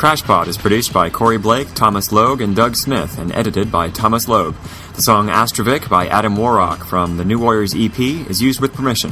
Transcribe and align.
Crashpod 0.00 0.46
is 0.46 0.56
produced 0.56 0.94
by 0.94 1.10
Corey 1.10 1.36
Blake, 1.36 1.74
Thomas 1.74 2.10
Logue, 2.10 2.40
and 2.40 2.56
Doug 2.56 2.74
Smith, 2.74 3.18
and 3.18 3.34
edited 3.34 3.70
by 3.70 3.90
Thomas 3.90 4.28
Logue. 4.28 4.54
The 4.94 5.02
song 5.02 5.28
Astrovik 5.28 5.90
by 5.90 6.06
Adam 6.06 6.36
WarRock 6.36 6.86
from 6.86 7.18
the 7.18 7.24
New 7.26 7.38
Warriors 7.38 7.74
EP 7.76 8.00
is 8.00 8.40
used 8.40 8.62
with 8.62 8.72
permission. 8.72 9.10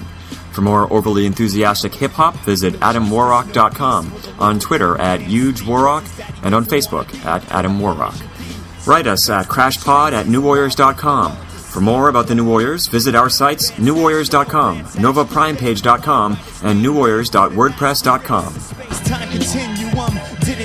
For 0.51 0.63
more 0.63 0.91
overly 0.91 1.27
enthusiastic 1.27 1.95
hip 1.95 2.13
hop, 2.13 2.37
visit 2.37 2.73
adamwarrock.com, 2.77 4.15
on 4.39 4.59
Twitter 4.59 4.99
at 4.99 5.21
HugeWarrock, 5.21 6.43
and 6.43 6.55
on 6.55 6.65
Facebook 6.65 7.15
at 7.27 7.47
Adam 7.51 7.79
WarRock. 7.79 8.87
Write 8.87 9.07
us 9.07 9.29
at 9.29 9.45
crashpod 9.45 10.13
at 10.13 10.25
newwarriors.com. 10.25 11.37
For 11.37 11.83
more 11.83 12.09
about 12.09 12.29
the 12.29 12.35
New 12.35 12.47
Warriors, 12.47 12.87
visit 12.87 13.15
our 13.15 13.29
sites 13.29 13.73
newwarriors.com, 13.73 14.85
novaprimepage.com, 14.85 16.39
and 16.63 16.83
newwarriors.wordpress.com. 16.83 19.78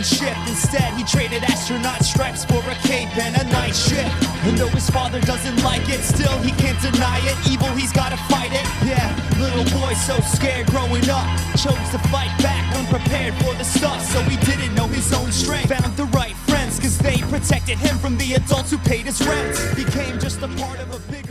Instead, 0.04 0.94
he 0.96 1.04
traded 1.06 1.44
astronaut 1.44 2.04
stripes 2.04 2.44
for 2.44 2.60
a 2.60 2.76
cape 2.84 3.16
and 3.18 3.38
a 3.38 3.44
night 3.52 3.74
shift. 3.74 4.12
And 4.44 4.58
though 4.58 4.68
his 4.68 4.90
father 4.90 5.22
doesn't 5.22 5.64
like 5.64 5.88
it, 5.88 6.02
still 6.02 6.38
he 6.40 6.52
can't 6.52 6.80
deny 6.82 7.20
it. 7.24 7.38
Evil, 7.50 7.70
he's 7.70 7.94
gotta 7.94 8.18
fight 8.28 8.52
it. 8.52 8.68
Yeah, 8.84 9.16
little 9.40 9.64
boy 9.80 9.94
so 9.94 10.20
scared 10.20 10.68
growing 10.68 11.10
up, 11.10 11.26
chose 11.56 11.88
to 11.96 12.00
fight 12.12 12.36
back, 12.44 12.76
unprepared 12.76 13.34
for 13.36 13.54
the 13.54 13.64
stuff. 13.64 14.04
So 14.12 14.20
he 14.24 14.36
didn't 14.46 14.76
know 14.76 14.88
his 14.88 15.14
own 15.14 15.32
strength. 15.32 15.70
Found 15.70 15.96
the 15.96 16.06
right 16.06 16.36
friends, 16.36 16.82
cause 16.82 16.98
they 16.98 17.20
protected 17.32 17.78
him 17.78 17.98
from 18.00 18.18
the 18.18 18.34
adults 18.34 18.72
who 18.72 18.80
paid 18.80 19.06
his 19.06 19.26
rent. 19.26 19.56
Became 19.74 20.20
just 20.20 20.42
a 20.42 20.50
part 20.50 20.80
of 20.80 20.94
a 20.94 21.00
thing. 21.00 21.23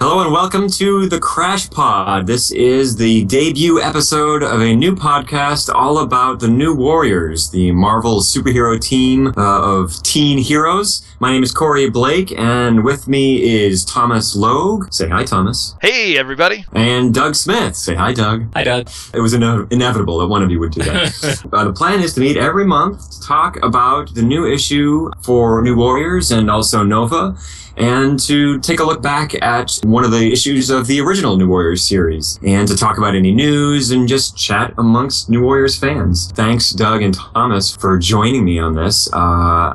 Hello 0.00 0.22
and 0.24 0.32
welcome 0.32 0.68
to 0.70 1.08
the 1.08 1.20
Crashpod. 1.20 2.26
This 2.26 2.50
is 2.50 2.96
the 2.96 3.24
debut 3.26 3.80
episode 3.80 4.42
of 4.42 4.60
a 4.60 4.74
new 4.74 4.94
podcast 4.96 5.72
all 5.72 5.98
about 5.98 6.40
the 6.40 6.48
New 6.48 6.74
Warriors, 6.74 7.48
the 7.50 7.70
Marvel 7.70 8.20
superhero 8.20 8.78
team 8.78 9.28
uh, 9.28 9.32
of 9.36 10.02
teen 10.02 10.38
heroes. 10.38 11.06
My 11.20 11.30
name 11.30 11.44
is 11.44 11.52
Corey 11.52 11.88
Blake, 11.88 12.36
and 12.36 12.84
with 12.84 13.06
me 13.06 13.40
is 13.64 13.84
Thomas 13.84 14.34
Logue. 14.34 14.92
Say 14.92 15.08
hi, 15.08 15.24
Thomas. 15.24 15.76
Hey, 15.80 16.18
everybody. 16.18 16.66
And 16.72 17.14
Doug 17.14 17.36
Smith. 17.36 17.76
Say 17.76 17.94
hi, 17.94 18.12
Doug. 18.12 18.52
Hi, 18.54 18.64
Doug. 18.64 18.90
It 19.14 19.20
was 19.20 19.32
ine- 19.32 19.68
inevitable 19.70 20.18
that 20.18 20.26
one 20.26 20.42
of 20.42 20.50
you 20.50 20.58
would 20.58 20.72
do 20.72 20.82
that. 20.82 21.46
uh, 21.52 21.64
the 21.64 21.72
plan 21.72 22.00
is 22.02 22.14
to 22.14 22.20
meet 22.20 22.36
every 22.36 22.66
month 22.66 23.10
to 23.12 23.20
talk 23.22 23.62
about 23.62 24.12
the 24.14 24.22
new 24.22 24.44
issue 24.44 25.08
for 25.22 25.62
New 25.62 25.76
Warriors 25.76 26.32
and 26.32 26.50
also 26.50 26.82
Nova, 26.82 27.38
and 27.76 28.18
to 28.20 28.58
take 28.60 28.80
a 28.80 28.84
look 28.84 29.02
back 29.02 29.34
at 29.42 29.78
one 29.84 30.04
of 30.04 30.10
the 30.10 30.32
issues 30.32 30.70
of 30.70 30.86
the 30.86 31.00
original 31.00 31.36
New 31.36 31.48
Warriors 31.48 31.86
series, 31.86 32.38
and 32.44 32.66
to 32.68 32.76
talk 32.76 32.98
about 32.98 33.14
any 33.14 33.32
news 33.32 33.90
and 33.90 34.08
just 34.08 34.36
chat 34.36 34.72
amongst 34.78 35.28
New 35.28 35.42
Warriors 35.42 35.76
fans. 35.78 36.30
Thanks, 36.32 36.70
Doug 36.70 37.02
and 37.02 37.14
Thomas, 37.14 37.74
for 37.76 37.98
joining 37.98 38.44
me 38.44 38.58
on 38.58 38.74
this. 38.74 39.08
Uh, 39.12 39.16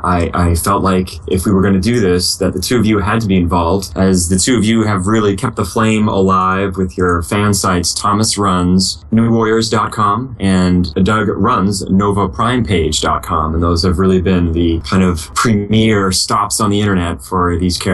I, 0.04 0.30
I 0.34 0.56
felt 0.56 0.84
like 0.84 1.10
if 1.28 1.46
we 1.46 1.52
were 1.52 1.62
going 1.62 1.74
to 1.74 1.80
do 1.80 2.00
this, 2.00 2.38
that 2.38 2.54
the 2.54 2.60
two 2.60 2.78
of 2.78 2.86
you 2.86 3.00
had 3.00 3.22
to 3.22 3.28
be 3.28 3.38
involved, 3.38 3.92
as 3.96 4.30
the 4.30 4.38
two 4.38 4.58
of 4.58 4.64
you 4.64 4.84
have 4.84 5.08
really 5.08 5.36
kept 5.36 5.56
the 5.56 5.66
flame 5.66 6.08
alive 6.08 6.78
with 6.78 6.98
your 6.98 7.22
fan 7.24 7.54
sites. 7.54 7.94
Thomas 7.94 8.38
runs 8.38 9.04
newwarriors.com 9.12 10.38
and 10.40 10.94
Doug 11.04 11.28
runs 11.30 11.84
novaprimepage.com. 11.86 13.54
And 13.54 13.64
those 13.64 13.84
have 13.84 14.00
really 14.00 14.22
been 14.22 14.54
the 14.54 14.80
kind 14.82 15.04
of 15.04 15.34
premier 15.36 16.12
stops 16.12 16.60
on 16.60 16.70
the 16.70 16.80
internet 16.80 17.22
for 17.22 17.58
these 17.58 17.78
characters. 17.78 17.89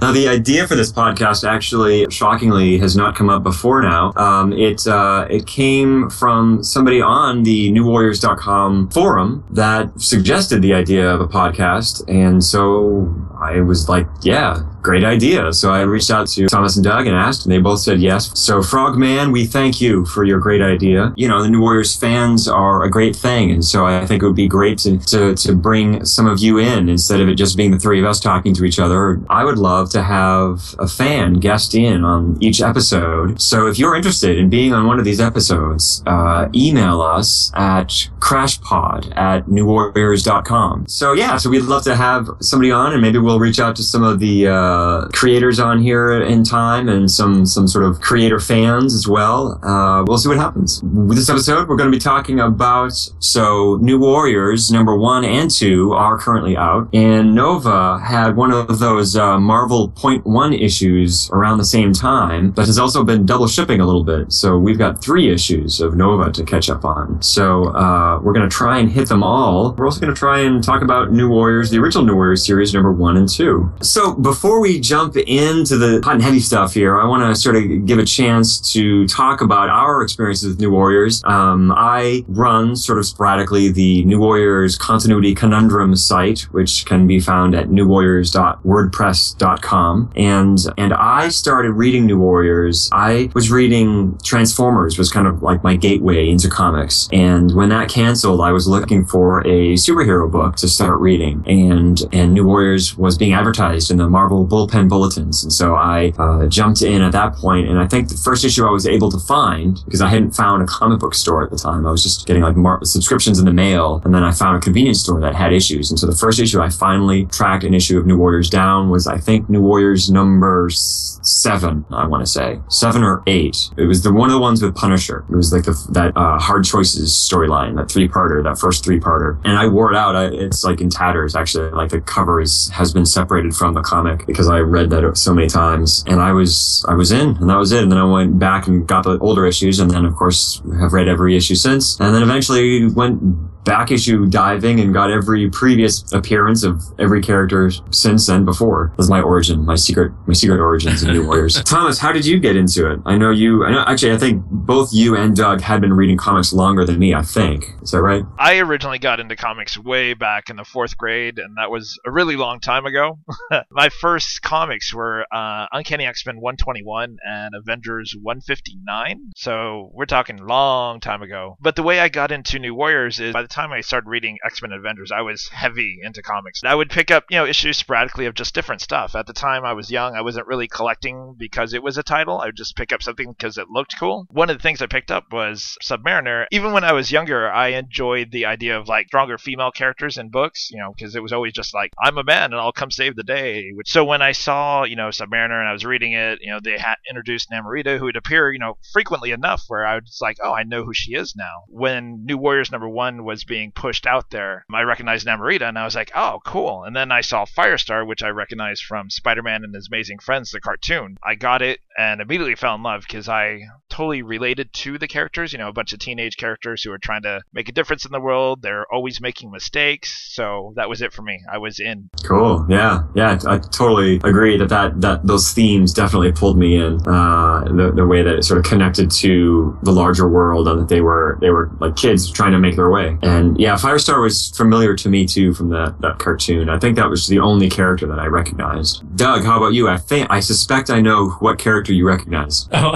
Now, 0.00 0.12
the 0.12 0.28
idea 0.28 0.68
for 0.68 0.76
this 0.76 0.92
podcast 0.92 1.42
actually, 1.42 2.06
shockingly, 2.08 2.78
has 2.78 2.96
not 2.96 3.16
come 3.16 3.28
up 3.28 3.42
before 3.42 3.82
now. 3.82 4.12
Um, 4.14 4.52
it 4.52 4.86
uh, 4.86 5.26
it 5.28 5.46
came 5.46 6.08
from 6.08 6.62
somebody 6.62 7.02
on 7.02 7.42
the 7.42 7.72
NewWarriors.com 7.72 8.90
forum 8.90 9.44
that 9.50 10.00
suggested 10.00 10.62
the 10.62 10.72
idea 10.72 11.10
of 11.10 11.20
a 11.20 11.26
podcast, 11.26 12.04
and 12.08 12.44
so 12.44 13.12
I 13.40 13.60
was 13.60 13.88
like, 13.88 14.06
"Yeah, 14.22 14.62
great 14.90 15.04
idea." 15.04 15.52
So 15.52 15.66
I 15.70 15.82
reached 15.82 16.10
out 16.10 16.26
to 16.34 16.46
Thomas 16.48 16.76
and 16.76 16.84
Doug 16.84 17.06
and 17.06 17.16
asked, 17.16 17.44
and 17.44 17.52
they 17.52 17.62
both 17.70 17.80
said 17.80 17.98
yes. 18.00 18.30
So, 18.34 18.62
Frogman, 18.62 19.32
we 19.32 19.42
thank 19.46 19.80
you 19.80 20.04
for 20.12 20.24
your 20.24 20.40
great 20.46 20.62
idea. 20.62 21.12
You 21.16 21.28
know, 21.28 21.42
the 21.42 21.50
New 21.54 21.62
Warriors 21.66 21.94
fans 21.94 22.48
are 22.48 22.82
a 22.82 22.90
great 22.96 23.14
thing, 23.26 23.50
and 23.50 23.64
so 23.64 23.86
I 23.86 24.06
think 24.06 24.22
it 24.22 24.26
would 24.26 24.42
be 24.46 24.48
great 24.58 24.78
to 24.84 24.98
to, 25.12 25.20
to 25.44 25.50
bring 25.54 26.04
some 26.04 26.26
of 26.26 26.38
you 26.40 26.58
in 26.58 26.88
instead 26.88 27.20
of 27.20 27.28
it 27.28 27.34
just 27.34 27.56
being 27.56 27.72
the 27.76 27.78
three 27.84 28.00
of 28.00 28.06
us 28.06 28.18
talking 28.20 28.54
to 28.54 28.64
each 28.64 28.78
other. 28.78 29.20
I 29.28 29.44
would 29.44 29.58
love 29.58 29.90
to 29.90 30.02
have 30.02 30.74
a 30.78 30.88
fan 30.88 31.34
guest 31.34 31.74
in 31.74 32.04
on 32.04 32.36
each 32.40 32.60
episode. 32.60 33.40
So 33.40 33.66
if 33.66 33.78
you're 33.78 33.96
interested 33.96 34.38
in 34.38 34.48
being 34.48 34.72
on 34.72 34.86
one 34.86 34.98
of 34.98 35.04
these 35.04 35.20
episodes, 35.20 36.02
uh, 36.06 36.48
email 36.54 37.00
us 37.00 37.52
at 37.54 37.88
crashpod 38.20 39.16
at 39.16 39.46
newwarriors.com. 39.46 40.86
So 40.88 41.12
yeah, 41.12 41.36
so 41.36 41.50
we'd 41.50 41.68
love 41.74 41.84
to 41.84 41.96
have 41.96 42.28
somebody 42.40 42.70
on 42.70 42.92
and 42.92 43.02
maybe 43.02 43.18
we'll 43.18 43.40
reach 43.40 43.60
out 43.60 43.74
to 43.76 43.82
some 43.82 44.02
of 44.02 44.18
the 44.18 44.48
uh, 44.48 44.77
creators 45.12 45.58
on 45.58 45.80
here 45.82 46.22
in 46.22 46.44
time 46.44 46.88
and 46.88 47.10
some, 47.10 47.44
some 47.46 47.66
sort 47.66 47.84
of 47.84 48.00
creator 48.00 48.40
fans 48.40 48.94
as 48.94 49.06
well. 49.08 49.58
Uh, 49.64 50.04
we'll 50.06 50.18
see 50.18 50.28
what 50.28 50.38
happens. 50.38 50.82
With 50.82 51.16
this 51.16 51.28
episode, 51.28 51.68
we're 51.68 51.76
going 51.76 51.90
to 51.90 51.96
be 51.96 52.00
talking 52.00 52.40
about, 52.40 52.92
so 53.18 53.78
New 53.80 53.98
Warriors 53.98 54.70
number 54.70 54.96
one 54.96 55.24
and 55.24 55.50
two 55.50 55.92
are 55.92 56.18
currently 56.18 56.56
out 56.56 56.88
and 56.92 57.34
Nova 57.34 57.98
had 57.98 58.36
one 58.36 58.50
of 58.50 58.78
those 58.78 59.16
uh, 59.16 59.38
Marvel 59.38 59.88
point 59.90 60.26
one 60.26 60.52
issues 60.52 61.30
around 61.30 61.58
the 61.58 61.64
same 61.64 61.92
time, 61.92 62.50
but 62.50 62.66
has 62.66 62.78
also 62.78 63.04
been 63.04 63.26
double 63.26 63.46
shipping 63.46 63.80
a 63.80 63.86
little 63.86 64.04
bit. 64.04 64.32
So 64.32 64.58
we've 64.58 64.78
got 64.78 65.02
three 65.02 65.32
issues 65.32 65.80
of 65.80 65.96
Nova 65.96 66.30
to 66.32 66.44
catch 66.44 66.68
up 66.70 66.84
on. 66.84 67.20
So 67.22 67.74
uh, 67.74 68.20
we're 68.22 68.32
going 68.32 68.48
to 68.48 68.54
try 68.54 68.78
and 68.78 68.90
hit 68.90 69.08
them 69.08 69.22
all. 69.22 69.72
We're 69.72 69.86
also 69.86 70.00
going 70.00 70.14
to 70.14 70.18
try 70.18 70.40
and 70.40 70.62
talk 70.62 70.82
about 70.82 71.12
New 71.12 71.28
Warriors, 71.28 71.70
the 71.70 71.78
original 71.78 72.04
New 72.04 72.14
Warriors 72.14 72.44
series, 72.44 72.74
number 72.74 72.92
one 72.92 73.16
and 73.16 73.28
two. 73.28 73.72
So 73.82 74.14
before 74.14 74.60
we 74.60 74.67
jump 74.76 75.16
into 75.16 75.76
the 75.76 76.00
hot 76.04 76.14
and 76.14 76.22
heavy 76.22 76.40
stuff 76.40 76.74
here, 76.74 77.00
I 77.00 77.06
want 77.06 77.22
to 77.22 77.40
sort 77.40 77.56
of 77.56 77.86
give 77.86 77.98
a 77.98 78.04
chance 78.04 78.72
to 78.72 79.06
talk 79.06 79.40
about 79.40 79.68
our 79.68 80.02
experiences 80.02 80.48
with 80.48 80.60
New 80.60 80.70
Warriors. 80.70 81.22
Um, 81.24 81.72
I 81.74 82.24
run 82.28 82.76
sort 82.76 82.98
of 82.98 83.06
sporadically 83.06 83.70
the 83.70 84.04
New 84.04 84.18
Warriors 84.18 84.76
Continuity 84.76 85.34
Conundrum 85.34 85.96
site, 85.96 86.40
which 86.52 86.84
can 86.86 87.06
be 87.06 87.20
found 87.20 87.54
at 87.54 87.68
newwarriors.wordpress.com. 87.68 90.12
And, 90.16 90.58
and 90.76 90.92
I 90.92 91.28
started 91.28 91.72
reading 91.72 92.06
New 92.06 92.18
Warriors. 92.18 92.88
I 92.92 93.30
was 93.34 93.50
reading 93.50 94.18
Transformers 94.24 94.98
was 94.98 95.10
kind 95.10 95.26
of 95.26 95.42
like 95.42 95.62
my 95.62 95.76
gateway 95.76 96.28
into 96.28 96.48
comics. 96.48 97.08
And 97.12 97.54
when 97.54 97.68
that 97.70 97.88
canceled, 97.88 98.40
I 98.40 98.52
was 98.52 98.66
looking 98.66 99.04
for 99.04 99.40
a 99.40 99.74
superhero 99.74 100.30
book 100.30 100.56
to 100.56 100.68
start 100.68 100.98
reading. 101.00 101.44
And, 101.46 102.00
and 102.12 102.34
New 102.34 102.44
Warriors 102.44 102.96
was 102.96 103.16
being 103.16 103.32
advertised 103.32 103.90
in 103.90 103.96
the 103.96 104.08
Marvel 104.08 104.44
bullpen 104.48 104.88
bulletins. 104.88 105.42
And 105.44 105.52
so 105.52 105.74
I 105.74 106.12
uh, 106.18 106.46
jumped 106.46 106.82
in 106.82 107.02
at 107.02 107.12
that 107.12 107.34
point, 107.34 107.68
And 107.68 107.78
I 107.78 107.86
think 107.86 108.08
the 108.08 108.16
first 108.16 108.44
issue 108.44 108.66
I 108.66 108.70
was 108.70 108.86
able 108.86 109.10
to 109.10 109.18
find, 109.18 109.80
because 109.84 110.00
I 110.00 110.08
hadn't 110.08 110.32
found 110.32 110.62
a 110.62 110.66
comic 110.66 111.00
book 111.00 111.14
store 111.14 111.44
at 111.44 111.50
the 111.50 111.56
time, 111.56 111.86
I 111.86 111.90
was 111.90 112.02
just 112.02 112.26
getting 112.26 112.42
like 112.42 112.56
mar- 112.56 112.84
subscriptions 112.84 113.38
in 113.38 113.44
the 113.44 113.52
mail. 113.52 114.00
And 114.04 114.14
then 114.14 114.24
I 114.24 114.32
found 114.32 114.56
a 114.56 114.60
convenience 114.60 115.00
store 115.00 115.20
that 115.20 115.34
had 115.34 115.52
issues. 115.52 115.90
And 115.90 115.98
so 115.98 116.06
the 116.06 116.16
first 116.16 116.40
issue 116.40 116.60
I 116.60 116.70
finally 116.70 117.26
tracked 117.26 117.64
an 117.64 117.74
issue 117.74 117.98
of 117.98 118.06
New 118.06 118.16
Warriors 118.16 118.50
down 118.50 118.90
was, 118.90 119.06
I 119.06 119.18
think, 119.18 119.48
New 119.48 119.60
Warriors 119.60 120.10
number 120.10 120.68
seven, 120.70 121.84
I 121.90 122.06
want 122.06 122.22
to 122.22 122.26
say. 122.26 122.60
Seven 122.68 123.02
or 123.02 123.22
eight. 123.26 123.70
It 123.76 123.84
was 123.84 124.02
the 124.02 124.12
one 124.12 124.30
of 124.30 124.34
the 124.34 124.40
ones 124.40 124.62
with 124.62 124.74
Punisher. 124.74 125.24
It 125.30 125.36
was 125.36 125.52
like 125.52 125.64
the, 125.64 125.76
that 125.92 126.16
uh, 126.16 126.38
Hard 126.38 126.64
Choices 126.64 127.12
storyline, 127.12 127.76
that 127.76 127.90
three-parter, 127.90 128.42
that 128.44 128.58
first 128.58 128.84
three-parter. 128.84 129.40
And 129.44 129.58
I 129.58 129.66
wore 129.66 129.92
it 129.92 129.96
out. 129.96 130.16
I, 130.16 130.26
it's 130.26 130.64
like 130.64 130.80
in 130.80 130.90
tatters, 130.90 131.36
actually. 131.36 131.70
Like 131.70 131.90
the 131.90 132.00
cover 132.00 132.40
is, 132.40 132.70
has 132.74 132.92
been 132.92 133.06
separated 133.06 133.54
from 133.54 133.74
the 133.74 133.82
comic 133.82 134.24
because 134.38 134.48
I 134.48 134.60
read 134.60 134.90
that 134.90 135.18
so 135.18 135.34
many 135.34 135.48
times. 135.48 136.04
And 136.06 136.20
I 136.20 136.30
was, 136.30 136.84
I 136.88 136.94
was 136.94 137.10
in, 137.10 137.36
and 137.38 137.50
that 137.50 137.56
was 137.56 137.72
it. 137.72 137.82
And 137.82 137.90
then 137.90 137.98
I 137.98 138.04
went 138.04 138.38
back 138.38 138.68
and 138.68 138.86
got 138.86 139.02
the 139.02 139.18
older 139.18 139.44
issues, 139.46 139.80
and 139.80 139.90
then, 139.90 140.04
of 140.04 140.14
course, 140.14 140.62
have 140.78 140.92
read 140.92 141.08
every 141.08 141.36
issue 141.36 141.56
since. 141.56 141.98
And 141.98 142.14
then 142.14 142.22
eventually 142.22 142.86
went 142.86 143.20
back 143.68 143.90
issue 143.90 144.24
diving 144.26 144.80
and 144.80 144.94
got 144.94 145.10
every 145.10 145.50
previous 145.50 146.10
appearance 146.14 146.64
of 146.64 146.82
every 146.98 147.20
character 147.20 147.70
since 147.90 148.26
and 148.30 148.46
before. 148.46 148.94
That's 148.96 149.10
my 149.10 149.20
origin, 149.20 149.62
my 149.64 149.74
secret, 149.74 150.10
my 150.26 150.32
secret 150.32 150.58
origins 150.58 151.02
in 151.02 151.12
New 151.12 151.26
Warriors. 151.26 151.62
Thomas, 151.64 151.98
how 151.98 152.10
did 152.10 152.24
you 152.24 152.40
get 152.40 152.56
into 152.56 152.90
it? 152.90 152.98
I 153.04 153.18
know 153.18 153.30
you, 153.30 153.66
I 153.66 153.70
know, 153.70 153.84
actually, 153.86 154.12
I 154.12 154.16
think 154.16 154.42
both 154.46 154.88
you 154.92 155.16
and 155.16 155.36
Doug 155.36 155.60
had 155.60 155.82
been 155.82 155.92
reading 155.92 156.16
comics 156.16 156.50
longer 156.54 156.86
than 156.86 156.98
me, 156.98 157.12
I 157.14 157.20
think. 157.20 157.66
Is 157.82 157.90
that 157.90 158.00
right? 158.00 158.22
I 158.38 158.58
originally 158.58 158.98
got 158.98 159.20
into 159.20 159.36
comics 159.36 159.76
way 159.76 160.14
back 160.14 160.48
in 160.48 160.56
the 160.56 160.64
fourth 160.64 160.96
grade, 160.96 161.38
and 161.38 161.58
that 161.58 161.70
was 161.70 162.00
a 162.06 162.10
really 162.10 162.36
long 162.36 162.60
time 162.60 162.86
ago. 162.86 163.18
my 163.70 163.90
first 163.90 164.40
comics 164.40 164.94
were 164.94 165.26
uh, 165.30 165.66
Uncanny 165.72 166.06
X-Men 166.06 166.36
121 166.36 167.18
and 167.22 167.54
Avengers 167.54 168.16
159. 168.22 169.32
So 169.36 169.90
we're 169.92 170.06
talking 170.06 170.38
long 170.38 171.00
time 171.00 171.20
ago. 171.20 171.58
But 171.60 171.76
the 171.76 171.82
way 171.82 172.00
I 172.00 172.08
got 172.08 172.32
into 172.32 172.58
New 172.58 172.74
Warriors 172.74 173.20
is 173.20 173.34
by 173.34 173.42
the 173.42 173.48
time 173.48 173.57
time 173.58 173.72
I 173.72 173.80
started 173.80 174.08
reading 174.08 174.38
X 174.44 174.62
Men 174.62 174.70
Avengers, 174.70 175.10
I 175.10 175.22
was 175.22 175.48
heavy 175.48 175.98
into 176.00 176.22
comics. 176.22 176.62
I 176.62 176.76
would 176.76 176.90
pick 176.90 177.10
up, 177.10 177.24
you 177.28 177.38
know, 177.38 177.44
issues 177.44 177.76
sporadically 177.76 178.26
of 178.26 178.34
just 178.34 178.54
different 178.54 178.80
stuff. 178.80 179.16
At 179.16 179.26
the 179.26 179.32
time 179.32 179.64
I 179.64 179.72
was 179.72 179.90
young, 179.90 180.14
I 180.14 180.20
wasn't 180.20 180.46
really 180.46 180.68
collecting 180.68 181.34
because 181.36 181.74
it 181.74 181.82
was 181.82 181.98
a 181.98 182.04
title. 182.04 182.40
I 182.40 182.46
would 182.46 182.56
just 182.56 182.76
pick 182.76 182.92
up 182.92 183.02
something 183.02 183.32
because 183.32 183.58
it 183.58 183.68
looked 183.68 183.98
cool. 183.98 184.28
One 184.30 184.48
of 184.48 184.56
the 184.56 184.62
things 184.62 184.80
I 184.80 184.86
picked 184.86 185.10
up 185.10 185.32
was 185.32 185.76
Submariner. 185.82 186.46
Even 186.52 186.72
when 186.72 186.84
I 186.84 186.92
was 186.92 187.10
younger, 187.10 187.50
I 187.50 187.68
enjoyed 187.70 188.30
the 188.30 188.46
idea 188.46 188.78
of 188.78 188.86
like 188.86 189.08
stronger 189.08 189.38
female 189.38 189.72
characters 189.72 190.18
in 190.18 190.30
books, 190.30 190.70
you 190.70 190.78
know, 190.78 190.92
because 190.96 191.16
it 191.16 191.22
was 191.24 191.32
always 191.32 191.52
just 191.52 191.74
like, 191.74 191.90
I'm 192.00 192.16
a 192.16 192.22
man 192.22 192.52
and 192.52 192.60
I'll 192.60 192.70
come 192.70 192.92
save 192.92 193.16
the 193.16 193.24
day. 193.24 193.72
So 193.86 194.04
when 194.04 194.22
I 194.22 194.30
saw, 194.30 194.84
you 194.84 194.94
know, 194.94 195.08
Submariner 195.08 195.58
and 195.58 195.68
I 195.68 195.72
was 195.72 195.84
reading 195.84 196.12
it, 196.12 196.38
you 196.42 196.52
know, 196.52 196.60
they 196.62 196.78
had 196.78 196.94
introduced 197.10 197.50
Namorita, 197.50 197.98
who 197.98 198.04
would 198.04 198.16
appear, 198.16 198.52
you 198.52 198.60
know, 198.60 198.78
frequently 198.92 199.32
enough 199.32 199.64
where 199.66 199.84
I 199.84 199.96
was 199.96 200.20
like, 200.22 200.36
oh, 200.40 200.52
I 200.52 200.62
know 200.62 200.84
who 200.84 200.94
she 200.94 201.14
is 201.14 201.34
now. 201.34 201.64
When 201.66 202.24
New 202.24 202.38
Warriors 202.38 202.70
number 202.70 202.88
one 202.88 203.24
was 203.24 203.47
being 203.48 203.72
pushed 203.72 204.06
out 204.06 204.30
there, 204.30 204.64
I 204.72 204.82
recognized 204.82 205.26
Namorita 205.26 205.62
and 205.62 205.78
I 205.78 205.84
was 205.84 205.94
like, 205.94 206.12
oh, 206.14 206.40
cool. 206.44 206.84
And 206.84 206.94
then 206.94 207.10
I 207.10 207.22
saw 207.22 207.44
Firestar, 207.44 208.06
which 208.06 208.22
I 208.22 208.28
recognized 208.28 208.84
from 208.84 209.10
Spider 209.10 209.42
Man 209.42 209.64
and 209.64 209.74
His 209.74 209.88
Amazing 209.88 210.18
Friends, 210.20 210.50
the 210.50 210.60
cartoon. 210.60 211.16
I 211.22 211.34
got 211.34 211.62
it 211.62 211.80
and 211.96 212.20
immediately 212.20 212.54
fell 212.54 212.74
in 212.74 212.82
love 212.82 213.02
because 213.02 213.28
I 213.28 213.62
totally 213.88 214.22
related 214.22 214.72
to 214.72 214.98
the 214.98 215.08
characters, 215.08 215.52
you 215.52 215.58
know, 215.58 215.68
a 215.68 215.72
bunch 215.72 215.92
of 215.92 215.98
teenage 215.98 216.36
characters 216.36 216.82
who 216.82 216.92
are 216.92 216.98
trying 216.98 217.22
to 217.22 217.42
make 217.52 217.68
a 217.68 217.72
difference 217.72 218.04
in 218.04 218.12
the 218.12 218.20
world. 218.20 218.62
They're 218.62 218.86
always 218.92 219.20
making 219.20 219.50
mistakes. 219.50 220.32
So 220.34 220.72
that 220.76 220.88
was 220.88 221.02
it 221.02 221.12
for 221.12 221.22
me. 221.22 221.40
I 221.50 221.58
was 221.58 221.80
in. 221.80 222.10
Cool. 222.24 222.66
Yeah. 222.68 223.04
Yeah. 223.14 223.38
I 223.46 223.58
totally 223.58 224.16
agree 224.16 224.56
that 224.58 224.68
that, 224.68 225.00
that 225.00 225.26
those 225.26 225.52
themes 225.52 225.92
definitely 225.92 226.32
pulled 226.32 226.58
me 226.58 226.76
in. 226.76 227.00
Uh, 227.06 227.64
the, 227.64 227.92
the 227.94 228.06
way 228.06 228.22
that 228.22 228.36
it 228.36 228.44
sort 228.44 228.58
of 228.58 228.64
connected 228.64 229.10
to 229.10 229.76
the 229.82 229.92
larger 229.92 230.28
world 230.28 230.68
and 230.68 230.80
that 230.80 230.88
they 230.88 231.00
were, 231.00 231.38
they 231.40 231.50
were 231.50 231.70
like 231.80 231.96
kids 231.96 232.30
trying 232.30 232.52
to 232.52 232.58
make 232.58 232.76
their 232.76 232.90
way. 232.90 233.16
And 233.28 233.52
mm-hmm. 233.52 233.60
yeah, 233.60 233.74
Firestar 233.74 234.22
was 234.22 234.50
familiar 234.50 234.94
to 234.96 235.08
me 235.08 235.26
too 235.26 235.54
from 235.54 235.70
that, 235.70 236.00
that 236.00 236.18
cartoon. 236.18 236.68
I 236.68 236.78
think 236.78 236.96
that 236.96 237.08
was 237.08 237.26
the 237.26 237.38
only 237.38 237.68
character 237.68 238.06
that 238.06 238.18
I 238.18 238.26
recognized. 238.26 239.04
Doug, 239.16 239.44
how 239.44 239.58
about 239.58 239.74
you? 239.74 239.88
I 239.88 239.96
think, 239.96 240.28
I 240.30 240.40
suspect 240.40 240.90
I 240.90 241.00
know 241.00 241.30
what 241.40 241.58
character 241.58 241.92
you 241.92 242.06
recognize. 242.06 242.68
Oh, 242.80 242.94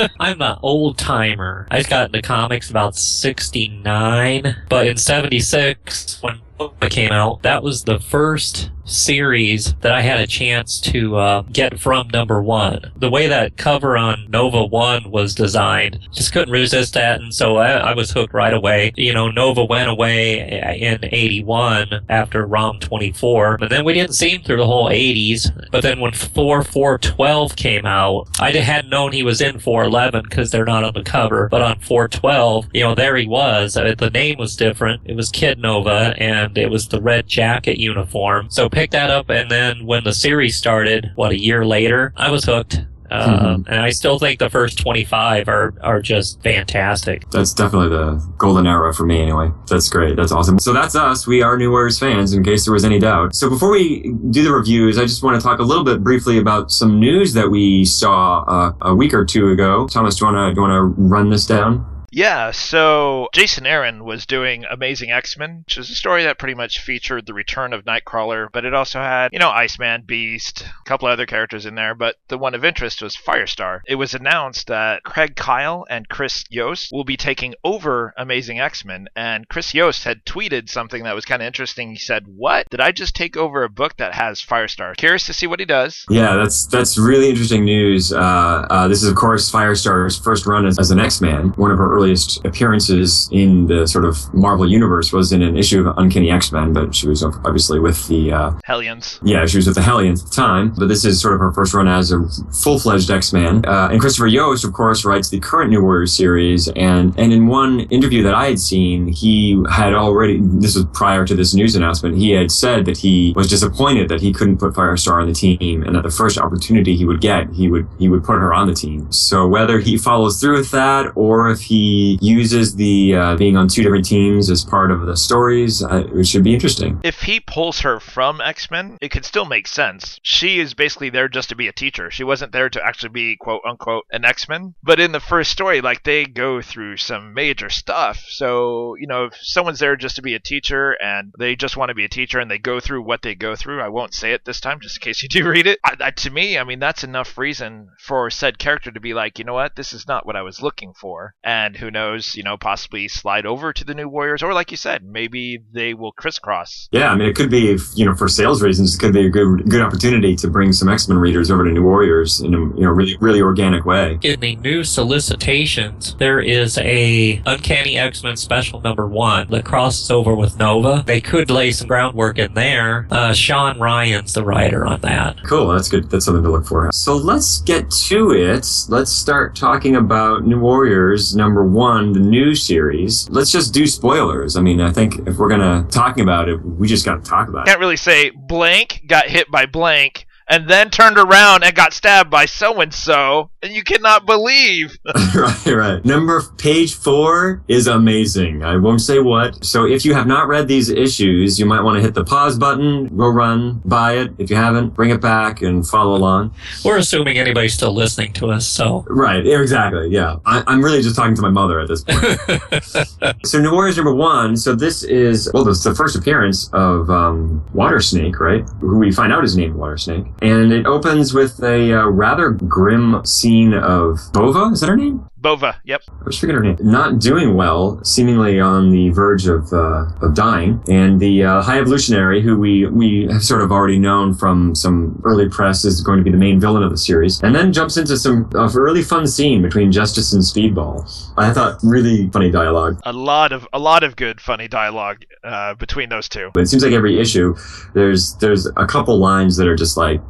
I'm 0.20 0.40
an 0.40 0.56
old 0.62 0.96
timer. 0.96 1.66
I 1.70 1.82
got 1.82 2.10
the 2.10 2.22
comics 2.22 2.70
about 2.70 2.96
69, 2.96 4.56
but 4.68 4.86
in 4.86 4.96
76, 4.96 6.22
when 6.22 6.40
it 6.80 6.90
came 6.90 7.12
out, 7.12 7.42
that 7.42 7.62
was 7.62 7.84
the 7.84 8.00
first 8.00 8.70
series 8.88 9.74
that 9.80 9.92
I 9.92 10.02
had 10.02 10.20
a 10.20 10.26
chance 10.26 10.80
to 10.80 11.16
uh, 11.16 11.42
get 11.42 11.78
from 11.78 12.08
number 12.08 12.42
one. 12.42 12.90
The 12.96 13.10
way 13.10 13.26
that 13.26 13.56
cover 13.56 13.96
on 13.96 14.26
Nova 14.28 14.64
1 14.64 15.10
was 15.10 15.34
designed, 15.34 16.00
just 16.12 16.32
couldn't 16.32 16.52
resist 16.52 16.94
that, 16.94 17.20
and 17.20 17.32
so 17.32 17.56
I, 17.56 17.72
I 17.72 17.94
was 17.94 18.10
hooked 18.10 18.34
right 18.34 18.54
away. 18.54 18.92
You 18.96 19.12
know, 19.12 19.30
Nova 19.30 19.64
went 19.64 19.88
away 19.88 20.60
in 20.80 20.98
81 21.04 22.04
after 22.08 22.46
ROM 22.46 22.80
24, 22.80 23.58
but 23.58 23.70
then 23.70 23.84
we 23.84 23.94
didn't 23.94 24.14
see 24.14 24.30
him 24.30 24.42
through 24.42 24.56
the 24.56 24.66
whole 24.66 24.88
80s. 24.88 25.50
But 25.70 25.82
then 25.82 26.00
when 26.00 26.12
4 26.12 26.62
412 26.62 27.56
came 27.56 27.86
out, 27.86 28.28
I 28.40 28.50
hadn't 28.52 28.90
known 28.90 29.12
he 29.12 29.22
was 29.22 29.40
in 29.40 29.58
411 29.58 30.22
because 30.28 30.50
they're 30.50 30.64
not 30.64 30.84
on 30.84 30.94
the 30.94 31.02
cover, 31.02 31.48
but 31.48 31.62
on 31.62 31.78
412, 31.80 32.68
you 32.72 32.82
know, 32.82 32.94
there 32.94 33.16
he 33.16 33.26
was. 33.26 33.76
Uh, 33.76 33.94
the 33.96 34.10
name 34.10 34.38
was 34.38 34.56
different. 34.56 35.02
It 35.04 35.16
was 35.16 35.30
Kid 35.30 35.58
Nova, 35.58 36.14
and 36.18 36.56
it 36.56 36.70
was 36.70 36.88
the 36.88 37.00
red 37.00 37.26
jacket 37.26 37.78
uniform. 37.78 38.48
So 38.50 38.68
picked 38.78 38.92
that 38.92 39.10
up, 39.10 39.28
and 39.28 39.50
then 39.50 39.84
when 39.84 40.04
the 40.04 40.12
series 40.12 40.54
started, 40.56 41.10
what 41.16 41.32
a 41.32 41.38
year 41.38 41.66
later, 41.66 42.12
I 42.16 42.30
was 42.30 42.44
hooked. 42.44 42.84
Uh, 43.10 43.56
mm-hmm. 43.56 43.72
and 43.72 43.80
I 43.80 43.88
still 43.88 44.18
think 44.18 44.38
the 44.38 44.50
first 44.50 44.78
25 44.78 45.48
are, 45.48 45.74
are 45.80 46.00
just 46.00 46.42
fantastic. 46.42 47.28
That's 47.30 47.54
definitely 47.54 47.88
the 47.88 48.22
golden 48.36 48.66
era 48.66 48.92
for 48.94 49.06
me 49.06 49.20
anyway. 49.20 49.50
That's 49.66 49.88
great. 49.88 50.14
That's 50.14 50.30
awesome. 50.30 50.58
So 50.58 50.74
that's 50.74 50.94
us. 50.94 51.26
We 51.26 51.42
are 51.42 51.56
New 51.56 51.70
Warriors 51.70 51.98
fans 51.98 52.34
in 52.34 52.44
case 52.44 52.66
there 52.66 52.74
was 52.74 52.84
any 52.84 52.98
doubt. 52.98 53.34
So 53.34 53.48
before 53.48 53.70
we 53.70 54.14
do 54.30 54.44
the 54.44 54.52
reviews, 54.52 54.98
I 54.98 55.02
just 55.02 55.22
want 55.22 55.40
to 55.40 55.42
talk 55.42 55.58
a 55.58 55.62
little 55.62 55.84
bit 55.84 56.04
briefly 56.04 56.38
about 56.38 56.70
some 56.70 57.00
news 57.00 57.32
that 57.32 57.50
we 57.50 57.86
saw 57.86 58.42
uh, 58.42 58.72
a 58.82 58.94
week 58.94 59.14
or 59.14 59.24
two 59.24 59.48
ago. 59.48 59.88
Thomas, 59.88 60.16
do 60.16 60.26
you 60.26 60.32
want 60.32 60.50
to, 60.50 60.54
do 60.54 60.60
you 60.60 60.68
want 60.68 60.96
to 60.96 61.02
run 61.02 61.30
this 61.30 61.46
down? 61.46 61.97
Yeah, 62.10 62.52
so 62.52 63.28
Jason 63.32 63.66
Aaron 63.66 64.04
was 64.04 64.26
doing 64.26 64.64
Amazing 64.70 65.10
X 65.10 65.36
Men, 65.36 65.64
which 65.66 65.78
is 65.78 65.90
a 65.90 65.94
story 65.94 66.24
that 66.24 66.38
pretty 66.38 66.54
much 66.54 66.80
featured 66.80 67.26
the 67.26 67.34
return 67.34 67.72
of 67.72 67.84
Nightcrawler, 67.84 68.48
but 68.52 68.64
it 68.64 68.74
also 68.74 68.98
had, 68.98 69.32
you 69.32 69.38
know, 69.38 69.50
Iceman, 69.50 70.02
Beast, 70.06 70.62
a 70.62 70.88
couple 70.88 71.08
other 71.08 71.26
characters 71.26 71.66
in 71.66 71.74
there, 71.74 71.94
but 71.94 72.16
the 72.28 72.38
one 72.38 72.54
of 72.54 72.64
interest 72.64 73.02
was 73.02 73.16
Firestar. 73.16 73.80
It 73.86 73.96
was 73.96 74.14
announced 74.14 74.68
that 74.68 75.02
Craig 75.02 75.36
Kyle 75.36 75.86
and 75.88 76.08
Chris 76.08 76.44
Yost 76.48 76.90
will 76.92 77.04
be 77.04 77.16
taking 77.16 77.54
over 77.62 78.14
Amazing 78.16 78.60
X 78.60 78.84
Men, 78.84 79.08
and 79.14 79.48
Chris 79.48 79.74
Yost 79.74 80.04
had 80.04 80.24
tweeted 80.24 80.68
something 80.68 81.04
that 81.04 81.14
was 81.14 81.24
kind 81.24 81.42
of 81.42 81.46
interesting. 81.46 81.90
He 81.90 81.98
said, 81.98 82.24
What? 82.26 82.68
Did 82.70 82.80
I 82.80 82.92
just 82.92 83.14
take 83.14 83.36
over 83.36 83.64
a 83.64 83.68
book 83.68 83.96
that 83.98 84.14
has 84.14 84.40
Firestar? 84.40 84.96
Curious 84.96 85.26
to 85.26 85.32
see 85.32 85.46
what 85.46 85.60
he 85.60 85.66
does. 85.66 86.04
Yeah, 86.08 86.36
that's 86.36 86.66
that's 86.66 86.96
really 86.98 87.28
interesting 87.28 87.64
news. 87.64 88.12
Uh, 88.12 88.66
uh, 88.70 88.88
this 88.88 89.02
is, 89.02 89.08
of 89.08 89.16
course, 89.16 89.50
Firestar's 89.50 90.18
first 90.18 90.46
run 90.46 90.66
as, 90.66 90.78
as 90.78 90.90
an 90.90 91.00
X 91.00 91.20
Man, 91.20 91.48
one 91.50 91.70
of 91.70 91.78
her 91.78 91.97
earliest 91.98 92.44
appearances 92.44 93.28
in 93.32 93.66
the 93.66 93.86
sort 93.86 94.04
of 94.04 94.32
Marvel 94.32 94.68
universe 94.70 95.12
was 95.12 95.32
in 95.32 95.42
an 95.42 95.56
issue 95.56 95.80
of 95.86 95.98
Uncanny 95.98 96.30
X-Men, 96.30 96.72
but 96.72 96.94
she 96.94 97.08
was 97.08 97.22
obviously 97.24 97.80
with 97.80 98.06
the 98.08 98.32
uh, 98.32 98.52
Hellions. 98.64 99.18
Yeah, 99.22 99.44
she 99.46 99.58
was 99.58 99.66
with 99.66 99.74
the 99.74 99.82
Hellions 99.82 100.22
at 100.22 100.30
the 100.30 100.36
time, 100.36 100.72
but 100.78 100.86
this 100.86 101.04
is 101.04 101.20
sort 101.20 101.34
of 101.34 101.40
her 101.40 101.52
first 101.52 101.74
run 101.74 101.88
as 101.88 102.12
a 102.12 102.20
full-fledged 102.62 103.10
X-Man. 103.10 103.64
Uh, 103.66 103.88
and 103.90 104.00
Christopher 104.00 104.28
Yost, 104.28 104.64
of 104.64 104.72
course, 104.72 105.04
writes 105.04 105.28
the 105.30 105.40
current 105.40 105.70
New 105.70 105.82
Warriors 105.82 106.14
series, 106.14 106.68
and 106.68 107.06
and 107.18 107.32
in 107.32 107.48
one 107.48 107.80
interview 107.96 108.22
that 108.22 108.34
I 108.34 108.46
had 108.50 108.60
seen, 108.60 109.08
he 109.08 109.60
had 109.70 109.92
already 109.94 110.40
this 110.64 110.76
was 110.76 110.84
prior 110.92 111.26
to 111.26 111.34
this 111.34 111.54
news 111.54 111.74
announcement. 111.74 112.16
He 112.16 112.30
had 112.30 112.52
said 112.52 112.84
that 112.84 112.98
he 112.98 113.32
was 113.34 113.48
disappointed 113.48 114.08
that 114.08 114.20
he 114.20 114.32
couldn't 114.32 114.58
put 114.58 114.74
Firestar 114.74 115.20
on 115.20 115.28
the 115.28 115.34
team, 115.46 115.82
and 115.82 115.92
that 115.96 116.04
the 116.04 116.16
first 116.22 116.38
opportunity 116.38 116.96
he 116.96 117.04
would 117.04 117.20
get, 117.20 117.50
he 117.52 117.66
would 117.72 117.86
he 117.98 118.08
would 118.08 118.22
put 118.22 118.38
her 118.44 118.52
on 118.54 118.68
the 118.68 118.74
team. 118.74 119.10
So 119.10 119.48
whether 119.48 119.78
he 119.80 119.98
follows 119.98 120.40
through 120.40 120.58
with 120.58 120.70
that 120.70 121.12
or 121.14 121.50
if 121.50 121.60
he 121.72 121.87
uses 122.20 122.74
the 122.76 123.14
uh, 123.14 123.36
being 123.36 123.56
on 123.56 123.68
two 123.68 123.82
different 123.82 124.04
teams 124.04 124.50
as 124.50 124.64
part 124.64 124.90
of 124.90 125.06
the 125.06 125.16
stories. 125.16 125.82
Uh, 125.82 126.06
it 126.14 126.26
should 126.26 126.44
be 126.44 126.54
interesting. 126.54 127.00
If 127.02 127.22
he 127.22 127.40
pulls 127.40 127.80
her 127.80 128.00
from 128.00 128.40
X 128.40 128.70
Men, 128.70 128.98
it 129.00 129.10
could 129.10 129.24
still 129.24 129.44
make 129.44 129.66
sense. 129.66 130.18
She 130.22 130.60
is 130.60 130.74
basically 130.74 131.10
there 131.10 131.28
just 131.28 131.48
to 131.50 131.56
be 131.56 131.68
a 131.68 131.72
teacher. 131.72 132.10
She 132.10 132.24
wasn't 132.24 132.52
there 132.52 132.68
to 132.70 132.84
actually 132.84 133.10
be 133.10 133.36
quote 133.36 133.62
unquote 133.66 134.04
an 134.10 134.24
X 134.24 134.48
Men. 134.48 134.74
But 134.82 135.00
in 135.00 135.12
the 135.12 135.20
first 135.20 135.50
story, 135.50 135.80
like 135.80 136.02
they 136.02 136.24
go 136.24 136.62
through 136.62 136.96
some 136.96 137.34
major 137.34 137.70
stuff. 137.70 138.24
So 138.28 138.96
you 138.96 139.06
know, 139.06 139.26
if 139.26 139.36
someone's 139.40 139.78
there 139.78 139.96
just 139.96 140.16
to 140.16 140.22
be 140.22 140.34
a 140.34 140.40
teacher 140.40 140.96
and 141.02 141.32
they 141.38 141.56
just 141.56 141.76
want 141.76 141.90
to 141.90 141.94
be 141.94 142.04
a 142.04 142.08
teacher 142.08 142.38
and 142.38 142.50
they 142.50 142.58
go 142.58 142.80
through 142.80 143.02
what 143.02 143.22
they 143.22 143.34
go 143.34 143.56
through, 143.56 143.80
I 143.80 143.88
won't 143.88 144.14
say 144.14 144.32
it 144.32 144.44
this 144.44 144.60
time, 144.60 144.80
just 144.80 144.96
in 144.96 145.02
case 145.02 145.22
you 145.22 145.28
do 145.28 145.48
read 145.48 145.66
it. 145.66 145.78
I, 145.84 145.96
I, 146.00 146.10
to 146.10 146.30
me, 146.30 146.58
I 146.58 146.64
mean, 146.64 146.78
that's 146.78 147.04
enough 147.04 147.38
reason 147.38 147.90
for 147.98 148.30
said 148.30 148.58
character 148.58 148.90
to 148.90 149.00
be 149.00 149.14
like, 149.14 149.38
you 149.38 149.44
know 149.44 149.54
what, 149.54 149.76
this 149.76 149.92
is 149.92 150.06
not 150.06 150.26
what 150.26 150.36
I 150.36 150.42
was 150.42 150.62
looking 150.62 150.92
for, 150.94 151.34
and 151.42 151.76
who 151.78 151.90
knows 151.90 152.36
you 152.38 152.42
know, 152.42 152.56
possibly 152.56 153.08
slide 153.08 153.46
over 153.46 153.72
to 153.72 153.84
the 153.84 153.94
New 153.94 154.08
Warriors, 154.08 154.42
or 154.42 154.54
like 154.54 154.70
you 154.70 154.76
said, 154.76 155.04
maybe 155.04 155.60
they 155.72 155.94
will 155.94 156.12
crisscross. 156.12 156.88
Yeah, 156.92 157.10
I 157.10 157.16
mean, 157.16 157.28
it 157.28 157.36
could 157.36 157.50
be, 157.50 157.76
you 157.94 158.04
know, 158.04 158.14
for 158.14 158.28
sales 158.28 158.62
reasons, 158.62 158.94
it 158.94 158.98
could 158.98 159.12
be 159.12 159.26
a 159.26 159.30
good 159.30 159.68
good 159.68 159.80
opportunity 159.80 160.36
to 160.36 160.48
bring 160.48 160.72
some 160.72 160.88
X 160.88 161.08
Men 161.08 161.18
readers 161.18 161.50
over 161.50 161.64
to 161.64 161.70
New 161.70 161.82
Warriors 161.82 162.40
in 162.40 162.54
a 162.54 162.58
you 162.58 162.82
know 162.82 162.90
really 162.90 163.16
really 163.18 163.40
organic 163.42 163.84
way. 163.84 164.18
In 164.22 164.40
the 164.40 164.56
new 164.56 164.84
solicitations, 164.84 166.14
there 166.16 166.40
is 166.40 166.78
a 166.78 167.42
Uncanny 167.46 167.98
X 167.98 168.22
Men 168.22 168.36
special 168.36 168.80
number 168.80 169.06
one 169.06 169.48
that 169.50 169.64
crosses 169.64 170.10
over 170.10 170.34
with 170.34 170.58
Nova. 170.58 171.02
They 171.06 171.20
could 171.20 171.50
lay 171.50 171.72
some 171.72 171.88
groundwork 171.88 172.38
in 172.38 172.54
there. 172.54 173.06
Uh, 173.10 173.32
Sean 173.32 173.78
Ryan's 173.78 174.34
the 174.34 174.44
writer 174.44 174.86
on 174.86 175.00
that. 175.00 175.42
Cool, 175.44 175.68
that's 175.68 175.88
good. 175.88 176.10
That's 176.10 176.24
something 176.24 176.44
to 176.44 176.50
look 176.50 176.66
for. 176.66 176.90
So 176.92 177.16
let's 177.16 177.60
get 177.62 177.90
to 177.90 178.32
it. 178.32 178.66
Let's 178.88 179.12
start 179.12 179.56
talking 179.56 179.96
about 179.96 180.46
New 180.46 180.60
Warriors 180.60 181.34
number 181.34 181.64
one 181.72 182.12
the 182.12 182.20
new 182.20 182.54
series, 182.54 183.28
let's 183.30 183.50
just 183.50 183.74
do 183.74 183.86
spoilers. 183.86 184.56
I 184.56 184.60
mean, 184.60 184.80
I 184.80 184.92
think 184.92 185.26
if 185.26 185.36
we're 185.38 185.48
gonna 185.48 185.86
talking 185.90 186.22
about 186.22 186.48
it, 186.48 186.56
we 186.64 186.86
just 186.86 187.04
gotta 187.04 187.22
talk 187.22 187.48
about 187.48 187.66
it. 187.66 187.70
Can't 187.70 187.80
really 187.80 187.96
say 187.96 188.30
blank 188.30 189.02
got 189.06 189.26
hit 189.26 189.50
by 189.50 189.66
blank 189.66 190.26
and 190.48 190.68
then 190.68 190.90
turned 190.90 191.18
around 191.18 191.62
and 191.62 191.74
got 191.74 191.92
stabbed 191.92 192.30
by 192.30 192.46
so 192.46 192.80
and 192.80 192.92
so, 192.92 193.50
and 193.62 193.72
you 193.72 193.82
cannot 193.82 194.26
believe. 194.26 194.96
right, 195.34 195.66
right. 195.66 196.04
Number 196.04 196.42
page 196.56 196.94
four 196.94 197.62
is 197.68 197.86
amazing. 197.86 198.64
I 198.64 198.76
won't 198.76 199.00
say 199.00 199.18
what. 199.18 199.64
So 199.64 199.86
if 199.86 200.04
you 200.04 200.14
have 200.14 200.26
not 200.26 200.48
read 200.48 200.66
these 200.66 200.88
issues, 200.88 201.58
you 201.58 201.66
might 201.66 201.82
want 201.82 201.96
to 201.96 202.02
hit 202.02 202.14
the 202.14 202.24
pause 202.24 202.58
button, 202.58 203.14
go 203.16 203.28
run, 203.28 203.82
buy 203.84 204.14
it. 204.14 204.32
If 204.38 204.50
you 204.50 204.56
haven't, 204.56 204.94
bring 204.94 205.10
it 205.10 205.20
back 205.20 205.60
and 205.60 205.86
follow 205.86 206.16
along. 206.16 206.54
We're 206.84 206.98
assuming 206.98 207.38
anybody's 207.38 207.74
still 207.74 207.92
listening 207.92 208.32
to 208.34 208.50
us, 208.50 208.66
so. 208.66 209.04
Right, 209.08 209.46
exactly. 209.46 210.08
Yeah. 210.08 210.36
I, 210.46 210.62
am 210.66 210.82
really 210.82 211.02
just 211.02 211.16
talking 211.16 211.34
to 211.34 211.42
my 211.42 211.50
mother 211.50 211.80
at 211.80 211.88
this 211.88 212.04
point. 212.04 213.36
so 213.44 213.60
New 213.60 213.72
Warriors 213.72 213.96
number 213.96 214.14
one. 214.14 214.56
So 214.56 214.74
this 214.74 215.02
is, 215.02 215.50
well, 215.52 215.64
this 215.64 215.78
is 215.78 215.84
the 215.84 215.94
first 215.94 216.16
appearance 216.16 216.70
of 216.72 217.10
um, 217.10 217.64
Water 217.74 218.00
Snake, 218.00 218.40
right? 218.40 218.66
Who 218.80 218.98
we 218.98 219.12
find 219.12 219.32
out 219.32 219.44
is 219.44 219.56
named 219.56 219.74
Water 219.74 219.98
Snake 219.98 220.26
and 220.40 220.72
it 220.72 220.86
opens 220.86 221.34
with 221.34 221.62
a 221.62 221.92
uh, 221.92 222.06
rather 222.06 222.50
grim 222.50 223.24
scene 223.24 223.74
of 223.74 224.20
Bova. 224.32 224.72
Is 224.72 224.80
that 224.80 224.88
her 224.88 224.96
name? 224.96 225.28
Bova. 225.40 225.80
Yep. 225.84 226.02
I 226.08 226.24
was 226.24 226.38
figuring 226.38 226.56
her 226.56 226.74
name. 226.74 226.76
Not 226.80 227.20
doing 227.20 227.54
well, 227.54 228.02
seemingly 228.04 228.60
on 228.60 228.90
the 228.90 229.10
verge 229.10 229.46
of 229.46 229.72
uh, 229.72 230.06
of 230.20 230.34
dying, 230.34 230.82
and 230.88 231.20
the 231.20 231.44
uh, 231.44 231.62
High 231.62 231.78
Evolutionary, 231.78 232.42
who 232.42 232.58
we 232.58 232.86
we 232.86 233.28
have 233.30 233.44
sort 233.44 233.62
of 233.62 233.70
already 233.70 233.98
known 233.98 234.34
from 234.34 234.74
some 234.74 235.20
early 235.24 235.48
press, 235.48 235.84
is 235.84 236.00
going 236.00 236.18
to 236.18 236.24
be 236.24 236.30
the 236.30 236.36
main 236.38 236.60
villain 236.60 236.82
of 236.82 236.90
the 236.90 236.98
series, 236.98 237.40
and 237.42 237.54
then 237.54 237.72
jumps 237.72 237.96
into 237.96 238.16
some 238.16 238.50
a 238.54 238.68
really 238.68 239.02
fun 239.02 239.26
scene 239.26 239.62
between 239.62 239.92
Justice 239.92 240.32
and 240.32 240.42
Speedball. 240.42 241.08
I 241.36 241.52
thought 241.52 241.78
really 241.82 242.28
funny 242.30 242.50
dialogue. 242.50 243.00
A 243.04 243.12
lot 243.12 243.52
of 243.52 243.66
a 243.72 243.78
lot 243.78 244.02
of 244.02 244.16
good 244.16 244.40
funny 244.40 244.68
dialogue 244.68 245.24
uh, 245.44 245.74
between 245.74 246.08
those 246.08 246.28
two. 246.28 246.50
It 246.56 246.66
seems 246.66 246.82
like 246.82 246.92
every 246.92 247.20
issue, 247.20 247.56
there's 247.94 248.34
there's 248.36 248.66
a 248.76 248.86
couple 248.86 249.18
lines 249.18 249.56
that 249.56 249.68
are 249.68 249.76
just 249.76 249.96
like 249.96 250.20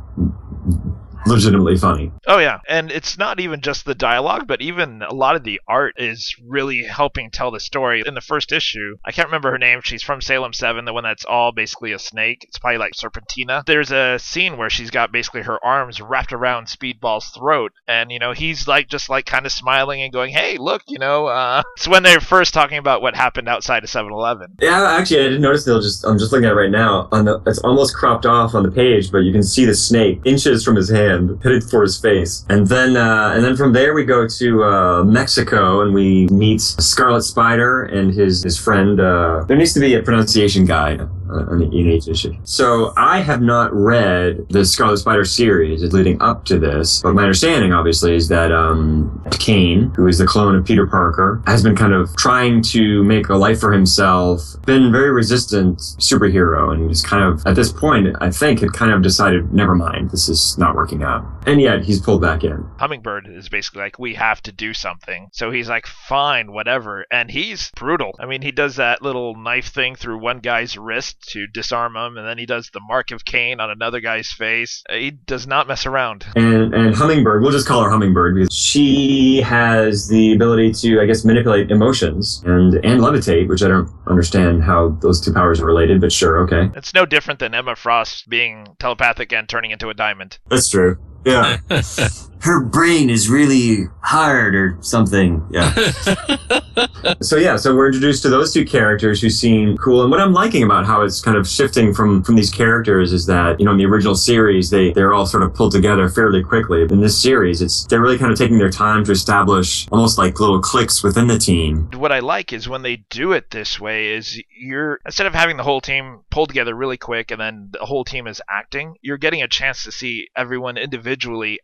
legitimately 1.26 1.76
funny. 1.76 2.12
Oh 2.26 2.38
yeah, 2.38 2.60
and 2.68 2.90
it's 2.90 3.18
not 3.18 3.40
even 3.40 3.60
just 3.60 3.84
the 3.84 3.94
dialogue, 3.94 4.46
but 4.46 4.60
even 4.60 5.02
a 5.02 5.14
lot 5.14 5.36
of 5.36 5.44
the 5.44 5.60
art 5.68 5.94
is 5.98 6.34
really 6.46 6.84
helping 6.84 7.30
tell 7.30 7.50
the 7.50 7.60
story. 7.60 8.02
In 8.06 8.14
the 8.14 8.20
first 8.20 8.52
issue, 8.52 8.96
I 9.04 9.12
can't 9.12 9.28
remember 9.28 9.50
her 9.50 9.58
name. 9.58 9.80
She's 9.82 10.02
from 10.02 10.20
Salem 10.20 10.52
Seven, 10.52 10.84
the 10.84 10.92
one 10.92 11.04
that's 11.04 11.24
all 11.24 11.52
basically 11.52 11.92
a 11.92 11.98
snake. 11.98 12.44
It's 12.48 12.58
probably 12.58 12.78
like 12.78 12.92
Serpentina. 12.92 13.64
There's 13.64 13.90
a 13.90 14.18
scene 14.18 14.56
where 14.56 14.70
she's 14.70 14.90
got 14.90 15.12
basically 15.12 15.42
her 15.42 15.64
arms 15.64 16.00
wrapped 16.00 16.32
around 16.32 16.66
Speedball's 16.66 17.28
throat, 17.28 17.72
and 17.86 18.10
you 18.10 18.18
know 18.18 18.32
he's 18.32 18.68
like 18.68 18.88
just 18.88 19.08
like 19.08 19.26
kind 19.26 19.46
of 19.46 19.52
smiling 19.52 20.02
and 20.02 20.12
going, 20.12 20.32
"Hey, 20.32 20.58
look, 20.58 20.82
you 20.88 20.98
know." 20.98 21.26
Uh, 21.26 21.62
it's 21.76 21.88
when 21.88 22.02
they're 22.02 22.20
first 22.20 22.54
talking 22.54 22.78
about 22.78 23.02
what 23.02 23.14
happened 23.14 23.48
outside 23.48 23.84
of 23.84 23.90
7-Eleven. 23.90 24.56
Yeah, 24.60 24.96
actually, 24.98 25.20
I 25.20 25.24
didn't 25.24 25.42
notice. 25.42 25.64
They'll 25.64 25.80
just 25.80 26.04
I'm 26.04 26.18
just 26.18 26.32
looking 26.32 26.46
at 26.46 26.52
it 26.52 26.56
right 26.56 26.70
now. 26.70 27.08
On 27.12 27.24
the 27.24 27.42
it's 27.46 27.58
almost 27.60 27.94
cropped 27.94 28.26
off 28.26 28.54
on 28.54 28.62
the 28.62 28.70
page, 28.70 29.10
but 29.10 29.18
you 29.18 29.32
can 29.32 29.42
see 29.42 29.64
the 29.64 29.74
snake 29.74 30.20
inches 30.24 30.64
from 30.64 30.76
his 30.76 30.88
hand, 30.88 31.07
headed 31.08 31.64
for 31.64 31.82
his 31.82 31.98
face. 31.98 32.44
And 32.48 32.66
then 32.66 32.96
uh, 32.96 33.32
and 33.34 33.44
then 33.44 33.56
from 33.56 33.72
there 33.72 33.94
we 33.94 34.04
go 34.04 34.26
to 34.26 34.64
uh, 34.64 35.04
Mexico 35.04 35.82
and 35.82 35.92
we 35.94 36.26
meet 36.28 36.60
Scarlet 36.60 37.22
Spider 37.22 37.84
and 37.84 38.12
his 38.12 38.42
his 38.42 38.58
friend. 38.58 39.00
Uh, 39.00 39.44
there 39.46 39.56
needs 39.56 39.72
to 39.74 39.80
be 39.80 39.94
a 39.94 40.02
pronunciation 40.02 40.64
guide 40.64 41.08
uh, 41.30 41.52
on 41.52 41.62
in 41.62 41.72
each 41.72 42.08
issue. 42.08 42.34
So 42.44 42.92
I 42.96 43.20
have 43.20 43.42
not 43.42 43.72
read 43.74 44.46
the 44.48 44.64
Scarlet 44.64 44.98
Spider 44.98 45.24
series 45.24 45.82
leading 45.92 46.20
up 46.22 46.44
to 46.46 46.58
this, 46.58 47.02
but 47.02 47.14
my 47.14 47.22
understanding, 47.22 47.72
obviously, 47.72 48.14
is 48.14 48.28
that 48.28 48.52
um, 48.52 49.22
Kaine, 49.32 49.92
who 49.96 50.06
is 50.06 50.18
the 50.18 50.26
clone 50.26 50.54
of 50.56 50.64
Peter 50.64 50.86
Parker, 50.86 51.42
has 51.46 51.62
been 51.62 51.76
kind 51.76 51.92
of 51.92 52.14
trying 52.16 52.62
to 52.62 53.02
make 53.04 53.28
a 53.28 53.36
life 53.36 53.60
for 53.60 53.72
himself, 53.72 54.56
been 54.66 54.90
very 54.92 55.10
resistant 55.10 55.78
superhero, 55.78 56.72
and 56.72 56.88
he's 56.88 57.02
kind 57.02 57.22
of 57.22 57.46
at 57.46 57.54
this 57.54 57.72
point, 57.72 58.16
I 58.20 58.30
think, 58.30 58.60
had 58.60 58.72
kind 58.72 58.92
of 58.92 59.02
decided, 59.02 59.52
never 59.52 59.74
mind, 59.74 60.10
this 60.10 60.28
is 60.28 60.56
not 60.58 60.74
working 60.74 61.02
out, 61.02 61.24
and 61.48 61.60
yet 61.60 61.84
he's 61.84 62.00
pulled 62.00 62.22
back 62.22 62.44
in. 62.44 62.64
Hummingbird 62.78 63.28
is 63.28 63.48
basically 63.48 63.82
like, 63.82 63.98
we 63.98 64.14
have 64.14 64.42
to 64.42 64.52
do 64.52 64.74
something. 64.74 65.28
So 65.32 65.50
he's 65.50 65.68
like, 65.68 65.86
fine, 65.86 66.52
whatever. 66.52 67.06
And 67.10 67.30
he's 67.30 67.70
brutal. 67.76 68.12
I 68.20 68.26
mean, 68.26 68.42
he 68.42 68.52
does 68.52 68.76
that 68.76 69.02
little 69.02 69.34
knife 69.34 69.68
thing 69.68 69.94
through 69.96 70.18
one 70.18 70.40
guy's 70.40 70.76
wrist 70.76 71.22
to 71.30 71.46
disarm 71.46 71.96
him, 71.96 72.16
and 72.16 72.26
then 72.26 72.38
he 72.38 72.46
does 72.46 72.70
the 72.72 72.80
mark 72.80 73.10
of 73.10 73.24
Cain 73.24 73.60
on 73.60 73.70
another 73.70 74.00
guy's 74.00 74.28
face. 74.28 74.82
He 74.90 75.10
does 75.10 75.46
not 75.46 75.68
mess 75.68 75.86
around. 75.86 76.26
And 76.36 76.74
and 76.74 76.94
Hummingbird, 76.94 77.42
we'll 77.42 77.52
just 77.52 77.66
call 77.66 77.82
her 77.82 77.90
Hummingbird 77.90 78.34
because 78.34 78.54
she 78.54 79.40
has 79.42 80.08
the 80.08 80.32
ability 80.32 80.72
to, 80.72 81.00
I 81.00 81.06
guess, 81.06 81.24
manipulate 81.24 81.70
emotions 81.70 82.42
and 82.46 82.74
and 82.84 83.00
levitate, 83.00 83.48
which 83.48 83.62
I 83.62 83.68
don't 83.68 83.90
understand 84.06 84.62
how 84.62 84.90
those 85.00 85.20
two 85.20 85.32
powers 85.32 85.60
are 85.60 85.66
related, 85.66 86.00
but 86.00 86.12
sure, 86.12 86.38
okay. 86.44 86.70
It's 86.76 86.94
no 86.94 87.06
different 87.06 87.40
than 87.40 87.54
Emma 87.54 87.76
Frost 87.76 88.28
being 88.28 88.66
telepathic 88.78 89.32
and 89.32 89.48
turning 89.48 89.70
into 89.70 89.88
a 89.88 89.94
diamond. 89.94 90.38
That's 90.48 90.68
true. 90.68 90.98
Yeah. 91.28 91.58
Her 92.40 92.64
brain 92.64 93.10
is 93.10 93.28
really 93.28 93.88
hard 94.00 94.54
or 94.54 94.78
something. 94.80 95.44
Yeah. 95.50 95.74
so 97.20 97.36
yeah, 97.36 97.56
so 97.56 97.74
we're 97.74 97.86
introduced 97.86 98.22
to 98.22 98.28
those 98.28 98.52
two 98.52 98.64
characters 98.64 99.20
who 99.20 99.28
seem 99.28 99.76
cool. 99.76 100.02
And 100.02 100.10
what 100.10 100.20
I'm 100.20 100.32
liking 100.32 100.62
about 100.62 100.86
how 100.86 101.02
it's 101.02 101.20
kind 101.20 101.36
of 101.36 101.48
shifting 101.48 101.92
from 101.92 102.22
from 102.22 102.36
these 102.36 102.50
characters 102.50 103.12
is 103.12 103.26
that, 103.26 103.58
you 103.58 103.66
know, 103.66 103.72
in 103.72 103.78
the 103.78 103.86
original 103.86 104.14
series, 104.14 104.70
they 104.70 104.92
they're 104.92 105.14
all 105.14 105.26
sort 105.26 105.42
of 105.42 105.52
pulled 105.52 105.72
together 105.72 106.08
fairly 106.08 106.42
quickly. 106.42 106.82
In 106.82 107.00
this 107.00 107.20
series, 107.20 107.60
it's 107.60 107.86
they're 107.86 108.00
really 108.00 108.18
kind 108.18 108.30
of 108.30 108.38
taking 108.38 108.58
their 108.58 108.70
time 108.70 109.04
to 109.04 109.12
establish 109.12 109.88
almost 109.90 110.16
like 110.16 110.38
little 110.38 110.60
cliques 110.60 111.02
within 111.02 111.26
the 111.26 111.38
team. 111.38 111.90
What 111.96 112.12
I 112.12 112.20
like 112.20 112.52
is 112.52 112.68
when 112.68 112.82
they 112.82 112.96
do 113.10 113.32
it 113.32 113.50
this 113.50 113.80
way 113.80 114.14
is 114.14 114.40
you're 114.56 115.00
instead 115.04 115.26
of 115.26 115.34
having 115.34 115.56
the 115.56 115.64
whole 115.64 115.80
team 115.80 116.20
pulled 116.30 116.50
together 116.50 116.74
really 116.74 116.96
quick 116.96 117.30
and 117.32 117.40
then 117.40 117.70
the 117.72 117.84
whole 117.84 118.04
team 118.04 118.26
is 118.26 118.40
acting, 118.48 118.94
you're 119.02 119.18
getting 119.18 119.42
a 119.42 119.48
chance 119.48 119.84
to 119.84 119.92
see 119.92 120.28
everyone 120.36 120.76
individually 120.76 121.17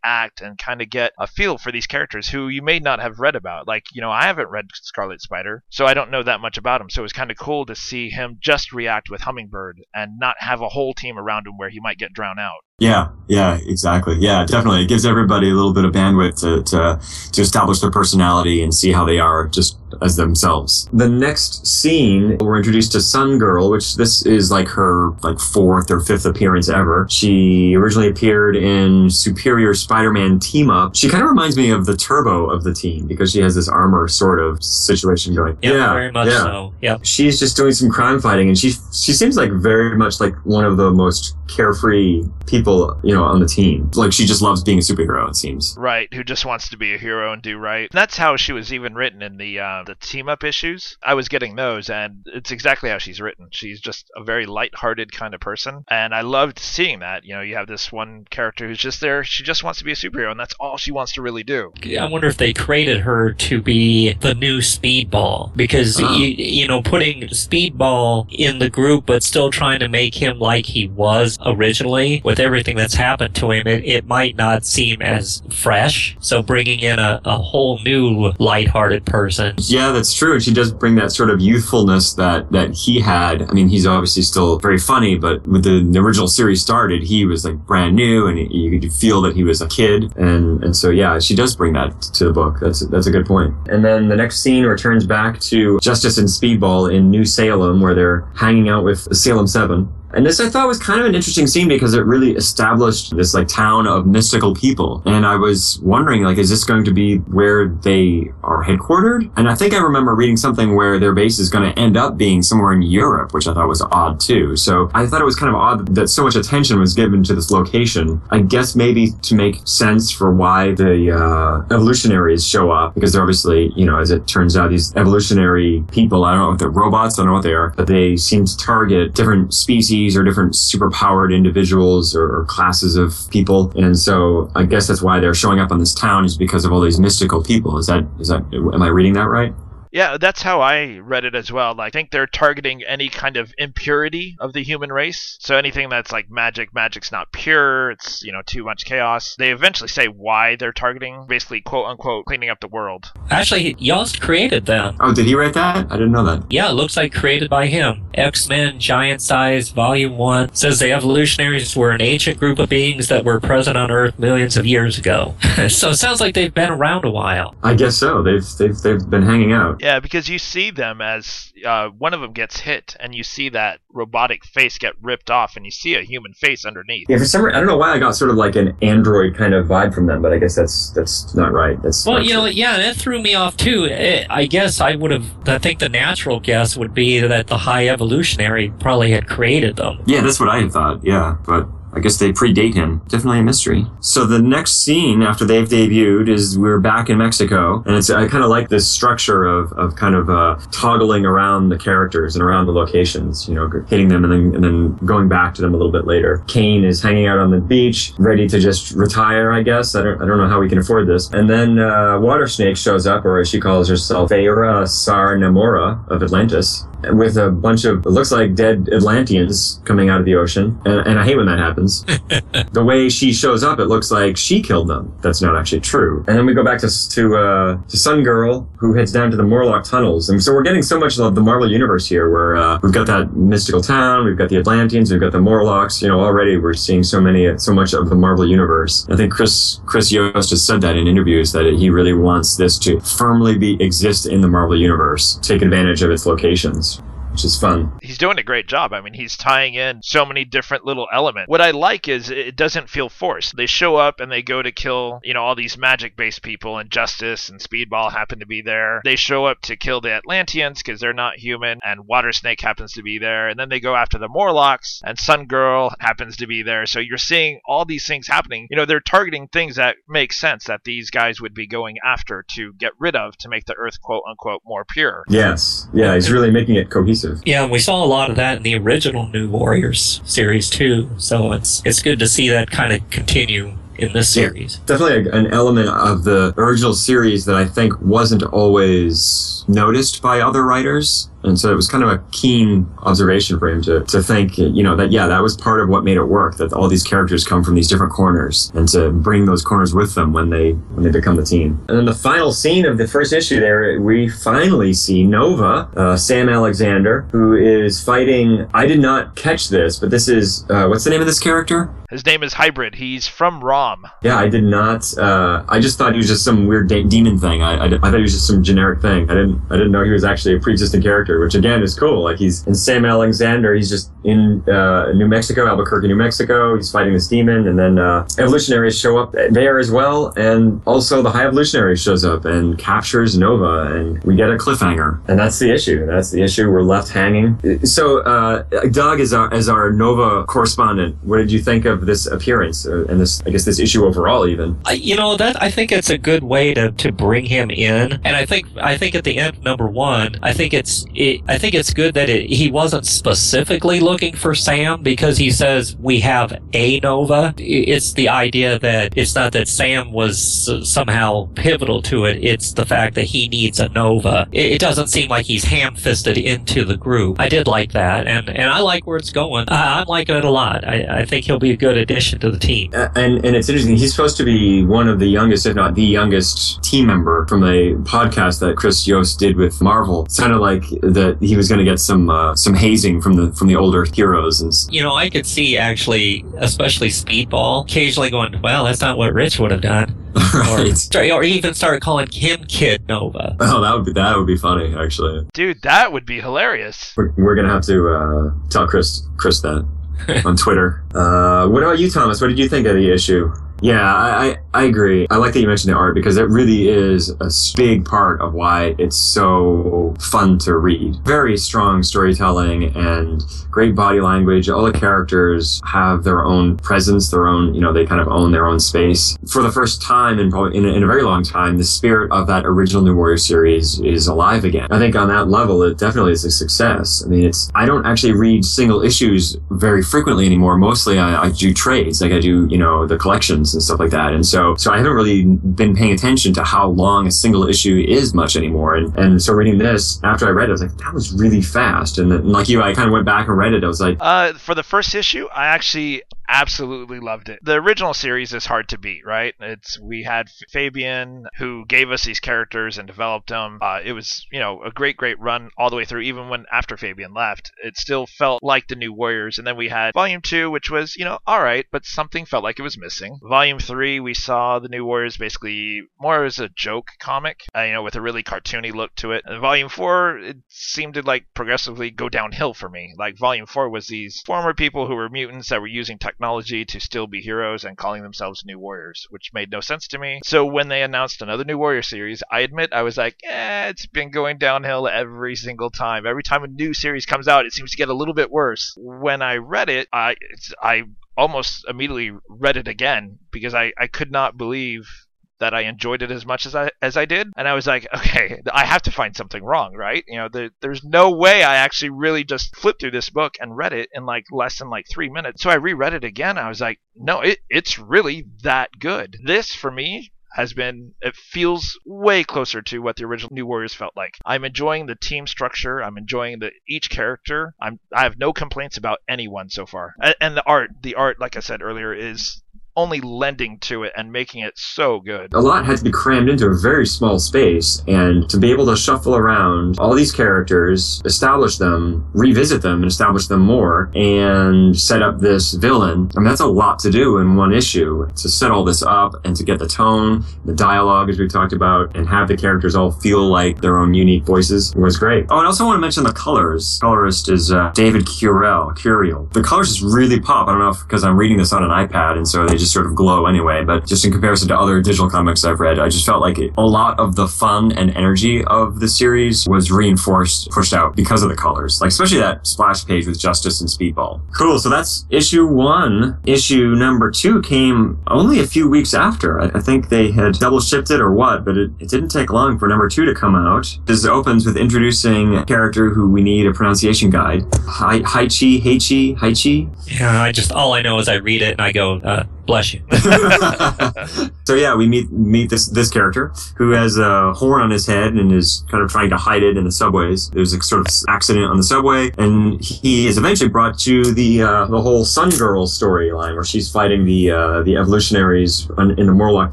act 0.05 0.41
and 0.41 0.59
kind 0.59 0.81
of 0.81 0.91
get 0.91 1.13
a 1.19 1.27
feel 1.27 1.59
for 1.59 1.73
these 1.73 1.87
characters 1.87 2.29
who 2.29 2.49
you 2.49 2.63
may 2.63 2.79
not 2.79 3.01
have 3.01 3.19
read 3.19 3.37
about. 3.37 3.67
Like, 3.67 3.85
you 3.93 4.01
know, 4.01 4.11
I 4.11 4.25
haven't 4.25 4.51
read 4.51 4.67
Scarlet 4.73 5.21
Spider, 5.21 5.63
so 5.71 5.87
I 5.87 5.95
don't 5.95 6.11
know 6.11 6.23
that 6.23 6.41
much 6.41 6.59
about 6.59 6.81
him. 6.81 6.91
So 6.91 7.03
it 7.03 7.03
was 7.03 7.13
kind 7.13 7.31
of 7.31 7.37
cool 7.37 7.67
to 7.67 7.75
see 7.75 8.11
him 8.11 8.39
just 8.41 8.73
react 8.73 9.11
with 9.11 9.23
Hummingbird 9.23 9.81
and 9.95 10.19
not 10.19 10.37
have 10.39 10.61
a 10.61 10.69
whole 10.69 10.95
team 10.95 11.19
around 11.19 11.47
him 11.47 11.57
where 11.57 11.71
he 11.71 11.81
might 11.81 11.99
get 11.99 12.13
drowned 12.13 12.41
out. 12.41 12.61
Yeah, 12.81 13.11
yeah, 13.29 13.59
exactly. 13.65 14.17
Yeah, 14.19 14.45
definitely. 14.45 14.83
It 14.83 14.89
gives 14.89 15.07
everybody 15.07 15.49
a 15.49 15.55
little 15.55 15.73
bit 15.73 15.85
of 15.85 15.93
bandwidth 15.93 16.41
to, 16.41 16.63
to, 16.65 17.01
to 17.33 17.41
establish 17.41 17.79
their 17.79 17.91
personality 17.91 18.65
and 18.65 18.75
see 18.75 18.91
how 18.91 19.05
they 19.05 19.21
are 19.21 19.47
just 19.47 19.79
as 20.03 20.17
themselves. 20.17 20.89
The 20.93 21.09
next 21.09 21.65
scene, 21.67 22.37
we're 22.39 22.57
introduced 22.57 22.91
to 22.93 23.01
Sun 23.01 23.39
Girl, 23.39 23.71
which 23.71 23.95
this 23.95 24.27
is 24.27 24.51
like 24.51 24.67
her 24.69 25.11
like 25.23 25.39
fourth 25.39 25.89
or 25.91 26.01
fifth 26.01 26.27
appearance 26.27 26.69
ever. 26.69 27.07
She 27.09 27.77
originally 27.77 28.09
appeared 28.09 28.57
in 28.57 29.09
Superior 29.09 29.73
Spider-Man 29.75 30.41
Team 30.41 30.69
Up. 30.69 30.97
She 30.97 31.09
kind 31.09 31.23
of 31.23 31.29
reminds 31.29 31.57
me 31.57 31.71
of 31.71 31.87
the 31.87 31.97
Turbo 31.97 32.51
of 32.51 32.65
the 32.65 32.75
team 32.75 33.07
because 33.07 33.31
she 33.31 33.41
has 33.41 33.55
this 33.55 33.69
armor 33.69 34.09
sort 34.09 34.41
of 34.41 34.63
situation 34.65 35.35
going. 35.35 35.57
Yeah, 35.63 35.73
yeah 35.73 35.93
very 35.93 36.13
much 36.13 36.29
yeah. 36.29 36.43
so. 36.43 36.75
Yeah, 36.83 36.97
She's 37.03 37.39
just 37.39 37.57
doing 37.57 37.73
some 37.73 37.89
crime 37.89 38.21
fighting 38.21 38.49
and 38.49 38.59
she 38.59 38.73
she 38.93 39.13
seems 39.13 39.37
like 39.37 39.53
very 39.53 39.97
much 39.97 40.21
like 40.21 40.35
one 40.45 40.65
of 40.65 40.77
the 40.77 40.91
most 40.91 41.37
carefree 41.49 42.25
people, 42.47 42.64
you 43.03 43.15
know, 43.15 43.25
on 43.25 43.41
the 43.41 43.47
team. 43.47 43.91
Like 43.95 44.13
she 44.13 44.27
just 44.27 44.43
loves 44.43 44.63
being 44.63 44.79
a 44.79 44.83
superhero, 44.83 45.29
it 45.29 45.37
seems. 45.37 45.75
Right, 45.79 46.13
who 46.13 46.25
just 46.25 46.45
wants 46.45 46.69
to 46.71 46.77
be 46.77 46.95
a 46.95 46.99
hero 46.99 47.33
and 47.33 47.43
do 47.43 47.59
right. 47.59 47.89
That's 47.93 48.17
how 48.17 48.37
she 48.37 48.53
was 48.53 48.73
even 48.73 48.95
written 48.95 49.23
in 49.23 49.37
the 49.37 49.61
uh, 49.61 49.83
the 49.87 49.95
team 49.97 50.29
up 50.29 50.45
issues. 50.45 50.97
I 51.03 51.15
was 51.15 51.29
getting 51.29 51.57
those, 51.57 51.91
and 51.91 52.25
it's 52.27 52.51
exactly 52.51 52.91
how 52.91 52.99
she's 52.99 53.21
written. 53.21 53.49
She's 53.51 53.81
just 53.81 54.11
a 54.17 54.23
very 54.25 54.47
light-hearted 54.47 55.13
kind 55.13 55.35
of 55.35 55.41
person, 55.41 55.85
and 55.89 56.15
I 56.15 56.23
loved 56.23 56.59
seeing 56.59 57.01
that. 57.01 57.25
You 57.25 57.35
know, 57.35 57.41
you 57.43 57.57
have 57.57 57.67
this 57.67 57.91
one 57.93 58.25
character 58.31 58.67
who's 58.67 58.79
just 58.79 59.01
there. 59.01 59.25
She 59.25 59.43
just 59.43 59.65
wants 59.65 59.79
to 59.81 59.85
be 59.85 59.93
a 59.93 59.95
superhero, 59.97 60.31
and 60.31 60.41
that's 60.41 60.55
all 60.61 60.77
she 60.77 60.93
wants 60.93 61.13
to 61.13 61.23
really 61.23 61.45
do. 61.45 61.73
I 61.99 62.07
wonder 62.07 62.29
if 62.29 62.37
they 62.37 62.53
created 62.53 63.01
her 63.01 63.33
to 63.33 63.61
be 63.63 64.15
the 64.15 64.35
new 64.35 64.59
Speedball 64.59 65.55
because 65.57 66.01
Oh. 66.03 66.17
you, 66.17 66.27
you 66.27 66.67
know 66.69 66.83
putting 66.83 67.23
Speedball 67.29 68.27
in 68.31 68.59
the 68.59 68.71
group, 68.71 69.07
but 69.07 69.23
still 69.23 69.51
trying 69.51 69.81
to 69.81 69.89
make 69.89 70.15
him 70.15 70.39
like 70.39 70.67
he 70.67 70.89
was 70.89 71.39
originally 71.45 72.21
with 72.25 72.41
everything 72.55 72.77
that's 72.77 72.95
happened 72.95 73.35
to 73.35 73.51
him, 73.51 73.67
it, 73.67 73.85
it 73.85 74.07
might 74.07 74.37
not 74.37 74.65
seem 74.65 75.03
as 75.03 75.43
fresh. 75.51 76.17
So 76.21 76.41
bringing 76.41 76.79
in 76.79 77.01
a, 77.01 77.21
a 77.25 77.37
whole 77.37 77.81
new 77.83 78.33
lighthearted 78.39 79.05
person. 79.07 79.57
Yeah, 79.59 79.91
that's 79.91 80.15
true. 80.15 80.39
She 80.39 80.55
does 80.55 80.73
bring 80.73 80.95
that 80.95 81.11
sort 81.11 81.31
of 81.31 81.41
youthfulness 81.41 82.15
that, 82.15 82.53
that 82.53 82.71
he 82.73 83.01
had. 83.01 83.43
I 83.43 83.53
mean, 83.53 83.69
he's 83.69 83.89
obviously 83.89 84.23
still 84.23 84.61
very 84.61 84.79
funny, 84.79 85.19
but 85.19 85.45
when 85.49 85.63
the, 85.63 85.83
the 85.83 85.99
original 85.99 86.29
series 86.29 86.63
started, 86.63 87.03
he 87.03 87.27
was 87.27 87.45
like 87.45 87.57
brand 87.67 87.97
new 87.97 88.29
and 88.29 88.39
you 88.53 88.79
could 88.79 88.93
feel 88.93 89.21
that 89.23 89.35
he 89.35 89.43
was 89.43 89.61
a 89.61 89.67
kid. 89.67 90.17
And, 90.17 90.63
and 90.63 90.77
so, 90.77 90.91
yeah, 90.91 91.19
she 91.19 91.35
does 91.35 91.57
bring 91.57 91.73
that 91.73 92.03
to 92.03 92.27
the 92.27 92.33
book. 92.33 92.59
That's, 92.61 92.87
that's 92.87 93.09
a 93.09 93.11
good 93.11 93.27
point. 93.27 93.53
And 93.69 93.85
then 93.85 94.09
the 94.09 94.17
next 94.17 94.45
scene 94.45 94.65
returns 94.65 95.09
back 95.09 95.41
to 95.41 95.81
Justice 95.81 96.19
and 96.19 96.29
Speedball 96.29 96.95
in 96.95 97.11
New 97.11 97.25
Salem 97.25 97.81
where 97.81 97.97
they're 97.97 98.29
hanging 98.37 98.69
out 98.69 98.85
with 98.85 99.01
Salem 99.13 99.49
Seven. 99.49 99.93
And 100.15 100.25
this 100.25 100.41
I 100.41 100.49
thought 100.49 100.69
was 100.69 100.79
kind 100.79 101.01
of 101.01 101.07
an 101.07 101.15
interesting 101.15 101.47
scene 101.47 101.69
because 101.69 101.95
it 101.95 102.05
really 102.05 102.33
established 102.33 103.17
this 103.17 103.35
like 103.35 103.49
town 103.49 103.87
of 103.87 104.07
mystical 104.07 104.55
people. 104.55 105.03
And 105.05 105.27
I 105.27 105.37
was 105.37 105.79
wondering, 105.83 106.23
like, 106.23 106.39
is 106.39 106.51
this 106.51 106.65
going 106.65 106.85
to 106.85 106.93
be 106.93 107.17
where 107.19 107.69
they 107.69 108.33
are 108.43 108.65
headquartered? 108.65 109.31
And 109.37 109.49
I 109.49 109.55
think 109.55 109.75
I 109.75 109.79
remember 109.79 110.15
reading 110.15 110.37
something 110.37 110.77
where 110.77 110.99
their 110.99 111.13
base 111.13 111.39
is 111.39 111.51
going 111.51 111.71
to 111.71 111.79
end 111.79 111.97
up 111.97 112.17
being 112.17 112.43
somewhere 112.43 112.73
in 112.73 112.83
Europe, 112.83 113.35
which 113.35 113.47
I 113.47 113.55
thought 113.55 113.69
was 113.69 113.83
odd 113.91 114.21
too. 114.21 114.57
So 114.57 114.91
I 114.95 115.07
thought 115.07 115.21
it 115.21 115.25
was 115.25 115.37
kind 115.37 115.55
of 115.55 115.57
odd 115.57 115.95
that 115.95 116.09
so 116.09 116.23
much 116.23 116.37
attention 116.37 116.79
was 116.79 116.95
given 116.95 117.23
to 117.25 117.35
this 117.35 117.51
location. 117.51 118.23
I 118.31 118.41
guess 118.41 118.77
maybe 118.77 119.09
to 119.23 119.35
make 119.35 119.57
sense 119.67 120.11
for 120.11 120.33
why 120.35 120.73
the 120.75 121.11
uh, 121.11 121.75
evolutionaries 121.75 122.47
show 122.47 122.71
up 122.71 122.95
because 122.95 123.13
they're 123.13 123.23
obviously, 123.23 123.73
you 123.77 123.85
know, 123.85 123.99
as 123.99 124.11
it 124.11 124.27
turns 124.27 124.57
out, 124.57 124.71
these 124.71 124.95
evolutionary 124.97 125.85
people, 125.91 126.25
I 126.25 126.33
don't 126.33 126.41
know 126.41 126.53
if 126.53 126.59
they're 126.59 126.71
robots, 126.71 127.19
I 127.19 127.23
don't 127.23 127.29
know 127.29 127.35
what 127.35 127.43
they 127.43 127.53
are, 127.53 127.71
but 127.77 127.87
they 127.87 128.17
seem 128.17 128.45
to 128.45 128.57
target 128.57 129.15
different 129.15 129.53
species 129.55 130.04
or 130.17 130.23
different 130.23 130.53
superpowered 130.53 131.35
individuals 131.35 132.15
or, 132.15 132.41
or 132.41 132.45
classes 132.45 132.97
of 132.97 133.15
people. 133.31 133.73
And 133.77 133.99
so 133.99 134.51
I 134.55 134.65
guess 134.65 134.89
that's 134.89 135.03
why 135.03 135.21
they're 135.21 135.35
showing 135.35 135.59
up 135.59 135.71
on 135.71 135.79
this 135.79 135.95
town 135.95 136.25
is 136.25 136.37
because 136.37 136.65
of 136.65 136.73
all 136.73 136.81
these 136.81 137.01
mystical 137.01 137.43
people. 137.43 137.79
Is 137.79 137.87
that, 137.87 138.05
is 138.21 138.29
that, 138.29 138.43
am 138.53 138.83
I 138.83 138.89
reading 138.89 139.15
that 139.15 139.29
right? 139.29 139.53
Yeah, 139.95 140.17
that's 140.19 140.43
how 140.43 140.61
I 140.61 140.99
read 140.99 141.25
it 141.25 141.37
as 141.37 141.53
well. 141.53 141.77
Like, 141.77 141.87
I 141.87 141.91
think 141.91 142.11
they're 142.11 142.27
targeting 142.27 142.83
any 142.83 143.09
kind 143.09 143.37
of 143.37 143.55
impurity 143.59 144.37
of 144.41 144.53
the 144.53 144.65
human 144.65 144.93
race. 144.93 145.37
So 145.41 145.57
anything 145.57 145.89
that's 145.89 146.11
like 146.11 146.29
magic, 146.29 146.75
magic's 146.75 147.13
not 147.13 147.31
pure. 147.31 147.93
It's 147.93 148.21
you 148.25 148.33
know 148.33 148.43
too 148.45 148.65
much 148.65 148.87
chaos. 148.87 149.37
They 149.39 149.53
eventually 149.53 149.87
say 149.87 150.07
why 150.07 150.57
they're 150.57 150.73
targeting, 150.73 151.27
basically 151.29 151.61
quote 151.61 151.87
unquote 151.87 152.27
cleaning 152.27 152.51
up 152.51 152.59
the 152.59 152.67
world. 152.67 153.13
Actually, 153.31 153.77
Yost 153.79 154.21
created 154.21 154.67
that. 154.67 154.97
Oh, 154.99 155.15
did 155.15 155.27
he 155.27 155.37
write 155.37 155.55
that? 155.55 155.87
I 155.93 155.97
didn't 155.97 156.11
know 156.11 156.25
that. 156.25 156.51
Yeah, 156.51 156.71
it 156.71 156.75
looks 156.75 156.97
like 156.97 157.15
created 157.15 157.49
by 157.49 157.69
him. 157.69 158.05
X 158.15 158.49
Men 158.49 158.81
Giant 158.81 159.23
Size 159.23 159.69
Volume 159.69 160.19
1 160.19 160.57
says 160.57 160.81
the 160.81 160.91
evolutionaries 160.91 161.77
were 161.77 161.93
an 161.93 162.03
ancient 162.03 162.41
group 162.41 162.59
of 162.59 162.69
beings 162.69 163.07
that 163.11 163.25
were 163.25 163.39
present 163.39 163.77
on 163.77 163.93
Earth 163.93 164.19
millions 164.19 164.57
of 164.57 164.67
years 164.67 164.99
ago. 164.99 165.37
so 165.69 165.91
it 165.91 165.97
sounds 165.97 166.21
like 166.21 166.35
they've 166.35 166.53
been 166.53 166.73
around 166.73 167.05
a 167.05 167.11
while. 167.11 167.55
I 167.63 167.75
guess 167.75 167.97
so. 167.97 168.25
They've 168.25 168.45
they've 168.59 168.77
they've 168.79 169.09
been 169.09 169.23
hanging 169.23 169.53
out. 169.53 169.84
Yeah, 169.85 170.01
because 170.01 170.31
you 170.31 170.39
see 170.39 170.71
them 170.71 171.03
as 171.03 171.53
uh, 171.63 171.89
one 171.89 172.15
of 172.15 172.23
them 172.23 172.33
gets 172.33 172.59
hit, 172.61 172.97
and 173.01 173.15
you 173.15 173.23
see 173.23 173.51
that 173.51 173.81
robotic 173.93 174.43
face 174.47 174.79
get 174.79 174.95
ripped 175.03 175.31
off, 175.31 175.57
and 175.57 175.67
you 175.67 175.71
see 175.71 175.95
a 175.95 176.01
human 176.01 176.33
face 176.33 176.65
underneath. 176.65 177.05
Yeah, 177.11 177.19
for 177.19 177.27
some 177.27 177.45
reason, 177.45 177.57
I 177.57 177.59
don't 177.59 177.69
know 177.69 177.77
why 177.77 177.93
I 177.93 177.99
got 177.99 178.17
sort 178.17 178.31
of 178.31 178.39
like 178.39 178.57
an 178.57 178.75
android 178.81 179.37
kind 179.37 179.53
of 179.53 179.67
vibe 179.67 179.95
from 179.95 180.07
them, 180.07 180.23
but 180.23 180.33
I 180.33 180.39
guess 180.39 180.55
that's 180.57 180.89
that's 180.93 181.35
not 181.35 181.53
right. 181.53 181.77
That's 181.83 182.07
Well, 182.07 182.17
not 182.17 182.25
you 182.25 182.33
know, 182.33 182.47
yeah, 182.47 182.79
that 182.79 182.97
threw 182.97 183.21
me 183.21 183.35
off 183.35 183.59
too. 183.59 183.85
Eh, 183.85 184.25
I 184.31 184.47
guess 184.47 184.81
I 184.81 184.95
would 184.95 185.11
have. 185.11 185.27
I 185.47 185.59
think 185.59 185.81
the 185.81 185.91
natural 185.91 186.41
guess 186.41 186.79
would 186.79 186.95
be 186.95 187.21
that 187.21 187.49
the 187.49 187.59
high 187.59 187.89
evolutionary 187.89 188.71
probably 188.81 189.11
had 189.11 189.29
created 189.29 189.77
them. 189.77 190.03
Yeah, 190.07 190.23
that's 190.23 190.41
what 190.41 190.49
I 190.49 190.61
had 190.61 190.73
thought. 190.73 191.05
Yeah, 191.05 191.37
but 191.47 191.69
I 191.95 192.01
guess 192.01 192.19
they 192.19 192.33
predate 192.33 192.75
him. 192.75 192.99
Definitely 193.09 193.41
a 193.41 193.43
mystery. 193.43 193.87
So 194.01 194.27
the 194.27 194.41
next 194.41 194.85
scene 194.85 195.23
after 195.23 195.45
they've 195.45 195.69
debuted 195.69 196.29
is 196.29 196.59
we're 196.59 196.81
back 196.81 197.09
in 197.09 197.19
Mexico, 197.19 197.83
and 197.87 197.97
it's 197.97 198.11
I 198.11 198.27
kind 198.29 198.43
of 198.43 198.51
like 198.51 198.69
this 198.69 198.89
structure 198.89 199.45
of, 199.45 199.73
of 199.73 199.97
kind 199.97 200.15
of 200.15 200.29
uh, 200.29 200.59
toggling 200.73 201.25
around 201.25 201.69
the 201.69 201.79
characters 201.79 202.35
and 202.35 202.43
around 202.43 202.67
the 202.67 202.73
locations. 202.73 203.49
You 203.49 203.55
know, 203.55 203.69
hitting 203.89 204.09
them 204.09 204.25
and 204.25 204.33
then 204.33 204.55
and 204.55 204.65
then 204.65 204.97
going 205.07 205.29
back 205.29 205.55
to 205.55 205.63
them 205.63 205.75
a 205.75 205.77
little 205.77 205.93
bit 205.93 206.07
later. 206.07 206.45
Kaine 206.49 206.85
is 206.85 207.03
hanging 207.03 207.27
out 207.27 207.39
on 207.39 207.51
the 207.51 207.61
beach, 207.61 208.13
ready 208.19 208.49
to 208.49 208.59
just 208.59 208.93
retire. 208.93 209.53
I 209.53 209.63
guess 209.63 209.95
I 209.95 210.03
don't 210.03 210.21
I 210.21 210.27
don't 210.27 210.39
know 210.39 210.49
how 210.49 210.61
we 210.61 210.69
can 210.69 210.79
afford 210.79 211.07
this. 211.07 211.31
And 211.31 211.49
then 211.49 211.79
uh, 211.79 212.19
Water 212.19 212.49
Snake 212.49 212.77
shows 212.77 213.07
up, 213.07 213.25
or 213.25 213.41
as 213.41 213.49
she 213.49 213.61
calls 213.61 213.89
herself, 213.89 214.31
Feira 214.31 214.89
Sar 214.89 215.37
Namora 215.37 216.07
of 216.09 216.23
Atlantis 216.23 216.87
with 217.13 217.37
a 217.37 217.51
bunch 217.51 217.85
of 217.85 218.07
it 218.07 218.11
looks 218.11 218.33
like 218.33 218.55
dead 218.55 218.89
Atlanteans 218.93 219.81
coming 219.85 220.09
out 220.09 220.21
of 220.21 220.27
the 220.27 220.35
ocean, 220.35 220.81
and, 220.85 221.07
and 221.07 221.19
I 221.19 221.25
hate 221.25 221.37
when 221.37 221.47
that 221.47 221.59
happens. 221.59 222.05
the 222.73 222.85
way 222.85 223.09
she 223.09 223.33
shows 223.33 223.63
up, 223.63 223.79
it 223.79 223.87
looks 223.87 224.11
like 224.11 224.37
she 224.37 224.63
killed 224.63 224.89
them. 224.89 225.17
That's 225.23 225.43
not 225.43 225.57
actually 225.57 225.81
true. 225.81 226.25
And 226.29 226.37
then 226.37 226.47
we 226.47 226.55
go 226.55 226.65
back 226.65 226.81
to 226.81 227.09
to 227.11 227.37
uh, 227.37 227.79
to 227.89 227.97
Sun 227.97 228.23
Girl, 228.23 228.69
who 228.77 228.95
heads 228.95 229.13
down 229.13 229.31
to 229.31 229.37
the 229.37 229.43
Morlock 229.43 229.85
tunnels, 229.85 230.29
and 230.29 230.43
so 230.43 230.53
we're 230.53 230.63
getting 230.63 230.83
so 230.83 230.99
much 230.99 231.19
of 231.19 231.35
the 231.35 231.41
Marvel 231.41 231.71
universe 231.71 232.07
here, 232.07 232.31
where 232.31 232.57
uh, 232.57 232.79
we've 232.83 232.93
got 232.93 233.07
that 233.07 233.35
mystical 233.35 233.81
town, 233.81 234.25
we've 234.25 234.39
got 234.39 234.49
the 234.49 234.57
Atlanteans, 234.57 235.11
we've 235.11 235.21
got 235.21 235.33
the 235.33 235.41
Morlocks. 235.41 236.03
You 236.03 236.09
know, 236.09 236.21
already 236.21 236.57
we're 236.57 236.75
seeing 236.75 237.03
so 237.03 237.21
many, 237.21 237.59
so 237.59 237.75
much 237.75 237.93
of 237.93 238.09
the 238.09 238.17
Marvel 238.17 238.47
universe. 238.47 239.07
I 239.11 239.17
think 239.17 239.33
Chris 239.33 239.81
Chris 239.87 240.11
Yost 240.13 240.51
has 240.51 240.65
said 240.65 240.81
that 240.83 240.97
in 240.97 241.07
interviews 241.07 241.53
that 241.53 241.65
he 241.65 241.91
really 241.91 242.13
wants 242.13 242.57
this 242.57 242.79
to 242.81 243.01
firmly 243.01 243.57
be 243.59 243.83
exist 243.83 244.27
in 244.27 244.41
the 244.41 244.49
Marvel 244.49 244.79
universe, 244.79 245.39
take 245.43 245.63
advantage 245.63 246.03
of 246.03 246.11
its 246.11 246.27
locations 246.27 246.94
which 247.35 247.45
is 247.45 247.59
fun. 247.59 247.99
He's 248.01 248.17
doing 248.17 248.39
a 248.39 248.45
great 248.45 248.69
job. 248.69 248.93
I 248.93 249.01
mean, 249.01 249.13
he's 249.13 249.37
tying 249.37 249.75
in 249.75 250.01
so 250.05 250.25
many 250.25 250.45
different 250.45 250.85
little 250.85 251.09
elements. 251.13 251.49
What 251.51 251.61
I 251.61 251.73
like 251.73 252.07
is 252.07 252.31
it 252.31 252.55
doesn't 252.55 252.89
feel 252.89 253.09
forced. 253.09 253.57
They 253.57 253.67
show 253.67 253.97
up 253.97 254.21
and 254.21 254.31
they 254.31 254.41
go 254.41 254.63
to 254.63 254.71
kill, 254.71 255.19
you 255.25 255.35
know, 255.35 255.43
all 255.43 255.57
these 255.57 255.77
magic-based 255.77 256.43
people, 256.43 256.79
and 256.79 256.93
Justice 256.93 257.49
and 257.49 257.59
Speedball 257.59 258.13
happen 258.13 258.39
to 258.39 258.47
be 258.47 258.63
there. 258.63 259.01
They 259.05 259.17
show 259.17 259.47
up 259.47 259.63
to 259.63 259.77
kill 259.77 260.01
the 260.01 260.13
Atlanteans 260.13 260.81
because 260.81 261.01
they're 261.01 261.13
not 261.13 261.37
human, 261.37 261.81
and 261.85 262.07
Water 262.07 262.31
Snake 262.31 262.61
happens 262.61 262.93
to 262.93 263.03
be 263.03 263.19
there. 263.19 263.49
And 263.49 263.59
then 263.59 263.69
they 263.69 263.81
go 263.81 263.97
after 263.97 264.17
the 264.17 264.29
Morlocks, 264.29 265.01
and 265.05 265.19
Sun 265.19 265.47
Girl 265.47 265.93
happens 265.99 266.37
to 266.37 266.47
be 266.47 266.63
there. 266.63 266.87
So 266.87 267.01
you're 267.01 267.19
seeing 267.19 267.59
all 267.67 267.85
these 267.85 268.07
things 268.07 268.29
happening. 268.29 268.69
You 268.71 268.77
know, 268.77 268.85
they're 268.85 269.01
targeting 269.01 269.49
things 269.49 269.75
that 269.75 269.97
make 270.09 270.33
sense 270.33 270.67
that 270.67 270.83
these 270.85 271.11
guys 271.11 271.41
would 271.41 271.55
be 271.55 271.67
going 271.67 271.97
after 272.05 272.45
to 272.51 272.73
get 272.75 272.93
rid 273.01 273.17
of 273.17 273.37
to 273.39 273.49
make 273.49 273.65
the 273.65 273.75
Earth, 273.75 274.01
quote 274.01 274.23
unquote, 274.31 274.63
more 274.65 274.85
pure. 274.85 275.25
Yes, 275.29 275.89
yeah, 275.93 276.15
he's 276.15 276.31
really 276.31 276.53
making 276.53 276.77
it 276.77 276.91
cohesive. 276.91 277.24
Yeah, 277.45 277.63
and 277.63 277.73
we 277.73 277.79
saw 277.79 278.03
a 278.05 278.07
lot 278.07 278.31
of 278.31 278.37
that 278.37 278.59
in 278.59 278.63
the 278.63 278.77
original 278.77 279.29
New 279.29 279.49
Warriors 279.49 280.21
series 280.25 280.69
too. 280.71 281.09
So 281.19 281.53
it's 281.53 281.83
it's 281.85 282.01
good 282.03 282.19
to 282.21 282.27
see 282.29 282.49
that 282.51 282.71
kind 282.71 282.93
of 282.93 283.09
continue 283.11 283.75
in 283.97 284.13
this 284.13 284.37
Yeah. 284.37 284.45
series. 284.49 284.77
Definitely 284.87 285.31
a, 285.31 285.35
an 285.35 285.47
element 285.49 285.89
of 285.89 286.25
the 286.25 286.53
original 286.59 286.95
series 286.95 287.45
that 287.45 287.55
I 287.57 287.65
think 287.65 288.01
wasn't 288.01 288.43
always 288.43 289.65
noticed 289.69 290.21
by 290.23 290.41
other 290.41 290.65
writers. 290.65 291.29
And 291.45 291.59
so 291.59 291.71
it 291.71 291.77
was 291.77 291.89
kind 291.89 292.03
of 292.03 292.11
a 292.11 292.19
keen 292.33 292.89
observation 293.03 293.59
for 293.59 293.69
him 293.69 293.83
to, 293.83 294.03
to 294.05 294.23
think, 294.23 294.59
you 294.59 294.83
know, 294.83 294.97
that, 294.97 295.13
yeah, 295.13 295.27
that 295.27 295.43
was 295.43 295.57
part 295.57 295.81
of 295.81 295.89
what 295.89 296.05
made 296.05 296.17
it 296.17 296.25
work, 296.25 296.57
that 296.57 296.73
all 296.73 296.89
these 296.89 297.03
characters 297.03 297.45
come 297.45 297.63
from 297.63 297.75
these 297.75 297.89
different 297.89 298.13
corners 298.13 298.73
and 298.75 298.89
to 298.89 299.11
bring 299.11 299.45
those 299.45 299.63
corners 299.63 299.95
with 299.95 300.15
them 300.15 300.33
when 300.33 300.51
they, 300.51 300.73
when 300.73 301.05
they 301.05 301.11
become 301.11 301.37
the 301.37 301.45
team. 301.45 301.85
And 301.89 301.99
then 301.99 302.05
the 302.07 302.15
final 302.15 302.53
scene 302.53 302.87
of 302.87 302.99
the 302.99 303.07
first 303.07 303.33
issue 303.33 303.61
there, 303.61 304.01
we 304.01 304.29
finally 304.29 304.93
see 304.93 305.25
Nova, 305.25 305.89
uh, 305.97 306.17
Sam 306.17 306.49
Alexander, 306.49 307.23
who 307.31 307.55
is 307.55 308.03
fighting, 308.03 308.67
I 308.75 308.87
did 308.87 309.01
not 309.01 309.37
catch 309.37 309.69
this, 309.69 309.99
but 309.99 310.11
this 310.11 310.29
is, 310.29 310.65
uh, 310.71 310.87
what's 310.87 311.05
the 311.05 311.11
name 311.11 311.21
of 311.21 311.27
this 311.27 311.41
character? 311.41 311.95
His 312.11 312.25
name 312.25 312.45
is 312.45 312.53
Hybrid. 312.53 312.95
He's 312.95 313.27
from 313.27 313.65
ROM. 313.65 314.07
Yeah, 314.23 314.39
I 314.39 314.49
did 314.49 314.63
not. 314.63 315.17
Uh, 315.19 315.65
I 315.69 315.81
just 315.81 315.99
thought 315.99 316.13
he 316.13 316.19
was 316.19 316.29
just 316.29 316.45
some 316.45 316.69
weird 316.69 316.89
de- 316.89 317.03
demon 317.03 317.39
thing. 317.39 317.61
I, 317.61 317.75
I, 317.75 317.87
I 317.87 317.99
thought 317.99 318.15
he 318.15 318.23
was 318.23 318.35
just 318.35 318.47
some 318.47 318.63
generic 318.63 319.01
thing. 319.03 319.29
I 319.29 319.35
didn't. 319.35 319.61
I 319.69 319.77
didn't 319.77 319.91
know 319.91 320.05
he 320.05 320.11
was 320.11 320.23
actually 320.23 320.55
a 320.55 320.61
pre-existing 320.61 321.03
character, 321.03 321.34
which 321.41 321.55
again 321.55 321.83
is 321.83 321.99
cool. 321.99 322.23
Like 322.23 322.39
he's 322.39 322.67
in 322.67 322.75
Sam 322.75 323.05
Alexander. 323.05 323.75
He's 323.75 323.91
just 323.91 324.11
in 324.25 324.69
uh, 324.69 325.13
New 325.13 325.29
Mexico, 325.29 325.67
Albuquerque, 325.67 326.09
New 326.09 326.17
Mexico. 326.17 326.77
He's 326.77 326.91
fighting 326.91 327.13
this 327.13 327.29
demon, 327.29 327.69
and 327.69 327.79
then 327.79 327.99
uh, 327.99 328.27
evolutionaries 328.39 328.99
show 328.99 329.19
up 329.19 329.33
there 329.51 329.79
as 329.79 329.91
well, 329.91 330.33
and 330.37 330.81
also 330.87 331.23
the 331.23 331.31
High 331.31 331.47
Evolutionary 331.47 331.97
shows 331.97 332.25
up 332.25 332.45
and 332.45 332.79
captures 332.79 333.39
Nova, 333.39 333.95
and 333.95 334.23
we 334.25 334.37
get 334.37 334.51
a 334.51 334.57
cliffhanger, 334.57 335.21
and 335.29 335.39
that's 335.39 335.59
the 335.59 335.73
issue. 335.73 336.07
That's 336.07 336.31
the 336.31 336.43
issue. 336.43 336.71
We're 336.71 336.83
left 336.83 337.09
hanging. 337.11 337.59
So, 337.85 338.19
uh, 338.21 338.63
Doug, 338.91 339.21
as 339.21 339.33
our 339.33 339.53
as 339.53 339.69
our 339.69 339.93
Nova 339.93 340.45
correspondent, 340.45 341.17
what 341.23 341.39
did 341.39 341.51
you 341.51 341.61
think 341.61 341.85
of 341.85 342.07
this 342.07 342.27
appearance 342.27 342.87
uh, 342.87 343.05
and 343.09 343.21
this? 343.21 343.43
I 343.47 343.51
guess 343.51 343.65
this 343.65 343.79
issue 343.79 344.05
overall, 344.05 344.47
even. 344.47 344.79
You 344.93 345.17
know 345.17 345.37
that 345.37 345.61
I 345.63 345.71
think 345.71 345.93
it's 345.93 346.11
a 346.11 346.19
good 346.19 346.45
way 346.45 346.75
to, 346.75 346.91
to 346.93 347.13
bring 347.13 347.45
him 347.45 347.71
in, 347.71 348.13
and 348.25 348.37
I 348.37 348.47
think 348.47 348.67
I 348.77 348.97
think 348.97 349.15
at 349.15 349.25
the 349.25 349.39
end 349.39 349.63
number 349.63 349.87
one, 349.87 350.37
I 350.43 350.53
think 350.53 350.73
it's 350.73 351.05
it, 351.15 351.24
I 351.49 351.59
think 351.59 351.75
it's 351.75 351.93
good 351.93 352.15
that 352.15 352.29
it, 352.29 352.51
he 352.51 352.71
wasn't 352.71 353.07
specifically 353.07 354.01
looking 354.01 354.35
for 354.35 354.55
Sam 354.55 355.03
because 355.03 355.37
he 355.37 355.51
says 355.51 355.97
we 355.97 356.21
have 356.21 356.61
a 356.73 357.01
Nova. 357.01 357.55
It's 357.59 358.13
the 358.13 358.29
idea 358.29 358.79
that 358.79 359.17
it's 359.17 359.35
not 359.35 359.53
that 359.53 359.69
Sam 359.69 360.13
was 360.13 360.71
somehow 360.91 361.49
pivotal 361.55 362.03
to 362.03 362.25
it. 362.25 362.43
It's 362.43 362.73
the 362.73 362.87
fact 362.87 363.15
that 363.17 363.25
he 363.25 363.49
needs 363.49 363.81
a 363.81 363.89
Nova. 363.91 364.47
It, 364.53 364.73
it 364.73 364.81
doesn't 364.81 365.09
seem 365.09 365.29
like 365.29 365.47
he's 365.47 365.65
ham-fisted 365.65 366.39
into 366.39 366.85
the 366.85 366.97
group. 366.97 367.41
I 367.41 367.49
did 367.49 367.67
like 367.67 367.93
that, 367.93 368.27
and 368.27 368.49
and 368.49 368.71
I 368.71 368.81
like 368.81 369.07
where 369.07 369.17
it's 369.17 369.31
going. 369.31 369.67
I, 369.69 370.01
I'm 370.01 370.07
liking 370.07 370.37
it 370.37 370.45
a 370.45 370.51
lot. 370.51 370.87
I, 370.87 371.21
I 371.21 371.25
think 371.25 371.45
he'll 371.45 371.59
be 371.59 371.71
a 371.71 371.77
good 371.77 371.97
addition 371.97 372.41
to 372.41 372.51
the 372.51 372.59
team. 372.59 372.93
Uh, 372.95 373.09
and 373.17 373.45
and 373.45 373.57
it's 373.57 373.69
interesting. 373.69 373.97
He's 373.97 374.13
supposed 374.13 374.37
to 374.39 374.45
be 374.45 374.85
one 374.85 375.09
of 375.09 375.19
the 375.19 375.27
youngest, 375.27 375.67
if 375.67 375.75
not 375.75 375.95
the 375.95 376.03
youngest, 376.03 376.83
team 376.83 377.07
member 377.07 377.47
from 377.47 377.61
the 377.61 377.97
podcast 378.03 378.61
that 378.61 378.77
Chris 378.77 379.07
Yost 379.07 379.39
did 379.39 379.57
with 379.57 379.81
Marvel. 379.81 380.25
It 380.25 380.33
sounded 380.33 380.59
like 380.59 380.85
that 381.15 381.39
he 381.41 381.57
was 381.57 381.69
going 381.69 381.79
to 381.79 381.85
get 381.85 381.99
some 381.99 382.29
uh, 382.31 382.55
some 382.55 382.75
hazing 382.75 383.21
from 383.21 383.35
the 383.35 383.53
from 383.53 383.69
the 383.69 383.77
older 383.77 384.05
heroes. 384.05 384.61
And 384.61 384.73
You 384.95 385.03
know, 385.03 385.15
I 385.15 385.31
could 385.31 385.47
see 385.47 385.77
actually, 385.79 386.45
especially 386.59 387.09
Speedball, 387.09 387.85
occasionally 387.85 388.31
going, 388.31 388.61
"Well, 388.63 388.85
that's 388.85 389.01
not 389.01 389.17
what 389.19 389.33
Rich 389.33 389.59
would 389.59 389.71
have 389.71 389.81
done," 389.81 390.15
or, 390.37 390.61
right. 390.79 390.97
start- 390.97 391.31
or 391.31 391.43
even 391.43 391.75
start 391.75 392.03
calling 392.03 392.29
him 392.31 392.65
Kid 392.67 393.09
Nova. 393.09 393.57
Oh, 393.61 393.81
that 393.81 393.95
would 393.95 394.05
be 394.05 394.13
that 394.13 394.37
would 394.37 394.47
be 394.47 394.57
funny. 394.57 394.95
Actually, 394.95 395.47
Dude, 395.55 395.81
that 395.83 396.13
would 396.13 396.27
be 396.27 396.41
hilarious. 396.41 397.13
we're, 397.17 397.31
we're 397.37 397.55
gonna 397.55 397.71
have 397.73 397.83
to 397.87 398.09
uh, 398.09 398.51
tell 398.71 398.87
Chris 398.87 399.27
Chris 399.37 399.61
that 399.63 399.87
on 400.45 400.57
Twitter. 400.57 401.03
Uh, 401.15 401.67
what 401.69 401.83
about 401.83 401.99
you, 401.99 402.11
Thomas? 402.11 402.41
What 402.41 402.49
did 402.49 402.59
you 402.59 402.69
think 402.69 402.87
of 402.87 402.95
the 402.97 403.11
issue? 403.11 403.53
Yeah, 403.85 404.03
I, 404.03 404.57
I, 404.73 404.85
agree. 404.85 405.27
I 405.29 405.37
like 405.37 405.53
that 405.53 405.61
you 405.61 405.67
mentioned 405.67 405.93
the 405.93 405.99
art 405.99 406.15
because 406.15 406.39
it 406.39 406.49
really 406.49 406.89
is 406.89 407.29
a 407.29 407.51
big 407.77 408.07
part 408.07 408.41
of 408.41 408.55
why 408.55 408.95
it's 408.97 409.19
so 409.19 410.15
fun 410.19 410.59
to 410.61 410.79
read. 410.79 411.17
Very 411.17 411.59
strong 411.59 412.03
storytelling 412.03 412.97
and 412.97 413.43
great 413.71 413.95
body 413.95 414.23
language. 414.23 414.71
All 414.71 414.91
the 414.91 414.99
characters 414.99 415.83
have 415.85 416.25
their 416.25 416.47
own 416.47 416.79
presence, 416.79 417.31
their 417.31 417.47
own, 417.47 417.75
you 417.75 417.83
know, 417.83 417.93
they 417.93 418.07
kind 418.07 418.23
of 418.23 418.29
own 418.29 418.53
their 418.53 418.67
own 418.67 418.81
space. 418.81 419.37
For 419.53 419.61
the 419.61 419.71
first 419.71 420.01
time 420.01 420.39
in 420.39 420.51
probably 420.51 420.79
in 420.79 420.87
a, 420.87 420.89
in 420.89 421.03
a 421.03 421.07
very 421.07 421.23
long 421.23 421.43
time, 421.43 421.77
the 421.77 421.85
spirit 421.85 422.33
of 422.33 422.47
that 422.47 422.65
original 422.65 423.03
New 423.03 423.15
Warrior 423.15 423.37
series 423.37 424.01
is 424.01 424.29
alive 424.29 424.65
again. 424.65 424.89
I 424.91 424.99
think 424.99 425.15
on 425.15 425.29
that 425.29 425.49
level, 425.49 425.83
it 425.83 425.99
definitely 425.99 426.33
is 426.33 426.47
a 426.47 426.51
success. 426.51 427.23
I 427.23 427.29
mean, 427.29 427.45
it's, 427.45 427.71
I 427.75 427.85
don't 427.85 428.07
actually 428.07 428.33
read 428.33 428.65
single 428.65 429.03
issues 429.03 429.59
very 429.69 430.03
frequently 430.03 430.47
anymore. 430.47 430.79
Mostly 430.79 431.19
I, 431.19 431.43
I 431.43 431.51
do 431.51 431.75
trades, 431.75 432.23
like 432.23 432.33
I 432.33 432.41
do, 432.41 432.67
you 432.71 432.79
know, 432.79 433.07
the 433.07 433.19
collections 433.19 433.74
and 433.75 433.83
stuff 433.83 434.01
like 434.01 434.11
that. 434.11 434.33
And 434.33 434.47
so, 434.47 434.75
so 434.77 434.93
I 434.93 434.99
haven't 434.99 435.13
really 435.13 435.45
been 435.45 435.95
paying 435.95 436.13
attention 436.13 436.53
to 436.55 436.65
how 436.65 436.89
long 436.89 437.27
a 437.27 437.31
single 437.31 437.69
issue 437.69 438.05
is 438.07 438.35
much 438.35 438.57
anymore. 438.57 438.97
And, 438.97 439.17
and 439.17 439.43
so 439.43 439.53
reading 439.53 439.79
this, 439.79 440.21
after 440.25 440.47
I 440.47 440.51
read 440.51 440.65
it, 440.65 440.71
I 440.71 440.73
was 440.73 440.83
like, 440.83 440.97
that 440.99 441.15
was 441.15 441.33
really 441.33 441.63
fast. 441.63 442.19
And, 442.19 442.31
then, 442.31 442.49
like 442.51 442.69
you, 442.69 442.83
I 442.83 442.95
kind 442.95 443.09
of 443.09 443.13
went 443.13 443.27
back 443.27 443.49
and 443.49 443.57
read 443.57 443.73
it. 443.73 443.85
I 443.85 443.89
was 443.89 444.01
like, 444.01 444.19
Uh, 444.21 444.53
for 444.55 444.75
the 444.75 444.83
first 444.83 445.15
issue, 445.15 445.47
I 445.55 445.67
actually 445.67 446.23
absolutely 446.49 447.21
loved 447.21 447.49
it. 447.49 447.59
The 447.63 447.75
original 447.75 448.15
series 448.15 448.53
is 448.53 448.67
hard 448.67 448.89
to 448.91 448.99
beat, 448.99 449.25
right? 449.25 449.55
It's 449.61 449.99
we 449.99 450.23
had 450.23 450.49
Fabian 450.71 451.47
who 451.59 451.85
gave 451.87 452.11
us 452.11 452.25
these 452.25 452.41
characters 452.41 452.99
and 452.99 453.07
developed 453.07 453.49
them. 453.49 453.79
Uh, 453.81 454.01
it 454.05 454.13
was 454.13 454.47
you 454.53 454.61
know 454.61 454.83
a 454.83 454.91
great 454.91 455.17
great 455.17 455.39
run 455.41 455.71
all 455.77 455.91
the 455.91 455.97
way 455.97 456.05
through. 456.05 456.21
Even 456.21 456.49
when 456.49 456.67
after 456.71 456.97
Fabian 456.97 457.35
left, 457.35 457.73
it 457.83 457.97
still 457.97 458.27
felt 458.27 458.63
like 458.63 458.89
the 458.89 458.97
New 458.97 459.13
Warriors. 459.13 459.59
And 459.59 459.67
then 459.67 459.77
we 459.77 459.89
had 459.89 460.15
Volume 460.15 460.43
Two, 460.43 460.71
which 460.71 460.91
was 460.91 461.17
you 461.17 461.25
know 461.25 461.39
all 461.47 461.63
right, 461.63 461.87
but 461.91 462.05
something 462.05 462.47
felt 462.47 462.65
like 462.65 462.79
it 462.79 462.83
was 462.83 462.99
missing. 462.99 463.39
Volume 463.43 463.79
Three, 463.79 464.21
we 464.21 464.35
saw 464.35 464.79
the 464.79 464.89
New 464.89 465.05
Warriors 465.05 465.37
basically 465.37 466.03
more 466.21 466.45
as 466.45 466.59
a 466.59 466.69
joke 466.69 467.09
comic, 467.19 467.65
uh, 467.77 467.83
you 467.83 467.93
know, 467.93 468.03
with 468.03 468.17
a 468.17 468.21
really 468.21 468.43
cartoony 468.43 468.93
look 468.93 469.15
to 469.17 469.33
it. 469.33 469.45
And 469.47 469.61
Volume 469.61 469.89
Four, 469.89 470.39
it 470.39 470.57
seemed 470.69 471.15
to 471.15 471.23
like 471.23 471.47
progressively 471.55 472.11
go 472.11 472.29
downhill 472.29 472.75
for 472.75 472.89
me. 472.89 473.15
Like 473.19 473.39
Volume 473.39 473.67
Four 473.67 473.89
was 473.89 474.07
these 474.07 474.43
former 474.47 474.75
people 474.75 475.07
who 475.07 475.15
were 475.15 475.29
mutants 475.29 475.71
that 475.71 475.81
were 475.81 475.87
using 475.87 476.19
technology 476.19 476.44
to 476.45 477.01
still 477.01 477.27
be 477.27 477.41
heroes 477.41 477.85
and 477.85 477.97
calling 477.97 478.23
themselves 478.23 478.65
New 478.65 478.79
Warriors, 478.79 479.27
which 479.31 479.53
made 479.53 479.71
no 479.71 479.81
sense 479.81 480.09
to 480.09 480.19
me. 480.19 480.41
So 480.45 480.65
when 480.65 480.89
they 480.89 481.03
announced 481.03 481.43
another 481.43 481.65
New 481.65 481.79
Warrior 481.79 482.03
series, 482.03 482.43
I 482.51 482.61
admit 482.61 482.93
I 482.93 483.03
was 483.03 483.17
like, 483.17 483.37
eh, 483.45 483.89
it's 483.89 484.07
been 484.07 484.31
going 484.31 484.59
downhill 484.59 485.09
every 485.09 485.57
single 485.57 485.91
time. 485.91 486.27
Every 486.27 486.43
time 486.43 486.65
a 486.65 486.69
new 486.69 486.95
series 486.95 487.27
comes 487.27 487.49
out, 487.49 487.67
it 487.67 487.73
seems 487.73 487.91
to 487.93 487.97
get 487.97 488.09
a 488.09 488.15
little 488.15 488.35
bit 488.35 488.51
worse. 488.51 488.95
When 488.97 489.43
I 489.43 489.57
read 489.57 489.89
it, 489.89 490.09
I 490.13 490.37
I 490.83 491.05
almost 491.37 491.85
immediately 491.89 492.33
read 492.49 492.77
it 492.77 492.89
again 492.89 493.39
because 493.51 493.75
I, 493.75 493.93
I 493.99 494.07
could 494.07 494.31
not 494.31 494.57
believe 494.57 495.24
that 495.61 495.75
I 495.75 495.83
enjoyed 495.83 496.23
it 496.23 496.31
as 496.31 496.47
much 496.47 496.67
as 496.67 496.75
I 496.75 496.91
as 497.01 497.17
I 497.17 497.25
did, 497.25 497.53
and 497.57 497.69
I 497.69 497.75
was 497.75 497.87
like, 497.87 498.07
okay, 498.15 498.61
I 498.73 498.85
have 498.85 499.03
to 499.03 499.13
find 499.13 499.37
something 499.37 499.63
wrong, 499.63 499.95
right? 499.95 500.25
You 500.27 500.39
know, 500.39 500.49
there, 500.49 500.71
there's 500.81 501.05
no 501.05 501.31
way 501.31 501.63
I 501.63 501.77
actually 501.77 502.11
really 502.11 502.45
just 502.45 502.77
flipped 502.77 503.01
through 503.01 503.13
this 503.13 503.31
book 503.31 503.55
and 503.61 503.77
read 503.77 503.93
it 503.93 504.09
in 504.13 504.27
like 504.27 504.45
less 504.51 504.79
than 504.79 504.91
like 504.91 505.07
three 505.09 505.29
minutes. 505.29 505.63
So 505.63 505.71
I 505.71 505.75
reread 505.75 506.15
it 506.15 506.25
again. 506.25 506.59
I 506.59 506.69
was 506.69 506.81
like, 506.81 507.01
no, 507.15 507.41
it, 507.41 507.59
it's 507.69 507.99
really 507.99 508.47
that 508.63 508.91
good. 508.99 509.37
This 509.45 509.75
for 509.75 509.91
me 509.91 510.33
has 510.55 510.73
been 510.73 511.13
it 511.21 511.35
feels 511.35 511.99
way 512.07 512.45
closer 512.45 512.81
to 512.81 513.01
what 513.01 513.17
the 513.17 513.25
original 513.25 513.53
New 513.53 513.67
Warriors 513.67 513.95
felt 513.95 514.17
like. 514.17 514.39
I'm 514.45 514.65
enjoying 514.65 515.07
the 515.07 515.17
team 515.17 515.47
structure. 515.47 516.03
I'm 516.03 516.17
enjoying 516.17 516.61
the 516.61 516.71
each 516.89 517.11
character. 517.11 517.75
I'm 517.81 517.99
I 518.13 518.23
have 518.23 518.39
no 518.39 518.53
complaints 518.53 518.97
about 518.97 519.19
anyone 519.29 519.69
so 519.69 519.85
far. 519.85 520.15
And, 520.23 520.35
and 520.41 520.57
the 520.57 520.65
art, 520.65 520.91
the 521.03 521.17
art, 521.17 521.41
like 521.41 521.57
I 521.57 521.61
said 521.61 521.83
earlier, 521.83 522.15
is 522.15 522.63
only 522.97 523.21
lending 523.21 523.79
to 523.81 524.03
it 524.05 524.13
and 524.17 524.31
making 524.31 524.63
it 524.63 524.77
so 524.79 525.21
good. 525.21 525.53
a 525.55 525.61
lot 525.61 525.85
had 525.85 525.99
to 525.99 526.05
be 526.05 526.11
crammed 526.11 526.49
into 526.49 526.67
a 526.67 526.75
very 526.79 527.07
small 527.07 527.39
space 527.39 528.03
and 528.07 528.49
to 528.49 528.57
be 528.59 528.71
able 528.71 528.87
to 528.87 528.97
shuffle 528.97 529.35
around 529.35 529.99
all 529.99 530.15
these 530.15 530.33
characters 530.33 531.21
establish 531.25 531.77
them 531.79 532.29
revisit 532.35 532.83
them 532.83 533.03
and 533.03 533.07
establish 533.07 533.47
them 533.49 533.61
more 533.61 534.11
and 534.15 534.97
set 534.99 535.23
up 535.23 535.41
this 535.41 535.75
villain 535.75 536.31
i 536.37 536.41
mean 536.41 536.49
that's 536.49 536.61
a 536.61 536.67
lot 536.67 536.99
to 536.99 537.11
do 537.11 537.39
in 537.39 537.57
one 537.57 537.73
issue 537.73 538.27
to 538.37 538.49
set 538.49 538.71
all 538.71 538.85
this 538.85 539.03
up 539.03 539.33
and 539.45 539.57
to 539.57 539.65
get 539.65 539.79
the 539.79 539.89
tone 539.89 540.45
the 540.65 540.75
dialogue 540.75 541.29
as 541.29 541.39
we 541.39 541.49
talked 541.49 541.73
about 541.73 542.15
and 542.17 542.29
have 542.29 542.47
the 542.49 542.57
characters 542.57 542.95
all 542.95 543.11
feel 543.11 543.41
like 543.41 543.81
their 543.81 543.99
own 543.99 544.15
unique 544.15 544.45
voices 544.45 544.95
was 544.95 545.17
great 545.17 545.47
oh 545.51 545.59
and 545.59 545.65
I 545.65 545.67
also 545.67 545.85
want 545.85 545.97
to 545.97 546.01
mention 546.01 546.23
the 546.25 546.33
colors 546.33 546.99
colorist 547.01 547.49
is 547.49 547.73
uh, 547.73 547.91
david 547.95 548.23
Curiel. 548.27 548.95
curiel 548.97 549.53
the 549.53 549.63
colors 549.63 549.89
just 549.89 550.03
really 550.03 550.39
pop 550.41 550.69
i 550.69 550.73
don't 550.73 550.81
know 550.81 550.91
if 550.91 551.01
because 551.01 551.25
i'm 551.25 551.37
reading 551.37 551.59
this 551.59 551.73
on 551.73 551.83
an 551.83 551.91
ipad 551.91 552.37
and 552.37 552.47
so 552.47 552.67
they 552.67 552.77
just 552.77 552.84
sort 552.93 553.07
of 553.07 553.15
glow 553.15 553.47
anyway 553.47 553.85
but 553.85 554.07
just 554.07 554.25
in 554.25 554.33
comparison 554.33 554.69
to 554.69 554.79
other 554.79 555.01
digital 555.01 555.29
comics 555.29 555.65
i've 555.65 555.81
read 555.81 555.99
i 555.99 556.09
just 556.09 556.27
felt 556.27 556.41
like 556.41 556.59
a 556.77 556.83
lot 556.83 557.19
of 557.19 557.37
the 557.37 557.49
fun 557.49 557.93
and 557.93 558.17
energy 558.17 558.65
of 558.65 559.01
the 559.01 559.09
series 559.09 559.67
was 559.69 559.91
reinforced 559.91 560.71
pushed 560.71 560.93
out 560.93 561.17
because 561.17 561.43
of 561.43 561.49
the 561.49 561.57
colors. 561.57 562.01
Like 562.01 562.09
especially 562.09 562.39
that 562.39 562.67
splash 562.67 563.05
page 563.05 563.27
with 563.27 563.39
justice 563.39 563.81
and 563.81 563.89
speedball. 563.89 564.41
Cool 564.57 564.79
so 564.79 564.89
that's 564.89 565.27
issue 565.31 565.67
one. 565.67 566.39
Issue 566.47 566.95
number 566.95 567.31
two 567.31 567.63
came 567.63 568.21
only 568.27 568.61
a 568.61 568.67
few 568.67 568.89
weeks 568.89 569.15
after. 569.15 569.61
I, 569.61 569.67
I 569.75 569.81
think 569.81 570.09
they 570.09 570.31
had 570.31 570.55
double 570.55 570.81
shipped 570.81 571.11
it 571.11 571.21
or 571.21 571.33
what 571.33 571.65
but 571.65 571.77
it, 571.77 571.91
it 571.99 572.09
didn't 572.09 572.31
take 572.31 572.51
long 572.51 572.79
for 572.79 572.89
number 572.89 573.09
two 573.09 573.25
to 573.25 573.35
come 573.35 573.55
out. 573.55 573.87
This 574.07 574.25
opens 574.25 574.67
with 574.67 574.77
introducing 574.77 575.57
a 575.57 575.65
character 575.65 576.11
who 576.11 576.31
we 576.31 576.43
need 576.43 576.67
a 576.67 576.73
pronunciation 576.73 577.31
guide. 577.31 577.63
Hi 577.87 578.19
Hai 578.19 578.45
Haichi 578.45 578.83
Heichi 578.83 579.37
Haichi 579.37 580.21
Yeah, 580.21 580.43
I 580.43 580.53
just 580.53 580.73
all 580.73 580.93
I 580.93 581.03
know 581.03 581.19
is 581.19 581.29
I 581.29 581.35
read 581.35 581.63
it 581.63 581.73
and 581.73 581.81
I 581.81 581.93
go, 581.93 582.17
uh, 582.19 582.45
bless 582.67 582.95
you. 582.95 583.03
so 584.65 584.75
yeah, 584.75 584.95
we 584.95 585.07
meet 585.07 585.31
meet 585.31 585.71
this 585.71 585.89
this 585.89 586.11
character 586.11 586.53
who 586.77 586.91
has 586.91 587.19
a 587.19 587.53
horn 587.55 587.83
on 587.83 587.91
his 587.91 588.07
head 588.07 588.35
and 588.35 588.53
is 588.53 588.85
kind 588.91 589.03
of 589.03 589.11
trying 589.11 589.31
to 589.31 589.37
hide 589.37 589.63
it 589.63 589.77
in 589.77 589.85
the 589.85 589.93
subways. 589.93 590.51
There's 590.51 590.73
a 590.73 590.83
sort 590.83 591.01
of 591.01 591.07
accident 591.29 591.67
on 591.67 591.77
the 591.77 591.83
subway, 591.83 592.31
and 592.39 592.83
he 592.83 593.27
is 593.27 593.39
eventually 593.39 593.71
brought 593.71 593.99
to 594.01 594.33
the 594.33 594.63
uh, 594.63 594.87
the 594.87 595.01
whole 595.01 595.25
Sun 595.25 595.51
Girl 595.51 595.87
storyline 595.87 596.55
where 596.55 596.65
she's 596.65 596.91
fighting 596.91 597.25
the 597.25 597.51
uh, 597.51 597.83
the 597.83 597.97
evolutionaries 597.97 598.89
on, 598.97 599.19
in 599.19 599.27
the 599.27 599.33
Morlock 599.33 599.73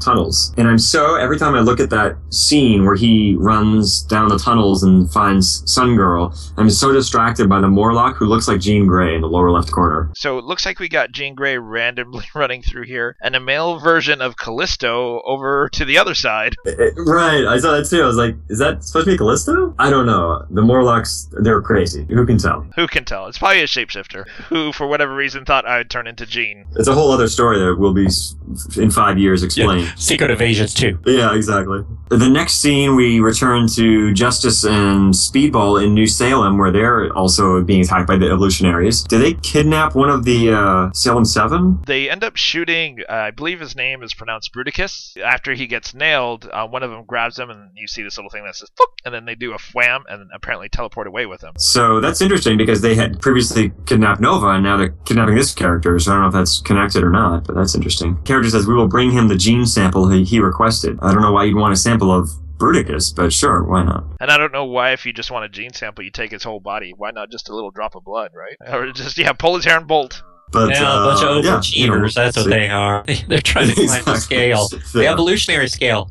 tunnels. 0.00 0.52
And 0.56 0.68
I'm 0.68 0.78
so 0.78 1.16
every 1.16 1.38
time 1.38 1.54
I 1.54 1.60
look 1.60 1.80
at 1.80 1.90
that 1.90 2.16
scene 2.30 2.84
where 2.84 2.96
he 2.96 3.36
runs 3.38 4.02
down 4.02 4.28
the 4.28 4.38
tunnels 4.38 4.82
and 4.82 5.10
finds 5.10 5.70
Sun 5.70 5.96
Girl, 5.96 6.34
I'm 6.56 6.70
so 6.70 6.92
distracted 6.92 7.48
by 7.48 7.60
the 7.60 7.68
Morlock 7.68 8.16
who 8.16 8.26
looks 8.26 8.48
like 8.48 8.60
Jean 8.60 8.86
Grey 8.86 9.14
in 9.14 9.20
the 9.20 9.28
lower 9.28 9.50
left 9.50 9.70
corner. 9.70 10.10
So 10.14 10.38
it 10.38 10.44
looks 10.44 10.66
like 10.66 10.78
we 10.78 10.88
got 10.88 11.12
Jean 11.12 11.34
Grey 11.34 11.58
randomly 11.58 12.26
running 12.34 12.62
through 12.62 12.81
here, 12.82 13.16
and 13.20 13.34
a 13.34 13.40
male 13.40 13.78
version 13.78 14.20
of 14.20 14.36
Callisto 14.36 15.22
over 15.24 15.68
to 15.70 15.84
the 15.84 15.98
other 15.98 16.14
side. 16.14 16.54
Right, 16.96 17.44
I 17.46 17.58
saw 17.58 17.72
that 17.72 17.88
too. 17.88 18.02
I 18.02 18.06
was 18.06 18.16
like, 18.16 18.34
is 18.48 18.58
that 18.58 18.84
supposed 18.84 19.06
to 19.06 19.12
be 19.12 19.18
Callisto? 19.18 19.74
I 19.78 19.90
don't 19.90 20.06
know. 20.06 20.44
The 20.50 20.62
Morlocks, 20.62 21.28
they're 21.32 21.60
crazy. 21.60 22.04
Who 22.08 22.26
can 22.26 22.38
tell? 22.38 22.66
Who 22.76 22.86
can 22.86 23.04
tell? 23.04 23.26
It's 23.26 23.38
probably 23.38 23.60
a 23.60 23.66
shapeshifter 23.66 24.28
who, 24.48 24.72
for 24.72 24.86
whatever 24.86 25.14
reason, 25.14 25.44
thought 25.44 25.66
I 25.66 25.78
would 25.78 25.90
turn 25.90 26.06
into 26.06 26.26
Jean. 26.26 26.66
It's 26.76 26.88
a 26.88 26.94
whole 26.94 27.10
other 27.12 27.28
story 27.28 27.58
that 27.58 27.76
will 27.78 27.94
be 27.94 28.08
in 28.76 28.90
five 28.90 29.18
years 29.18 29.42
explained. 29.42 29.92
Secret 29.96 30.30
Evasions 30.30 30.74
too. 30.74 30.98
Yeah. 31.06 31.34
exactly. 31.34 31.84
The 32.10 32.28
next 32.28 32.54
scene, 32.60 32.94
we 32.94 33.20
return 33.20 33.66
to 33.68 34.12
Justice 34.12 34.64
and 34.64 35.14
Speedball 35.14 35.82
in 35.82 35.94
New 35.94 36.06
Salem, 36.06 36.58
where 36.58 36.70
they're 36.70 37.10
also 37.16 37.62
being 37.62 37.80
attacked 37.82 38.06
by 38.06 38.16
the 38.16 38.26
evolutionaries. 38.26 39.02
Do 39.02 39.18
they 39.18 39.34
kidnap 39.34 39.94
one 39.94 40.10
of 40.10 40.24
the 40.24 40.52
uh, 40.52 40.92
Salem 40.92 41.24
Seven? 41.24 41.80
They 41.86 42.10
end 42.10 42.22
up 42.22 42.36
shooting, 42.36 42.71
uh, 42.72 43.12
I 43.12 43.30
believe 43.30 43.60
his 43.60 43.76
name 43.76 44.02
is 44.02 44.14
pronounced 44.14 44.52
Brutacus. 44.54 45.16
After 45.20 45.54
he 45.54 45.66
gets 45.66 45.94
nailed, 45.94 46.48
uh, 46.52 46.66
one 46.66 46.82
of 46.82 46.90
them 46.90 47.04
grabs 47.04 47.38
him, 47.38 47.50
and 47.50 47.70
you 47.74 47.86
see 47.86 48.02
this 48.02 48.16
little 48.16 48.30
thing 48.30 48.44
that 48.44 48.56
says, 48.56 48.70
"Fook," 48.78 48.86
and 49.04 49.14
then 49.14 49.24
they 49.24 49.34
do 49.34 49.52
a 49.52 49.58
wham, 49.74 50.04
and 50.08 50.30
apparently 50.34 50.68
teleport 50.68 51.06
away 51.06 51.26
with 51.26 51.42
him. 51.42 51.52
So 51.58 52.00
that's 52.00 52.20
interesting 52.20 52.56
because 52.56 52.80
they 52.80 52.94
had 52.94 53.20
previously 53.20 53.72
kidnapped 53.86 54.20
Nova 54.20 54.48
and 54.48 54.62
now 54.62 54.76
they're 54.76 54.94
kidnapping 55.04 55.34
this 55.34 55.54
character. 55.54 55.98
So 55.98 56.12
I 56.12 56.14
don't 56.14 56.22
know 56.22 56.28
if 56.28 56.34
that's 56.34 56.60
connected 56.60 57.02
or 57.02 57.10
not, 57.10 57.44
but 57.46 57.54
that's 57.54 57.74
interesting. 57.74 58.16
Character 58.24 58.50
says 58.50 58.66
we 58.66 58.74
will 58.74 58.88
bring 58.88 59.10
him 59.10 59.28
the 59.28 59.36
gene 59.36 59.66
sample 59.66 60.08
he, 60.08 60.24
he 60.24 60.40
requested. 60.40 60.98
I 61.02 61.12
don't 61.12 61.22
know 61.22 61.32
why 61.32 61.44
you'd 61.44 61.56
want 61.56 61.72
a 61.72 61.76
sample 61.76 62.12
of 62.12 62.30
Brutacus, 62.58 63.14
but 63.14 63.32
sure, 63.32 63.64
why 63.64 63.82
not? 63.82 64.04
And 64.20 64.30
I 64.30 64.38
don't 64.38 64.52
know 64.52 64.64
why, 64.64 64.92
if 64.92 65.04
you 65.04 65.12
just 65.12 65.30
want 65.30 65.44
a 65.44 65.48
gene 65.48 65.72
sample, 65.72 66.04
you 66.04 66.10
take 66.10 66.30
his 66.30 66.44
whole 66.44 66.60
body. 66.60 66.94
Why 66.96 67.10
not 67.10 67.30
just 67.30 67.48
a 67.48 67.54
little 67.54 67.72
drop 67.72 67.96
of 67.96 68.04
blood, 68.04 68.30
right? 68.34 68.56
Or 68.72 68.92
just, 68.92 69.18
yeah, 69.18 69.32
pull 69.32 69.56
his 69.56 69.64
hair 69.64 69.76
and 69.76 69.86
bolt. 69.86 70.22
But 70.52 70.70
yeah, 70.70 70.92
uh, 70.92 71.00
a 71.00 71.04
bunch 71.06 71.22
of 71.22 71.44
yeah, 71.44 71.60
you 71.72 71.88
know, 71.88 71.94
overachievers. 71.96 72.14
That's 72.14 72.36
what 72.36 72.44
so- 72.44 72.50
they 72.50 72.68
are. 72.68 73.04
They're 73.28 73.40
trying 73.40 73.68
to 73.68 73.74
climb 73.86 74.04
the 74.04 74.16
scale. 74.16 74.68
The 74.92 75.06
evolutionary 75.06 75.68
scale. 75.68 76.10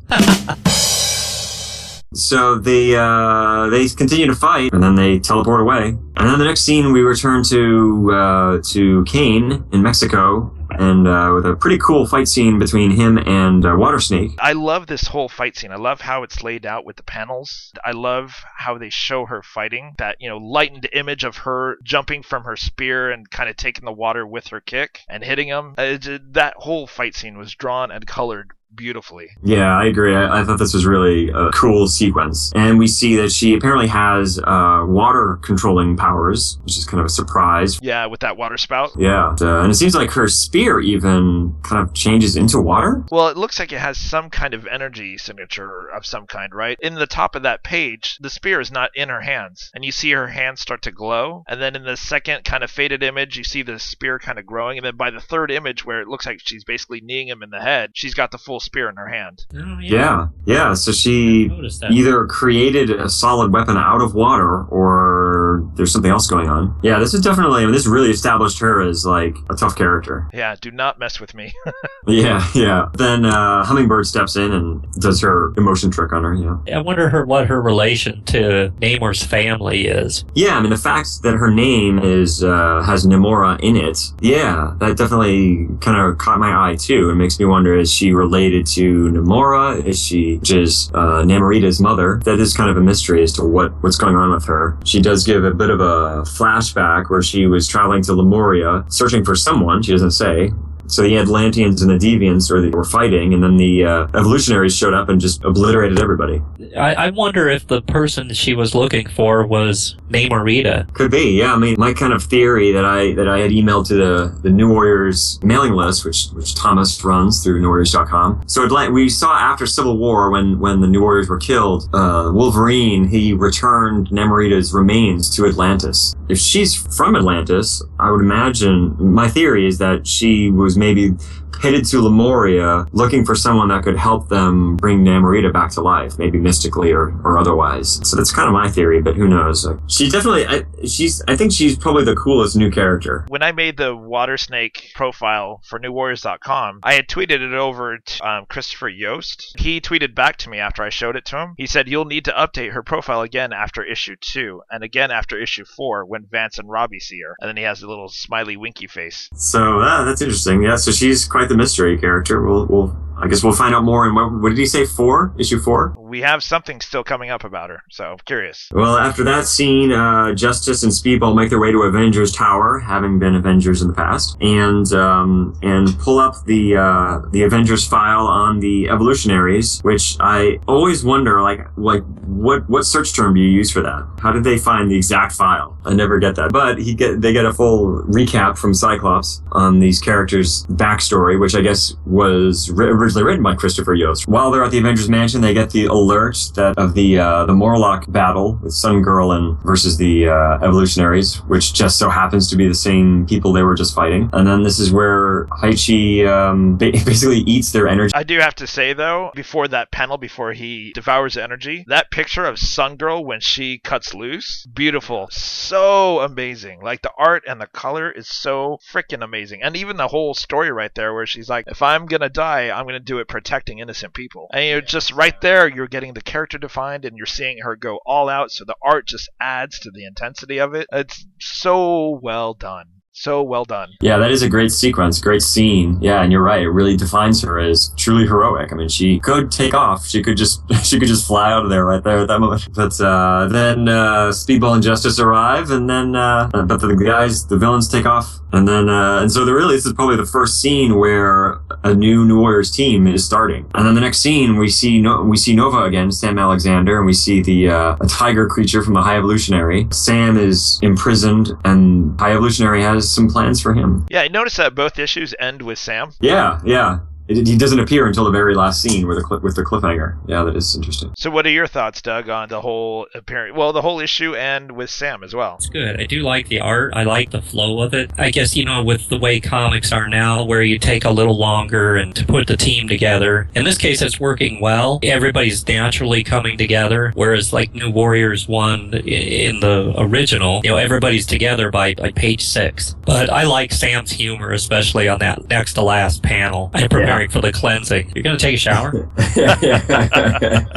So 2.14 2.58
they 2.58 2.94
uh, 2.94 3.70
they 3.70 3.88
continue 3.88 4.26
to 4.26 4.34
fight, 4.34 4.72
and 4.74 4.82
then 4.82 4.96
they 4.96 5.18
teleport 5.18 5.60
away. 5.62 5.96
And 6.16 6.28
then 6.28 6.38
the 6.38 6.44
next 6.44 6.60
scene, 6.60 6.92
we 6.92 7.00
return 7.00 7.42
to 7.44 8.10
uh, 8.12 8.58
to 8.70 9.04
Kaine 9.04 9.64
in 9.72 9.82
Mexico, 9.82 10.52
and 10.78 11.06
uh, 11.06 11.32
with 11.34 11.46
a 11.46 11.54
pretty 11.54 11.78
cool 11.78 12.06
fight 12.06 12.28
scene 12.28 12.58
between 12.58 12.90
him 12.90 13.18
and 13.18 13.64
uh, 13.64 13.74
Water 13.76 14.00
Snake. 14.00 14.32
I 14.38 14.52
love 14.52 14.86
this 14.86 15.06
whole 15.06 15.28
fight 15.28 15.56
scene. 15.56 15.72
I 15.72 15.76
love 15.76 16.00
how 16.00 16.22
it's 16.22 16.42
laid 16.42 16.66
out 16.66 16.84
with 16.84 16.96
the 16.96 17.02
panels. 17.02 17.72
I 17.84 17.92
love 17.92 18.34
how 18.56 18.78
they 18.78 18.90
show 18.90 19.26
her 19.26 19.42
fighting. 19.42 19.94
That, 19.98 20.16
you 20.20 20.28
know, 20.28 20.38
lightened 20.38 20.88
image 20.92 21.24
of 21.24 21.38
her 21.38 21.78
jumping 21.82 22.22
from 22.22 22.44
her 22.44 22.56
spear 22.56 23.10
and 23.10 23.30
kind 23.30 23.48
of 23.48 23.56
taking 23.56 23.84
the 23.84 23.92
water 23.92 24.26
with 24.26 24.48
her 24.48 24.60
kick 24.60 25.00
and 25.08 25.24
hitting 25.24 25.48
him. 25.48 25.74
Uh, 25.76 25.98
that 26.30 26.54
whole 26.56 26.86
fight 26.86 27.14
scene 27.14 27.38
was 27.38 27.54
drawn 27.54 27.90
and 27.90 28.06
colored 28.06 28.52
beautifully. 28.74 29.28
Yeah, 29.42 29.76
I 29.76 29.86
agree. 29.86 30.14
I, 30.14 30.40
I 30.40 30.44
thought 30.44 30.58
this 30.58 30.74
was 30.74 30.86
really 30.86 31.28
a 31.30 31.50
cool 31.50 31.86
sequence. 31.86 32.52
And 32.54 32.78
we 32.78 32.86
see 32.86 33.16
that 33.16 33.32
she 33.32 33.54
apparently 33.54 33.88
has 33.88 34.38
uh, 34.38 34.84
water 34.86 35.38
controlling 35.42 35.96
powers, 35.96 36.58
which 36.62 36.78
is 36.78 36.84
kind 36.84 37.00
of 37.00 37.06
a 37.06 37.10
surprise. 37.10 37.78
Yeah, 37.82 38.06
with 38.06 38.20
that 38.20 38.36
water 38.36 38.56
spout. 38.56 38.90
Yeah. 38.96 39.36
Uh, 39.40 39.62
and 39.62 39.70
it 39.70 39.74
seems 39.74 39.94
like 39.94 40.10
her 40.12 40.28
spear 40.28 40.80
even 40.80 41.54
kind 41.62 41.86
of 41.86 41.94
changes 41.94 42.36
into 42.36 42.60
water. 42.60 43.04
Well, 43.10 43.28
it 43.28 43.36
looks 43.36 43.58
like 43.58 43.72
it 43.72 43.78
has 43.78 43.98
some 43.98 44.30
kind 44.30 44.54
of 44.54 44.66
energy 44.66 45.18
signature 45.18 45.88
of 45.88 46.06
some 46.06 46.26
kind, 46.26 46.54
right? 46.54 46.78
In 46.80 46.94
the 46.94 47.06
top 47.06 47.34
of 47.34 47.42
that 47.42 47.62
page, 47.62 48.18
the 48.20 48.30
spear 48.30 48.60
is 48.60 48.70
not 48.70 48.90
in 48.94 49.08
her 49.08 49.20
hands. 49.20 49.70
And 49.74 49.84
you 49.84 49.92
see 49.92 50.10
her 50.12 50.28
hands 50.28 50.60
start 50.60 50.82
to 50.82 50.92
glow. 50.92 51.44
And 51.48 51.60
then 51.60 51.76
in 51.76 51.84
the 51.84 51.96
second 51.96 52.44
kind 52.44 52.64
of 52.64 52.70
faded 52.70 53.02
image, 53.02 53.36
you 53.36 53.44
see 53.44 53.62
the 53.62 53.78
spear 53.78 54.18
kind 54.18 54.38
of 54.38 54.46
growing. 54.46 54.78
And 54.78 54.86
then 54.86 54.96
by 54.96 55.10
the 55.10 55.20
third 55.20 55.50
image, 55.50 55.84
where 55.84 56.00
it 56.00 56.08
looks 56.08 56.26
like 56.26 56.40
she's 56.42 56.64
basically 56.64 57.00
kneeing 57.00 57.28
him 57.28 57.42
in 57.42 57.50
the 57.50 57.60
head, 57.60 57.90
she's 57.94 58.14
got 58.14 58.30
the 58.30 58.38
full 58.38 58.60
spear 58.62 58.88
in 58.88 58.96
her 58.96 59.08
hand. 59.08 59.46
Oh, 59.56 59.78
Yeah. 59.80 60.28
Yeah. 60.46 60.74
So 60.74 60.92
she 60.92 61.44
I 61.50 61.54
noticed 61.54 61.80
that. 61.80 61.90
either 61.92 62.26
created 62.26 62.90
a 62.90 63.08
solid 63.08 63.52
weapon 63.52 63.76
out 63.76 64.00
of 64.00 64.14
water 64.14 64.62
or 64.64 65.68
there's 65.74 65.92
something 65.92 66.10
else 66.10 66.26
going 66.26 66.48
on. 66.48 66.78
Yeah, 66.82 66.98
this 66.98 67.14
is 67.14 67.20
definitely, 67.20 67.62
I 67.62 67.64
mean, 67.66 67.72
this 67.72 67.86
really 67.86 68.10
established 68.10 68.58
her 68.60 68.80
as 68.80 69.04
like 69.06 69.36
a 69.50 69.54
tough 69.54 69.76
character. 69.76 70.28
Yeah, 70.32 70.54
do 70.60 70.70
not 70.70 70.98
mess 70.98 71.20
with 71.20 71.34
me. 71.34 71.52
Yeah, 72.08 72.44
yeah. 72.52 72.88
Then 72.94 73.24
uh, 73.24 73.64
Hummingbird 73.64 74.06
steps 74.06 74.34
in 74.34 74.50
and 74.52 74.82
does 74.94 75.20
her 75.20 75.52
emotion 75.56 75.88
trick 75.92 76.12
on 76.12 76.24
her. 76.24 76.34
Yeah. 76.34 76.78
I 76.78 76.80
wonder 76.82 77.08
her 77.08 77.24
what 77.24 77.46
her 77.46 77.62
relation 77.62 78.24
to 78.24 78.72
Namor's 78.80 79.22
family 79.22 79.86
is. 79.86 80.24
Yeah, 80.34 80.56
I 80.56 80.60
mean 80.60 80.70
the 80.70 80.76
fact 80.76 81.22
that 81.22 81.34
her 81.34 81.48
name 81.48 82.00
is 82.00 82.42
uh, 82.42 82.82
has 82.84 83.06
Namora 83.06 83.60
in 83.60 83.76
it. 83.76 84.00
Yeah, 84.20 84.74
that 84.80 84.96
definitely 84.96 85.68
kind 85.80 85.96
of 85.96 86.18
caught 86.18 86.40
my 86.40 86.70
eye 86.70 86.74
too. 86.76 87.10
It 87.10 87.14
makes 87.14 87.38
me 87.38 87.44
wonder: 87.46 87.78
is 87.78 87.90
she 87.92 88.12
related 88.12 88.51
to 88.60 89.10
Namora? 89.10 89.84
Is 89.84 89.98
she 89.98 90.38
just 90.42 90.92
uh, 90.94 91.22
Namorita's 91.24 91.80
mother? 91.80 92.20
That 92.24 92.40
is 92.40 92.54
kind 92.56 92.68
of 92.70 92.76
a 92.76 92.80
mystery 92.80 93.22
as 93.22 93.32
to 93.34 93.44
what 93.44 93.72
what's 93.82 93.96
going 93.96 94.16
on 94.16 94.32
with 94.32 94.44
her. 94.44 94.76
She 94.84 95.00
does 95.00 95.24
give 95.24 95.44
a 95.44 95.52
bit 95.52 95.70
of 95.70 95.80
a 95.80 96.22
flashback 96.22 97.08
where 97.08 97.22
she 97.22 97.46
was 97.46 97.66
traveling 97.66 98.02
to 98.02 98.14
Lemuria, 98.14 98.84
searching 98.88 99.24
for 99.24 99.34
someone. 99.34 99.82
She 99.82 99.92
doesn't 99.92 100.10
say. 100.10 100.50
So 100.92 101.02
the 101.02 101.16
Atlanteans 101.16 101.80
and 101.80 101.90
the 101.90 101.96
Deviants 101.96 102.50
were, 102.50 102.68
were 102.70 102.84
fighting, 102.84 103.32
and 103.32 103.42
then 103.42 103.56
the 103.56 103.84
uh, 103.84 104.06
evolutionaries 104.08 104.76
showed 104.76 104.92
up 104.92 105.08
and 105.08 105.18
just 105.18 105.42
obliterated 105.42 105.98
everybody. 105.98 106.42
I, 106.76 106.94
I 106.94 107.10
wonder 107.10 107.48
if 107.48 107.66
the 107.66 107.80
person 107.80 108.34
she 108.34 108.52
was 108.52 108.74
looking 108.74 109.08
for 109.08 109.46
was 109.46 109.96
Namorita. 110.10 110.92
Could 110.92 111.10
be, 111.10 111.38
yeah. 111.38 111.54
I 111.54 111.58
mean, 111.58 111.76
my 111.78 111.94
kind 111.94 112.12
of 112.12 112.22
theory 112.22 112.72
that 112.72 112.84
I 112.84 113.14
that 113.14 113.26
I 113.26 113.38
had 113.38 113.52
emailed 113.52 113.88
to 113.88 113.94
the 113.94 114.38
the 114.42 114.50
New 114.50 114.68
Warriors 114.68 115.40
mailing 115.42 115.72
list, 115.72 116.04
which 116.04 116.26
which 116.34 116.54
Thomas 116.54 117.02
runs 117.02 117.42
through 117.42 117.62
NewWarriors.com. 117.62 118.42
So 118.46 118.68
Atlant- 118.68 118.92
we 118.92 119.08
saw 119.08 119.34
after 119.34 119.66
Civil 119.66 119.96
War 119.96 120.30
when 120.30 120.58
when 120.60 120.80
the 120.80 120.88
New 120.88 121.00
Warriors 121.00 121.30
were 121.30 121.38
killed, 121.38 121.88
uh, 121.94 122.30
Wolverine 122.34 123.08
he 123.08 123.32
returned 123.32 124.08
Namorita's 124.08 124.74
remains 124.74 125.34
to 125.36 125.46
Atlantis. 125.46 126.14
If 126.28 126.38
she's 126.38 126.74
from 126.96 127.16
Atlantis, 127.16 127.82
I 127.98 128.10
would 128.10 128.20
imagine 128.20 128.94
my 128.98 129.28
theory 129.28 129.66
is 129.66 129.78
that 129.78 130.06
she 130.06 130.50
was 130.50 130.76
maybe 130.82 131.14
headed 131.62 131.84
to 131.84 132.00
Lemuria 132.00 132.86
looking 132.90 133.24
for 133.24 133.36
someone 133.36 133.68
that 133.68 133.84
could 133.84 133.96
help 133.96 134.28
them 134.28 134.76
bring 134.76 135.04
Namorita 135.04 135.52
back 135.52 135.70
to 135.70 135.80
life, 135.80 136.18
maybe 136.18 136.38
mystically 136.38 136.90
or, 136.90 137.14
or 137.22 137.38
otherwise. 137.38 138.00
So 138.08 138.16
that's 138.16 138.32
kind 138.32 138.48
of 138.48 138.52
my 138.52 138.68
theory, 138.68 139.00
but 139.00 139.14
who 139.14 139.28
knows? 139.28 139.64
She 139.86 140.10
definitely, 140.10 140.44
I, 140.46 140.64
she's, 140.84 141.22
I 141.28 141.36
think 141.36 141.52
she's 141.52 141.76
probably 141.76 142.04
the 142.04 142.16
coolest 142.16 142.56
new 142.56 142.70
character. 142.70 143.24
when 143.28 143.42
I 143.42 143.52
made 143.52 143.76
the 143.76 143.94
water 143.94 144.36
snake 144.36 144.90
profile 144.96 145.60
for 145.64 145.78
NewWarriors.com, 145.78 146.80
I 146.82 146.94
had 146.94 147.06
tweeted 147.06 147.40
it 147.40 147.54
over 147.54 147.98
to 147.98 148.28
um, 148.28 148.46
Christopher 148.48 148.88
Yost. 148.88 149.54
He 149.56 149.80
tweeted 149.80 150.16
back 150.16 150.38
to 150.38 150.50
me 150.50 150.58
after 150.58 150.82
I 150.82 150.88
showed 150.88 151.14
it 151.14 151.24
to 151.26 151.38
him. 151.38 151.54
He 151.56 151.66
said, 151.66 151.88
You'll 151.88 152.06
need 152.06 152.24
to 152.24 152.32
update 152.32 152.72
her 152.72 152.82
profile 152.82 153.22
again 153.22 153.52
after 153.52 153.84
issue 153.84 154.16
2, 154.20 154.62
and 154.70 154.82
again 154.82 155.12
after 155.12 155.40
issue 155.40 155.64
4 155.64 156.06
when 156.06 156.26
Vance 156.28 156.58
and 156.58 156.68
Robbie 156.68 156.98
see 156.98 157.20
her. 157.20 157.36
And 157.40 157.48
then 157.48 157.56
he 157.56 157.62
has 157.62 157.82
a 157.82 157.88
little 157.88 158.08
smiley 158.08 158.56
winky 158.56 158.88
face. 158.88 159.28
So 159.34 159.78
uh, 159.78 160.04
that's 160.04 160.22
interesting. 160.22 160.61
Yeah, 160.62 160.76
so 160.76 160.90
she's 160.90 161.24
quite 161.26 161.48
the 161.48 161.56
mystery 161.56 161.98
character. 161.98 162.42
We'll, 162.42 162.66
we'll, 162.66 162.96
I 163.18 163.28
guess 163.28 163.44
we'll 163.44 163.52
find 163.52 163.74
out 163.74 163.84
more. 163.84 164.06
And 164.06 164.14
what, 164.14 164.32
what 164.40 164.48
did 164.50 164.58
he 164.58 164.66
say? 164.66 164.84
Four? 164.84 165.34
Issue 165.38 165.58
four? 165.58 165.94
We 165.98 166.20
have 166.20 166.42
something 166.42 166.80
still 166.82 167.02
coming 167.02 167.30
up 167.30 167.42
about 167.42 167.70
her, 167.70 167.82
so 167.90 168.16
curious. 168.26 168.68
Well, 168.72 168.98
after 168.98 169.24
that 169.24 169.46
scene, 169.46 169.92
uh, 169.92 170.34
Justice 170.34 170.82
and 170.82 170.92
Speedball 170.92 171.34
make 171.34 171.48
their 171.48 171.58
way 171.58 171.72
to 171.72 171.82
Avengers 171.82 172.32
Tower, 172.32 172.80
having 172.80 173.18
been 173.18 173.34
Avengers 173.34 173.80
in 173.80 173.88
the 173.88 173.94
past, 173.94 174.36
and 174.42 174.92
um, 174.92 175.58
and 175.62 175.98
pull 175.98 176.18
up 176.18 176.44
the 176.44 176.76
uh, 176.76 177.20
the 177.30 177.44
Avengers 177.44 177.86
file 177.86 178.26
on 178.26 178.60
the 178.60 178.90
Evolutionaries, 178.90 179.80
which 179.84 180.18
I 180.20 180.58
always 180.68 181.02
wonder, 181.02 181.40
like, 181.40 181.60
like 181.78 182.02
what 182.26 182.68
what 182.68 182.84
search 182.84 183.14
term 183.16 183.32
do 183.34 183.40
you 183.40 183.48
use 183.48 183.70
for 183.70 183.80
that? 183.80 184.06
How 184.20 184.32
did 184.32 184.44
they 184.44 184.58
find 184.58 184.90
the 184.90 184.96
exact 184.96 185.32
file? 185.32 185.78
I 185.86 185.94
never 185.94 186.18
get 186.18 186.34
that. 186.36 186.52
But 186.52 186.76
he 186.76 186.92
get 186.92 187.22
they 187.22 187.32
get 187.32 187.46
a 187.46 187.54
full 187.54 188.02
recap 188.02 188.58
from 188.58 188.74
Cyclops 188.74 189.40
on 189.52 189.80
these 189.80 189.98
characters' 189.98 190.51
backstory, 190.66 191.38
which 191.40 191.54
I 191.54 191.60
guess 191.60 191.94
was 192.06 192.70
ri- 192.70 192.86
originally 192.86 193.24
written 193.24 193.42
by 193.42 193.54
Christopher 193.54 193.94
Yost. 193.94 194.28
While 194.28 194.50
they're 194.50 194.64
at 194.64 194.70
the 194.70 194.78
Avengers 194.78 195.08
Mansion, 195.08 195.40
they 195.40 195.54
get 195.54 195.70
the 195.70 195.86
alert 195.86 196.36
that 196.54 196.76
of 196.78 196.94
the 196.94 197.18
uh, 197.18 197.46
the 197.46 197.54
Morlock 197.54 198.10
battle 198.10 198.58
with 198.62 198.72
Sun 198.72 199.02
Girl 199.02 199.32
and 199.32 199.58
versus 199.62 199.96
the 199.96 200.28
uh, 200.28 200.58
Evolutionaries, 200.62 201.36
which 201.44 201.72
just 201.72 201.98
so 201.98 202.08
happens 202.08 202.48
to 202.50 202.56
be 202.56 202.68
the 202.68 202.74
same 202.74 203.26
people 203.26 203.52
they 203.52 203.62
were 203.62 203.74
just 203.74 203.94
fighting. 203.94 204.30
And 204.32 204.46
then 204.46 204.62
this 204.62 204.78
is 204.78 204.92
where 204.92 205.46
Haechi 205.46 206.26
um, 206.26 206.76
ba- 206.76 206.92
basically 207.04 207.40
eats 207.40 207.72
their 207.72 207.88
energy. 207.88 208.12
I 208.14 208.22
do 208.22 208.38
have 208.38 208.54
to 208.56 208.66
say 208.66 208.92
though, 208.92 209.30
before 209.34 209.68
that 209.68 209.90
panel, 209.90 210.18
before 210.18 210.52
he 210.52 210.92
devours 210.92 211.36
energy, 211.36 211.84
that 211.88 212.10
picture 212.10 212.44
of 212.44 212.58
Sun 212.58 212.96
Girl 212.96 213.24
when 213.24 213.40
she 213.40 213.78
cuts 213.78 214.14
loose, 214.14 214.66
beautiful, 214.66 215.28
so 215.30 216.20
amazing. 216.20 216.80
Like 216.82 217.02
the 217.02 217.12
art 217.18 217.44
and 217.46 217.60
the 217.60 217.66
color 217.66 218.10
is 218.10 218.28
so 218.28 218.78
freaking 218.90 219.22
amazing, 219.22 219.62
and 219.62 219.76
even 219.76 219.96
the 219.96 220.08
whole 220.08 220.34
story 220.42 220.70
right 220.70 220.94
there, 220.94 221.14
where 221.14 221.26
she's 221.26 221.48
like, 221.48 221.66
"If 221.68 221.82
I'm 221.82 222.06
gonna 222.06 222.28
die, 222.28 222.70
I'm 222.70 222.86
gonna 222.86 223.00
do 223.00 223.18
it 223.18 223.28
protecting 223.28 223.78
innocent 223.78 224.14
people," 224.14 224.48
and 224.52 224.66
you're 224.66 224.80
just 224.80 225.12
right 225.12 225.40
there, 225.40 225.68
you're 225.68 225.88
getting 225.88 226.14
the 226.14 226.20
character 226.20 226.58
defined, 226.58 227.04
and 227.04 227.16
you're 227.16 227.26
seeing 227.26 227.58
her 227.58 227.76
go 227.76 228.00
all 228.04 228.28
out. 228.28 228.50
So 228.50 228.64
the 228.64 228.76
art 228.82 229.06
just 229.06 229.28
adds 229.40 229.78
to 229.80 229.90
the 229.90 230.04
intensity 230.04 230.58
of 230.58 230.74
it. 230.74 230.86
It's 230.92 231.24
so 231.40 232.18
well 232.22 232.54
done. 232.54 233.01
So 233.14 233.42
well 233.42 233.64
done. 233.66 233.90
Yeah, 234.00 234.16
that 234.16 234.30
is 234.30 234.40
a 234.42 234.48
great 234.48 234.72
sequence, 234.72 235.20
great 235.20 235.42
scene. 235.42 235.98
Yeah, 236.00 236.22
and 236.22 236.32
you're 236.32 236.42
right. 236.42 236.62
It 236.62 236.70
really 236.70 236.96
defines 236.96 237.42
her 237.42 237.58
as 237.58 237.92
truly 237.98 238.26
heroic. 238.26 238.72
I 238.72 238.74
mean, 238.74 238.88
she 238.88 239.20
could 239.20 239.52
take 239.52 239.74
off. 239.74 240.06
She 240.06 240.22
could 240.22 240.38
just, 240.38 240.62
she 240.82 240.98
could 240.98 241.08
just 241.08 241.26
fly 241.26 241.52
out 241.52 241.62
of 241.62 241.70
there 241.70 241.84
right 241.84 242.02
there 242.02 242.20
at 242.20 242.28
that 242.28 242.40
moment. 242.40 242.68
But 242.74 242.98
uh, 243.00 243.48
then 243.48 243.86
uh, 243.86 244.30
Speedball 244.30 244.74
and 244.74 244.82
Justice 244.82 245.20
arrive, 245.20 245.70
and 245.70 245.88
then 245.90 246.16
uh, 246.16 246.48
but 246.52 246.80
the 246.80 246.94
guys, 246.96 247.46
the 247.46 247.58
villains 247.58 247.86
take 247.86 248.06
off, 248.06 248.40
and 248.52 248.66
then 248.66 248.88
uh, 248.88 249.20
and 249.20 249.30
so 249.30 249.44
the 249.44 249.52
really 249.52 249.76
this 249.76 249.84
is 249.86 249.92
probably 249.92 250.16
the 250.16 250.26
first 250.26 250.60
scene 250.60 250.98
where 250.98 251.60
a 251.84 251.94
new 251.94 252.24
New 252.24 252.38
Warriors 252.38 252.70
team 252.70 253.06
is 253.06 253.24
starting. 253.24 253.68
And 253.74 253.86
then 253.86 253.94
the 253.94 254.00
next 254.00 254.18
scene, 254.18 254.56
we 254.56 254.68
see 254.68 255.00
no- 255.00 255.22
we 255.22 255.36
see 255.36 255.54
Nova 255.54 255.84
again, 255.84 256.10
Sam 256.12 256.38
Alexander, 256.38 256.98
and 256.98 257.06
we 257.06 257.12
see 257.12 257.42
the 257.42 257.68
uh, 257.70 257.96
a 258.00 258.06
tiger 258.06 258.46
creature 258.46 258.82
from 258.82 258.94
the 258.94 259.02
High 259.02 259.16
Evolutionary. 259.16 259.88
Sam 259.90 260.36
is 260.36 260.78
imprisoned, 260.82 261.52
and 261.64 262.18
High 262.20 262.32
Evolutionary 262.32 262.82
has 262.82 263.10
some 263.10 263.28
plans 263.28 263.60
for 263.60 263.74
him. 263.74 264.06
Yeah, 264.10 264.22
I 264.22 264.28
noticed 264.28 264.56
that 264.58 264.74
both 264.74 264.98
issues 264.98 265.34
end 265.40 265.62
with 265.62 265.78
Sam. 265.78 266.12
Yeah, 266.20 266.60
yeah. 266.64 267.00
It, 267.38 267.46
he 267.46 267.56
doesn't 267.56 267.80
appear 267.80 268.06
until 268.06 268.24
the 268.24 268.30
very 268.30 268.54
last 268.54 268.82
scene 268.82 269.06
where 269.06 269.16
the 269.16 269.22
cli 269.22 269.38
with 269.38 269.56
the 269.56 269.62
cliffhanger. 269.62 270.16
Yeah, 270.26 270.44
that 270.44 270.56
is 270.56 270.74
interesting. 270.76 271.12
So, 271.16 271.30
what 271.30 271.46
are 271.46 271.50
your 271.50 271.66
thoughts, 271.66 272.02
Doug, 272.02 272.28
on 272.28 272.48
the 272.48 272.60
whole 272.60 273.06
appearance? 273.14 273.56
Well, 273.56 273.72
the 273.72 273.82
whole 273.82 274.00
issue 274.00 274.34
and 274.34 274.72
with 274.72 274.90
Sam 274.90 275.22
as 275.22 275.34
well. 275.34 275.56
It's 275.56 275.68
good. 275.68 276.00
I 276.00 276.06
do 276.06 276.20
like 276.20 276.48
the 276.48 276.60
art. 276.60 276.92
I 276.94 277.04
like 277.04 277.30
the 277.30 277.42
flow 277.42 277.82
of 277.82 277.94
it. 277.94 278.10
I 278.18 278.30
guess, 278.30 278.56
you 278.56 278.64
know, 278.64 278.82
with 278.82 279.08
the 279.08 279.18
way 279.18 279.40
comics 279.40 279.92
are 279.92 280.08
now, 280.08 280.44
where 280.44 280.62
you 280.62 280.78
take 280.78 281.04
a 281.04 281.10
little 281.10 281.36
longer 281.38 281.96
and 281.96 282.14
to 282.16 282.24
put 282.24 282.46
the 282.46 282.56
team 282.56 282.88
together. 282.88 283.48
In 283.54 283.64
this 283.64 283.78
case, 283.78 284.02
it's 284.02 284.20
working 284.20 284.60
well. 284.60 285.00
Everybody's 285.02 285.66
naturally 285.66 286.22
coming 286.24 286.58
together. 286.58 287.12
Whereas, 287.14 287.52
like 287.52 287.74
New 287.74 287.90
Warriors 287.90 288.48
1 288.48 288.94
in 288.94 289.60
the 289.60 289.94
original, 289.98 290.60
you 290.64 290.70
know, 290.70 290.76
everybody's 290.76 291.26
together 291.26 291.70
by, 291.70 291.94
by 291.94 292.12
page 292.12 292.44
six. 292.44 292.94
But 293.04 293.30
I 293.30 293.44
like 293.44 293.72
Sam's 293.72 294.10
humor, 294.12 294.52
especially 294.52 295.08
on 295.08 295.18
that 295.20 295.48
next 295.48 295.74
to 295.74 295.82
last 295.82 296.22
panel. 296.22 296.70
I'm 296.74 296.88
preparing 296.88 297.21
for 297.30 297.40
the 297.40 297.52
cleansing. 297.52 298.12
You're 298.14 298.22
going 298.22 298.36
to 298.36 298.42
take 298.42 298.54
a 298.54 298.58
shower? 298.58 298.92
that 299.16 300.68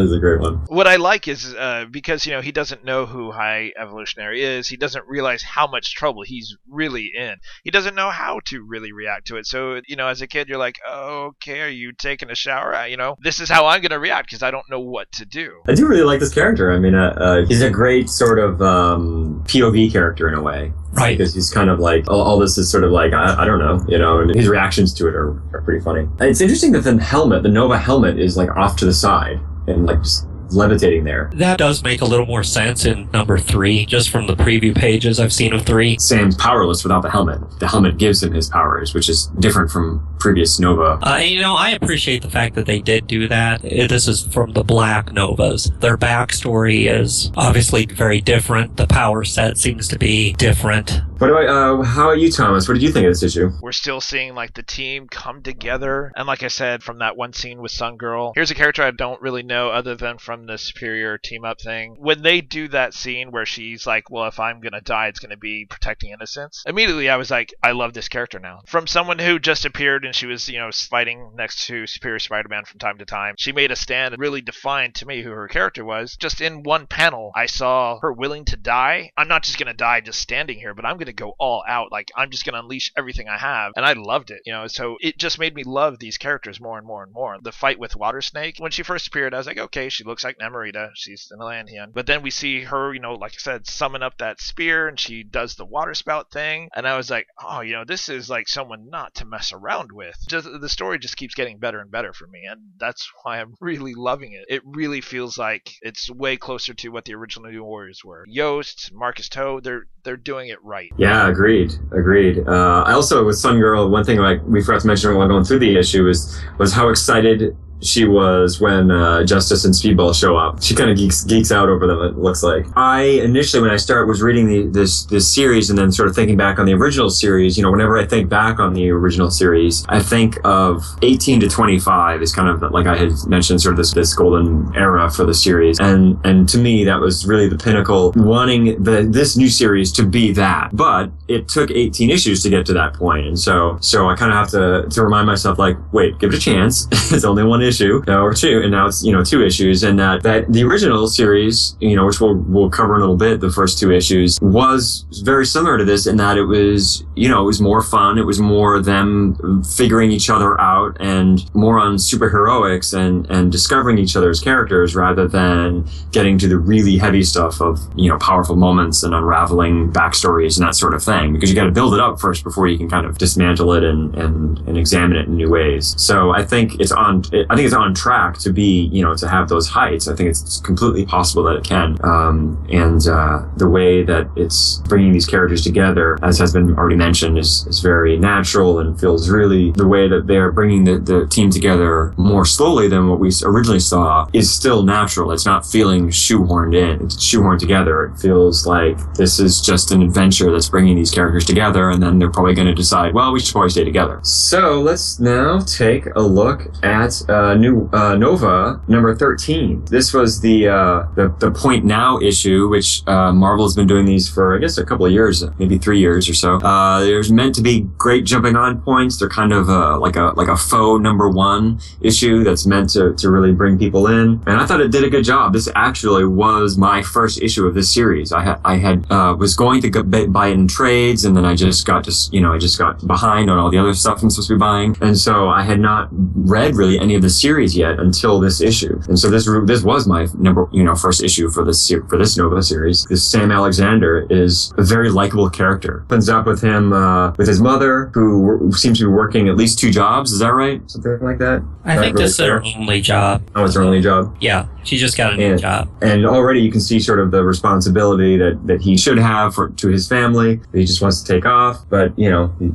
is 0.00 0.12
a 0.12 0.18
great 0.18 0.40
one. 0.40 0.56
What 0.68 0.86
I 0.86 0.96
like 0.96 1.28
is 1.28 1.54
uh, 1.54 1.86
because 1.90 2.26
you 2.26 2.32
know 2.32 2.40
he 2.40 2.52
doesn't 2.52 2.84
know 2.84 3.06
who 3.06 3.32
High 3.32 3.72
Evolutionary 3.76 4.42
is. 4.42 4.68
He 4.68 4.76
doesn't 4.76 5.06
realize 5.06 5.42
how 5.42 5.66
much 5.66 5.94
trouble 5.94 6.22
he's 6.22 6.56
really 6.68 7.12
in. 7.16 7.36
He 7.64 7.70
doesn't 7.70 7.94
know 7.94 8.10
how 8.10 8.40
to 8.46 8.62
really 8.62 8.92
react 8.92 9.26
to 9.28 9.36
it. 9.36 9.46
So 9.46 9.80
you 9.86 9.96
know, 9.96 10.08
as 10.08 10.22
a 10.22 10.26
kid, 10.26 10.48
you're 10.48 10.58
like, 10.58 10.78
okay, 10.88 11.60
are 11.60 11.68
you 11.68 11.92
taking 11.92 12.30
a 12.30 12.34
shower? 12.34 12.74
Uh, 12.74 12.86
You 12.86 12.96
know, 12.96 13.16
this 13.22 13.40
is 13.40 13.48
how 13.48 13.66
I'm 13.66 13.80
going 13.80 13.90
to 13.90 13.98
react 13.98 14.28
because 14.28 14.42
I 14.42 14.50
don't 14.50 14.68
know 14.70 14.80
what 14.80 15.10
to 15.12 15.24
do. 15.24 15.60
I 15.66 15.74
do 15.74 15.86
really 15.86 16.04
like 16.04 16.20
this 16.20 16.32
character. 16.32 16.72
I 16.72 16.78
mean, 16.78 16.94
uh, 16.94 17.14
uh, 17.16 17.46
he's 17.46 17.62
a 17.62 17.70
great 17.70 18.08
sort 18.08 18.38
of 18.38 18.62
um, 18.62 19.42
POV 19.46 19.92
character 19.92 20.28
in 20.28 20.34
a 20.34 20.42
way. 20.42 20.72
Right. 20.92 21.16
because 21.16 21.34
he's 21.34 21.50
kind 21.50 21.70
of 21.70 21.78
like 21.78 22.08
all, 22.08 22.20
all 22.20 22.38
this 22.38 22.58
is 22.58 22.70
sort 22.70 22.84
of 22.84 22.90
like 22.90 23.12
I, 23.12 23.42
I 23.42 23.44
don't 23.44 23.58
know, 23.58 23.84
you 23.88 23.98
know, 23.98 24.20
and 24.20 24.34
his 24.34 24.48
reactions 24.48 24.92
to 24.94 25.08
it 25.08 25.14
are, 25.14 25.30
are 25.54 25.62
pretty 25.64 25.82
funny. 25.82 26.08
It's 26.20 26.40
interesting 26.40 26.72
that 26.72 26.84
the 26.84 27.02
helmet, 27.02 27.42
the 27.42 27.48
Nova 27.48 27.78
helmet, 27.78 28.18
is 28.18 28.36
like 28.36 28.50
off 28.56 28.76
to 28.76 28.84
the 28.84 28.92
side 28.92 29.40
and 29.66 29.86
like 29.86 30.02
just 30.02 30.26
levitating 30.52 31.04
there. 31.04 31.30
That 31.34 31.58
does 31.58 31.82
make 31.82 32.00
a 32.00 32.04
little 32.04 32.26
more 32.26 32.42
sense 32.42 32.84
in 32.84 33.10
number 33.12 33.38
three, 33.38 33.86
just 33.86 34.10
from 34.10 34.26
the 34.26 34.34
preview 34.34 34.74
pages 34.74 35.18
I've 35.20 35.32
seen 35.32 35.52
of 35.52 35.64
three. 35.64 35.98
Sam's 35.98 36.36
powerless 36.36 36.82
without 36.84 37.02
the 37.02 37.10
helmet. 37.10 37.40
The 37.60 37.68
helmet 37.68 37.98
gives 37.98 38.22
him 38.22 38.32
his 38.32 38.48
powers, 38.48 38.94
which 38.94 39.08
is 39.08 39.26
different 39.38 39.70
from 39.70 40.06
previous 40.18 40.58
Nova. 40.60 40.98
Uh, 41.02 41.16
you 41.16 41.40
know, 41.40 41.54
I 41.56 41.70
appreciate 41.70 42.22
the 42.22 42.30
fact 42.30 42.54
that 42.54 42.66
they 42.66 42.80
did 42.80 43.06
do 43.06 43.28
that. 43.28 43.62
This 43.62 44.06
is 44.08 44.22
from 44.26 44.52
the 44.52 44.62
Black 44.62 45.12
Novas. 45.12 45.70
Their 45.80 45.96
backstory 45.96 46.88
is 46.88 47.32
obviously 47.36 47.86
very 47.86 48.20
different. 48.20 48.76
The 48.76 48.86
power 48.86 49.24
set 49.24 49.58
seems 49.58 49.88
to 49.88 49.98
be 49.98 50.32
different. 50.34 51.00
What 51.22 51.30
I? 51.30 51.46
Uh, 51.46 51.82
how 51.82 52.08
are 52.08 52.16
you, 52.16 52.32
Thomas? 52.32 52.66
What 52.66 52.74
did 52.74 52.82
you 52.82 52.90
think 52.90 53.06
of 53.06 53.12
this 53.12 53.22
issue? 53.22 53.52
We're 53.62 53.70
still 53.70 54.00
seeing 54.00 54.34
like 54.34 54.54
the 54.54 54.64
team 54.64 55.06
come 55.06 55.40
together, 55.40 56.10
and 56.16 56.26
like 56.26 56.42
I 56.42 56.48
said, 56.48 56.82
from 56.82 56.98
that 56.98 57.16
one 57.16 57.32
scene 57.32 57.62
with 57.62 57.70
Sun 57.70 57.96
Girl, 57.96 58.32
here's 58.34 58.50
a 58.50 58.56
character 58.56 58.82
I 58.82 58.90
don't 58.90 59.22
really 59.22 59.44
know 59.44 59.70
other 59.70 59.94
than 59.94 60.18
from 60.18 60.46
the 60.46 60.58
Superior 60.58 61.18
team 61.18 61.44
up 61.44 61.60
thing. 61.60 61.94
When 62.00 62.22
they 62.22 62.40
do 62.40 62.66
that 62.68 62.92
scene 62.92 63.30
where 63.30 63.46
she's 63.46 63.86
like, 63.86 64.10
"Well, 64.10 64.26
if 64.26 64.40
I'm 64.40 64.60
gonna 64.60 64.80
die, 64.80 65.06
it's 65.06 65.20
gonna 65.20 65.36
be 65.36 65.64
protecting 65.64 66.10
innocence," 66.10 66.64
immediately 66.66 67.08
I 67.08 67.14
was 67.14 67.30
like, 67.30 67.54
I 67.62 67.70
love 67.70 67.92
this 67.92 68.08
character 68.08 68.40
now. 68.40 68.62
From 68.66 68.88
someone 68.88 69.20
who 69.20 69.38
just 69.38 69.64
appeared 69.64 70.04
and 70.04 70.16
she 70.16 70.26
was, 70.26 70.48
you 70.48 70.58
know, 70.58 70.72
fighting 70.72 71.34
next 71.36 71.68
to 71.68 71.86
Superior 71.86 72.18
Spider-Man 72.18 72.64
from 72.64 72.80
time 72.80 72.98
to 72.98 73.04
time, 73.04 73.36
she 73.38 73.52
made 73.52 73.70
a 73.70 73.76
stand 73.76 74.12
and 74.12 74.20
really 74.20 74.40
defined 74.40 74.96
to 74.96 75.06
me 75.06 75.22
who 75.22 75.30
her 75.30 75.46
character 75.46 75.84
was. 75.84 76.16
Just 76.16 76.40
in 76.40 76.64
one 76.64 76.88
panel, 76.88 77.30
I 77.36 77.46
saw 77.46 78.00
her 78.00 78.12
willing 78.12 78.44
to 78.46 78.56
die. 78.56 79.12
I'm 79.16 79.28
not 79.28 79.44
just 79.44 79.60
gonna 79.60 79.72
die 79.72 80.00
just 80.00 80.18
standing 80.18 80.58
here, 80.58 80.74
but 80.74 80.84
I'm 80.84 80.96
gonna 80.96 81.11
go 81.12 81.34
all 81.38 81.64
out. 81.66 81.92
Like 81.92 82.10
I'm 82.16 82.30
just 82.30 82.44
gonna 82.44 82.60
unleash 82.60 82.92
everything 82.96 83.28
I 83.28 83.38
have, 83.38 83.72
and 83.76 83.84
I 83.84 83.92
loved 83.94 84.30
it. 84.30 84.42
You 84.46 84.52
know, 84.52 84.66
so 84.66 84.96
it 85.00 85.18
just 85.18 85.38
made 85.38 85.54
me 85.54 85.64
love 85.64 85.98
these 85.98 86.18
characters 86.18 86.60
more 86.60 86.78
and 86.78 86.86
more 86.86 87.02
and 87.02 87.12
more. 87.12 87.38
The 87.42 87.52
fight 87.52 87.78
with 87.78 87.96
Water 87.96 88.22
Snake 88.22 88.56
when 88.58 88.70
she 88.70 88.82
first 88.82 89.08
appeared, 89.08 89.34
I 89.34 89.38
was 89.38 89.46
like, 89.46 89.58
okay, 89.58 89.88
she 89.88 90.04
looks 90.04 90.24
like 90.24 90.38
Namorita. 90.38 90.90
She's 90.94 91.28
an 91.30 91.40
Atlantean. 91.40 91.92
But 91.94 92.06
then 92.06 92.22
we 92.22 92.30
see 92.30 92.62
her, 92.62 92.92
you 92.92 93.00
know, 93.00 93.14
like 93.14 93.32
I 93.32 93.38
said, 93.38 93.66
summon 93.66 94.02
up 94.02 94.18
that 94.18 94.40
spear, 94.40 94.88
and 94.88 94.98
she 94.98 95.22
does 95.22 95.54
the 95.54 95.64
water 95.64 95.94
spout 95.94 96.30
thing, 96.30 96.68
and 96.74 96.86
I 96.86 96.96
was 96.96 97.10
like, 97.10 97.26
oh, 97.42 97.60
you 97.60 97.72
know, 97.72 97.84
this 97.84 98.08
is 98.08 98.30
like 98.30 98.48
someone 98.48 98.88
not 98.90 99.14
to 99.16 99.24
mess 99.24 99.52
around 99.52 99.92
with. 99.92 100.16
Just 100.28 100.48
the 100.60 100.68
story 100.68 100.98
just 100.98 101.16
keeps 101.16 101.34
getting 101.34 101.58
better 101.58 101.80
and 101.80 101.90
better 101.90 102.12
for 102.12 102.26
me, 102.26 102.42
and 102.48 102.60
that's 102.78 103.10
why 103.22 103.40
I'm 103.40 103.54
really 103.60 103.94
loving 103.94 104.32
it. 104.32 104.44
It 104.48 104.62
really 104.64 105.00
feels 105.00 105.38
like 105.38 105.74
it's 105.82 106.10
way 106.10 106.36
closer 106.36 106.74
to 106.74 106.88
what 106.88 107.04
the 107.04 107.14
original 107.14 107.50
New 107.50 107.64
Warriors 107.64 108.04
were. 108.04 108.24
Yost, 108.28 108.90
Marcus 108.92 109.28
To, 109.30 109.60
they're 109.62 109.86
they're 110.04 110.16
doing 110.16 110.48
it 110.48 110.62
right. 110.62 110.90
Yeah, 110.98 111.28
agreed, 111.28 111.74
agreed. 111.90 112.46
Uh, 112.46 112.84
I 112.86 112.92
also 112.92 113.24
with 113.24 113.38
Sun 113.38 113.60
Girl, 113.60 113.88
one 113.88 114.04
thing 114.04 114.18
like 114.18 114.42
we 114.44 114.62
forgot 114.62 114.82
to 114.82 114.86
mention 114.86 115.14
while 115.16 115.26
going 115.26 115.44
through 115.44 115.60
the 115.60 115.76
issue 115.76 116.04
was 116.04 116.40
was 116.58 116.72
how 116.72 116.88
excited 116.88 117.56
she 117.82 118.06
was 118.06 118.60
when 118.60 118.90
uh, 118.90 119.24
Justice 119.24 119.64
and 119.64 119.74
Speedball 119.74 120.14
show 120.18 120.36
up. 120.36 120.62
She 120.62 120.74
kind 120.74 120.90
of 120.90 120.96
geeks 120.96 121.24
geeks 121.24 121.50
out 121.50 121.68
over 121.68 121.86
them. 121.86 122.00
It 122.02 122.16
looks 122.16 122.42
like. 122.42 122.66
I 122.76 123.02
initially, 123.02 123.62
when 123.62 123.70
I 123.70 123.76
start, 123.76 124.08
was 124.08 124.22
reading 124.22 124.46
the, 124.46 124.66
this 124.66 125.04
this 125.04 125.32
series 125.32 125.68
and 125.68 125.78
then 125.78 125.90
sort 125.92 126.08
of 126.08 126.14
thinking 126.14 126.36
back 126.36 126.58
on 126.58 126.66
the 126.66 126.74
original 126.74 127.10
series. 127.10 127.56
You 127.56 127.64
know, 127.64 127.70
whenever 127.70 127.98
I 127.98 128.06
think 128.06 128.28
back 128.28 128.58
on 128.60 128.74
the 128.74 128.90
original 128.90 129.30
series, 129.30 129.84
I 129.88 130.00
think 130.00 130.38
of 130.44 130.84
18 131.02 131.40
to 131.40 131.48
25 131.48 132.22
is 132.22 132.32
kind 132.32 132.48
of 132.48 132.70
like 132.72 132.86
I 132.86 132.96
had 132.96 133.12
mentioned, 133.26 133.60
sort 133.60 133.74
of 133.74 133.78
this 133.78 133.92
this 133.92 134.14
golden 134.14 134.74
era 134.76 135.10
for 135.10 135.24
the 135.24 135.34
series. 135.34 135.80
And 135.80 136.18
and 136.24 136.48
to 136.50 136.58
me, 136.58 136.84
that 136.84 137.00
was 137.00 137.26
really 137.26 137.48
the 137.48 137.58
pinnacle. 137.58 138.12
Wanting 138.14 138.82
the 138.82 139.02
this 139.02 139.36
new 139.36 139.48
series 139.48 139.90
to 139.92 140.06
be 140.06 140.32
that, 140.32 140.70
but 140.72 141.10
it 141.28 141.48
took 141.48 141.70
18 141.70 142.10
issues 142.10 142.42
to 142.42 142.50
get 142.50 142.64
to 142.66 142.72
that 142.74 142.94
point, 142.94 143.26
and 143.26 143.38
so 143.38 143.78
so 143.80 144.08
I 144.08 144.14
kind 144.14 144.30
of 144.30 144.38
have 144.38 144.50
to 144.50 144.88
to 144.88 145.02
remind 145.02 145.26
myself 145.26 145.58
like, 145.58 145.76
wait, 145.92 146.18
give 146.18 146.32
it 146.32 146.36
a 146.36 146.40
chance. 146.40 146.86
it's 147.12 147.24
only 147.24 147.42
one 147.42 147.62
issue 147.62 147.71
uh, 147.80 148.20
or 148.20 148.34
two, 148.34 148.60
and 148.62 148.70
now 148.70 148.86
it's 148.86 149.04
you 149.04 149.12
know 149.12 149.24
two 149.24 149.44
issues, 149.44 149.82
and 149.82 149.98
that 149.98 150.22
that 150.22 150.52
the 150.52 150.62
original 150.64 151.06
series, 151.06 151.76
you 151.80 151.96
know, 151.96 152.06
which 152.06 152.20
we'll 152.20 152.36
we'll 152.36 152.70
cover 152.70 152.96
in 152.96 153.00
a 153.00 153.04
little 153.04 153.16
bit, 153.16 153.40
the 153.40 153.50
first 153.50 153.78
two 153.78 153.90
issues 153.92 154.38
was 154.40 155.04
very 155.24 155.46
similar 155.46 155.78
to 155.78 155.84
this 155.84 156.06
in 156.06 156.16
that 156.16 156.36
it 156.36 156.44
was 156.44 157.04
you 157.16 157.28
know 157.28 157.42
it 157.42 157.46
was 157.46 157.60
more 157.60 157.82
fun, 157.82 158.18
it 158.18 158.26
was 158.26 158.40
more 158.40 158.80
them 158.80 159.62
figuring 159.64 160.10
each 160.10 160.28
other 160.30 160.60
out, 160.60 160.96
and 161.00 161.52
more 161.54 161.78
on 161.78 161.96
superheroics 161.96 162.96
and 162.96 163.30
and 163.30 163.52
discovering 163.52 163.98
each 163.98 164.16
other's 164.16 164.40
characters 164.40 164.94
rather 164.94 165.28
than 165.28 165.86
getting 166.10 166.38
to 166.38 166.48
the 166.48 166.58
really 166.58 166.98
heavy 166.98 167.22
stuff 167.22 167.60
of 167.60 167.80
you 167.96 168.08
know 168.08 168.18
powerful 168.18 168.56
moments 168.56 169.02
and 169.02 169.14
unraveling 169.14 169.92
backstories 169.92 170.58
and 170.58 170.66
that 170.66 170.74
sort 170.74 170.94
of 170.94 171.02
thing 171.02 171.32
because 171.32 171.50
you 171.50 171.56
got 171.56 171.64
to 171.64 171.70
build 171.70 171.94
it 171.94 172.00
up 172.00 172.20
first 172.20 172.44
before 172.44 172.66
you 172.66 172.76
can 172.78 172.88
kind 172.88 173.06
of 173.06 173.18
dismantle 173.18 173.72
it 173.72 173.84
and 173.84 174.14
and 174.14 174.58
and 174.66 174.76
examine 174.76 175.16
it 175.16 175.26
in 175.26 175.36
new 175.36 175.50
ways. 175.50 175.94
So 175.98 176.30
I 176.30 176.44
think 176.44 176.80
it's 176.80 176.92
on 176.92 177.22
I 177.50 177.56
think 177.56 177.61
it's 177.64 177.74
on 177.74 177.94
track 177.94 178.38
to 178.38 178.52
be 178.52 178.88
you 178.92 179.02
know 179.02 179.14
to 179.16 179.28
have 179.28 179.48
those 179.48 179.68
heights. 179.68 180.08
I 180.08 180.14
think 180.14 180.30
it's 180.30 180.60
completely 180.60 181.04
possible 181.06 181.42
that 181.44 181.56
it 181.56 181.64
can. 181.64 181.98
Um, 182.04 182.64
and 182.70 183.06
uh, 183.06 183.44
the 183.56 183.68
way 183.68 184.02
that 184.02 184.30
it's 184.36 184.78
bringing 184.88 185.12
these 185.12 185.26
characters 185.26 185.62
together, 185.62 186.18
as 186.22 186.38
has 186.38 186.52
been 186.52 186.74
already 186.76 186.96
mentioned, 186.96 187.38
is 187.38 187.66
is 187.66 187.80
very 187.80 188.18
natural 188.18 188.78
and 188.78 188.98
feels 188.98 189.28
really 189.30 189.70
the 189.72 189.86
way 189.86 190.08
that 190.08 190.26
they're 190.26 190.52
bringing 190.52 190.84
the, 190.84 190.98
the 190.98 191.26
team 191.28 191.50
together 191.50 192.12
more 192.16 192.44
slowly 192.44 192.88
than 192.88 193.08
what 193.08 193.18
we 193.18 193.30
originally 193.44 193.80
saw 193.80 194.26
is 194.32 194.50
still 194.50 194.82
natural. 194.82 195.32
It's 195.32 195.46
not 195.46 195.66
feeling 195.66 196.08
shoehorned 196.08 196.74
in. 196.74 197.06
It's 197.06 197.16
shoehorned 197.16 197.58
together. 197.58 198.04
It 198.06 198.18
feels 198.18 198.66
like 198.66 198.96
this 199.14 199.38
is 199.38 199.60
just 199.60 199.90
an 199.90 200.02
adventure 200.02 200.50
that's 200.50 200.68
bringing 200.68 200.96
these 200.96 201.10
characters 201.10 201.44
together, 201.44 201.90
and 201.90 202.02
then 202.02 202.18
they're 202.18 202.30
probably 202.30 202.54
going 202.54 202.68
to 202.68 202.74
decide, 202.74 203.14
well, 203.14 203.32
we 203.32 203.40
should 203.40 203.52
probably 203.52 203.70
stay 203.70 203.84
together. 203.84 204.20
So 204.22 204.80
let's 204.80 205.20
now 205.20 205.60
take 205.60 206.06
a 206.14 206.20
look 206.20 206.66
at 206.82 207.22
uh, 207.28 207.51
new 207.54 207.88
uh, 207.92 208.16
Nova 208.16 208.80
number 208.88 209.14
thirteen. 209.14 209.84
This 209.86 210.12
was 210.12 210.40
the 210.40 210.68
uh, 210.68 211.06
the 211.14 211.34
the 211.38 211.50
Point 211.50 211.84
Now 211.84 212.18
issue, 212.18 212.68
which 212.68 213.02
uh, 213.06 213.32
Marvel 213.32 213.64
has 213.64 213.74
been 213.74 213.86
doing 213.86 214.04
these 214.04 214.28
for 214.28 214.56
I 214.56 214.58
guess 214.58 214.78
a 214.78 214.84
couple 214.84 215.06
of 215.06 215.12
years, 215.12 215.44
maybe 215.58 215.78
three 215.78 215.98
years 215.98 216.28
or 216.28 216.34
so. 216.34 216.56
Uh, 216.56 217.00
there's 217.00 217.30
meant 217.32 217.54
to 217.56 217.62
be 217.62 217.82
great 217.98 218.24
jumping 218.24 218.56
on 218.56 218.80
points. 218.80 219.18
They're 219.18 219.28
kind 219.28 219.52
of 219.52 219.68
uh, 219.68 219.98
like 219.98 220.16
a 220.16 220.32
like 220.36 220.48
a 220.48 220.56
faux 220.56 221.02
number 221.02 221.28
one 221.28 221.80
issue 222.00 222.44
that's 222.44 222.66
meant 222.66 222.90
to 222.90 223.14
to 223.14 223.30
really 223.30 223.52
bring 223.52 223.78
people 223.78 224.06
in, 224.06 224.42
and 224.46 224.56
I 224.60 224.66
thought 224.66 224.80
it 224.80 224.90
did 224.90 225.04
a 225.04 225.10
good 225.10 225.24
job. 225.24 225.52
This 225.52 225.68
actually 225.74 226.24
was 226.24 226.76
my 226.76 227.02
first 227.02 227.40
issue 227.42 227.66
of 227.66 227.74
this 227.74 227.92
series. 227.92 228.32
I 228.32 228.42
had 228.42 228.60
I 228.64 228.76
had 228.76 229.10
uh, 229.10 229.34
was 229.38 229.54
going 229.54 229.82
to 229.82 229.90
go 229.90 230.02
buy 230.02 230.48
it 230.48 230.52
in 230.52 230.68
trades, 230.68 231.24
and 231.24 231.36
then 231.36 231.44
I 231.44 231.54
just 231.54 231.86
got 231.86 232.04
just 232.04 232.32
you 232.32 232.40
know 232.40 232.52
I 232.52 232.58
just 232.58 232.78
got 232.78 233.06
behind 233.06 233.50
on 233.50 233.58
all 233.58 233.70
the 233.70 233.78
other 233.78 233.94
stuff 233.94 234.22
I'm 234.22 234.30
supposed 234.30 234.48
to 234.48 234.54
be 234.54 234.58
buying, 234.58 234.96
and 235.00 235.18
so 235.18 235.48
I 235.48 235.62
had 235.62 235.80
not 235.80 236.08
read 236.10 236.76
really 236.76 236.98
any 236.98 237.14
of 237.14 237.22
the 237.22 237.30
series 237.32 237.76
yet 237.76 237.98
until 237.98 238.38
this 238.40 238.60
issue. 238.60 239.00
And 239.08 239.18
so 239.18 239.28
this 239.30 239.48
this 239.64 239.82
was 239.82 240.06
my 240.06 240.26
number 240.38 240.68
you 240.72 240.84
know 240.84 240.94
first 240.94 241.22
issue 241.22 241.50
for 241.50 241.64
this 241.64 241.90
for 242.08 242.16
this 242.18 242.36
Nova 242.36 242.62
series. 242.62 243.04
This 243.04 243.28
Sam 243.28 243.50
Alexander 243.50 244.26
is 244.30 244.72
a 244.78 244.82
very 244.82 245.10
likable 245.10 245.50
character. 245.50 246.02
Opens 246.06 246.28
up 246.28 246.46
with 246.46 246.62
him 246.62 246.92
uh, 246.92 247.32
with 247.38 247.48
his 247.48 247.60
mother, 247.60 248.10
who 248.14 248.70
seems 248.72 248.98
to 248.98 249.04
be 249.04 249.10
working 249.10 249.48
at 249.48 249.56
least 249.56 249.78
two 249.78 249.90
jobs. 249.90 250.32
Is 250.32 250.38
that 250.40 250.52
right? 250.52 250.80
Something 250.90 251.18
like 251.20 251.38
that. 251.38 251.62
I 251.84 251.94
Not 251.96 252.02
think 252.02 252.14
really 252.14 252.24
this 252.26 252.38
is 252.38 252.46
her 252.46 252.62
only 252.76 253.00
job. 253.00 253.42
Oh, 253.56 253.64
it's 253.64 253.74
her 253.74 253.82
only 253.82 254.00
job. 254.00 254.36
Yeah, 254.40 254.66
she 254.84 254.96
just 254.98 255.16
got 255.16 255.32
a 255.32 255.36
new 255.36 255.50
Yeah. 255.50 255.56
job. 255.56 255.88
And 256.00 256.24
already 256.26 256.60
you 256.60 256.70
can 256.70 256.80
see 256.80 257.00
sort 257.00 257.18
of 257.18 257.30
the 257.32 257.42
responsibility 257.44 258.36
that, 258.36 258.66
that 258.66 258.80
he 258.80 258.96
should 258.96 259.18
have 259.18 259.54
for, 259.54 259.70
to 259.70 259.88
his 259.88 260.06
family. 260.06 260.60
He 260.72 260.84
just 260.84 261.02
wants 261.02 261.22
to 261.22 261.32
take 261.32 261.44
off, 261.46 261.84
but 261.88 262.16
you 262.18 262.30
know, 262.30 262.52
he, 262.58 262.70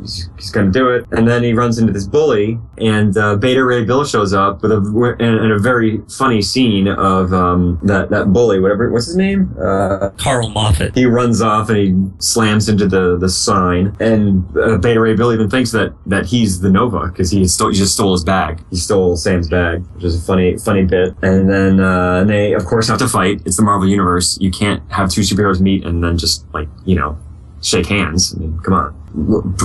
he's, 0.00 0.28
he's 0.36 0.50
going 0.50 0.72
to 0.72 0.72
do 0.72 0.90
it. 0.90 1.06
And 1.12 1.26
then 1.26 1.42
he 1.42 1.52
runs 1.52 1.78
into 1.78 1.92
this 1.92 2.06
bully 2.06 2.58
and, 2.78 3.16
uh, 3.16 3.36
Beta 3.36 3.64
Ray 3.64 3.84
Bill 3.84 4.04
shows 4.04 4.32
up 4.32 4.62
with 4.62 4.72
a, 4.72 5.16
and, 5.20 5.38
and 5.38 5.52
a 5.52 5.58
very 5.58 6.00
funny 6.08 6.42
scene 6.42 6.88
of, 6.88 7.32
um, 7.32 7.78
that, 7.82 8.10
that 8.10 8.32
bully, 8.32 8.60
whatever, 8.60 8.90
what's 8.90 9.06
his 9.06 9.16
name? 9.16 9.54
Uh, 9.60 10.10
Carl 10.16 10.48
Moffat. 10.50 10.94
he 10.94 11.04
runs 11.04 11.40
off 11.42 11.68
and 11.68 11.78
he 11.78 11.94
slams 12.18 12.68
into 12.68 12.86
the, 12.86 13.18
the 13.18 13.28
sign. 13.28 13.96
And 14.00 14.44
uh, 14.56 14.78
Beta 14.78 15.00
Ray 15.00 15.14
Bill 15.14 15.32
even 15.32 15.50
thinks 15.50 15.70
that, 15.72 15.94
that 16.06 16.26
he's 16.26 16.60
the 16.60 16.70
Nova 16.70 17.08
because 17.08 17.30
he, 17.30 17.46
stole, 17.46 17.70
he 17.70 17.76
just 17.76 17.94
stole 17.94 18.12
his 18.12 18.24
bag. 18.24 18.62
He 18.70 18.76
stole 18.76 19.16
Sam's 19.16 19.48
bag, 19.48 19.84
which 19.94 20.04
is 20.04 20.22
a 20.22 20.26
funny, 20.26 20.58
funny 20.58 20.84
bit. 20.84 21.14
And 21.22 21.48
then 21.50 21.80
uh, 21.80 22.24
they, 22.24 22.52
of 22.54 22.64
course, 22.64 22.88
have 22.88 22.98
to 22.98 23.08
fight. 23.08 23.42
It's 23.44 23.56
the 23.56 23.62
Marvel 23.62 23.88
Universe. 23.88 24.38
You 24.40 24.50
can't 24.50 24.82
have 24.90 25.10
two 25.10 25.22
superheroes 25.22 25.60
meet 25.60 25.84
and 25.84 26.02
then 26.02 26.18
just, 26.18 26.44
like, 26.52 26.68
you 26.84 26.96
know, 26.96 27.18
shake 27.60 27.86
hands. 27.86 28.34
I 28.34 28.40
mean, 28.40 28.58
come 28.60 28.74
on. 28.74 28.96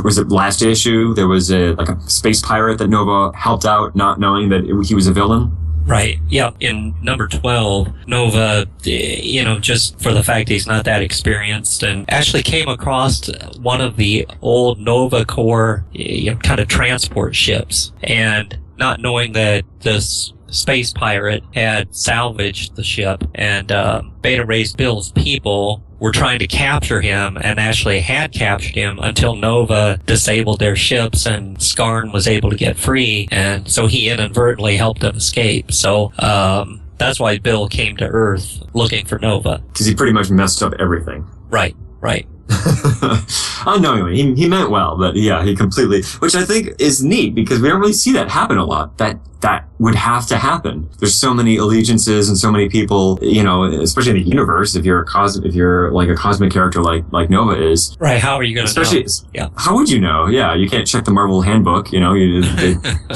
Was 0.03 0.17
it 0.17 0.29
last 0.29 0.61
issue? 0.61 1.13
There 1.13 1.27
was 1.27 1.51
a 1.51 1.73
like 1.73 1.89
a 1.89 1.99
space 2.09 2.41
pirate 2.41 2.77
that 2.79 2.87
Nova 2.87 3.35
helped 3.37 3.65
out, 3.65 3.95
not 3.95 4.19
knowing 4.19 4.49
that 4.49 4.65
it, 4.65 4.85
he 4.85 4.95
was 4.95 5.07
a 5.07 5.13
villain. 5.13 5.55
Right. 5.85 6.19
Yeah. 6.27 6.51
In 6.59 6.95
number 7.03 7.27
12, 7.27 8.07
Nova, 8.07 8.65
you 8.83 9.43
know, 9.43 9.59
just 9.59 10.01
for 10.01 10.13
the 10.13 10.23
fact 10.23 10.49
he's 10.49 10.65
not 10.65 10.83
that 10.85 11.03
experienced 11.03 11.83
and 11.83 12.11
actually 12.11 12.41
came 12.41 12.67
across 12.67 13.29
one 13.59 13.81
of 13.81 13.95
the 13.95 14.27
old 14.41 14.79
Nova 14.79 15.25
Corps, 15.25 15.85
you 15.91 16.31
know, 16.31 16.37
kind 16.37 16.59
of 16.59 16.67
transport 16.67 17.35
ships. 17.35 17.91
And 18.03 18.57
not 18.77 18.99
knowing 18.99 19.33
that 19.33 19.63
this 19.81 20.33
space 20.47 20.91
pirate 20.91 21.43
had 21.53 21.95
salvaged 21.95 22.75
the 22.75 22.83
ship 22.83 23.23
and 23.35 23.71
uh, 23.71 24.01
Beta 24.21 24.45
Ray 24.45 24.65
Bill's 24.75 25.11
people 25.11 25.83
were 25.99 26.11
trying 26.11 26.39
to 26.39 26.47
capture 26.47 27.01
him 27.01 27.37
and 27.37 27.59
actually 27.59 27.99
had 27.99 28.31
captured 28.31 28.75
him 28.75 28.99
until 28.99 29.35
Nova 29.35 29.99
disabled 30.05 30.59
their 30.59 30.75
ships 30.75 31.25
and 31.25 31.57
Skarn 31.57 32.11
was 32.13 32.27
able 32.27 32.49
to 32.49 32.55
get 32.57 32.77
free. 32.77 33.27
And 33.31 33.69
so 33.69 33.87
he 33.87 34.09
inadvertently 34.09 34.77
helped 34.77 35.01
them 35.01 35.15
escape. 35.15 35.71
So, 35.71 36.11
um, 36.19 36.81
that's 36.97 37.19
why 37.19 37.37
Bill 37.37 37.67
came 37.67 37.97
to 37.97 38.05
Earth 38.05 38.63
looking 38.73 39.05
for 39.05 39.19
Nova. 39.19 39.61
Because 39.67 39.85
he 39.85 39.93
pretty 39.93 40.13
much 40.13 40.29
messed 40.29 40.63
up 40.63 40.73
everything. 40.79 41.27
Right, 41.49 41.75
right. 41.99 42.25
Unknowingly, 43.67 44.15
he, 44.15 44.35
he 44.35 44.47
meant 44.49 44.69
well, 44.69 44.97
but 44.97 45.15
yeah, 45.15 45.43
he 45.43 45.55
completely, 45.55 46.03
which 46.19 46.35
I 46.35 46.43
think 46.45 46.69
is 46.79 47.03
neat 47.03 47.33
because 47.35 47.61
we 47.61 47.67
don't 47.69 47.79
really 47.79 47.93
see 47.93 48.11
that 48.13 48.29
happen 48.29 48.57
a 48.57 48.65
lot. 48.65 48.97
That 48.97 49.19
that 49.41 49.67
would 49.79 49.95
have 49.95 50.25
to 50.27 50.37
happen. 50.37 50.89
There's 50.99 51.15
so 51.15 51.33
many 51.33 51.57
allegiances 51.57 52.29
and 52.29 52.37
so 52.37 52.51
many 52.51 52.69
people, 52.69 53.19
you 53.21 53.43
know, 53.43 53.63
especially 53.63 54.11
in 54.19 54.23
the 54.23 54.29
universe. 54.29 54.75
If 54.75 54.85
you're 54.85 55.01
a 55.01 55.05
cos, 55.05 55.37
if 55.37 55.53
you're 55.55 55.91
like 55.91 56.09
a 56.09 56.15
cosmic 56.15 56.51
character 56.51 56.81
like 56.81 57.03
like 57.11 57.29
Nova 57.29 57.59
is, 57.61 57.95
Right. 57.99 58.19
How 58.21 58.35
are 58.35 58.43
you 58.43 58.55
going 58.55 58.67
to 58.67 58.69
especially, 58.69 59.01
know? 59.03 59.29
Yeah. 59.33 59.49
how 59.57 59.75
would 59.75 59.89
you 59.89 59.99
know? 59.99 60.27
Yeah, 60.27 60.53
you 60.55 60.69
can't 60.69 60.87
check 60.87 61.05
the 61.05 61.11
Marvel 61.11 61.41
handbook. 61.41 61.91
You 61.91 61.99
know, 61.99 62.13
you, 62.13 62.41
they, 62.41 62.73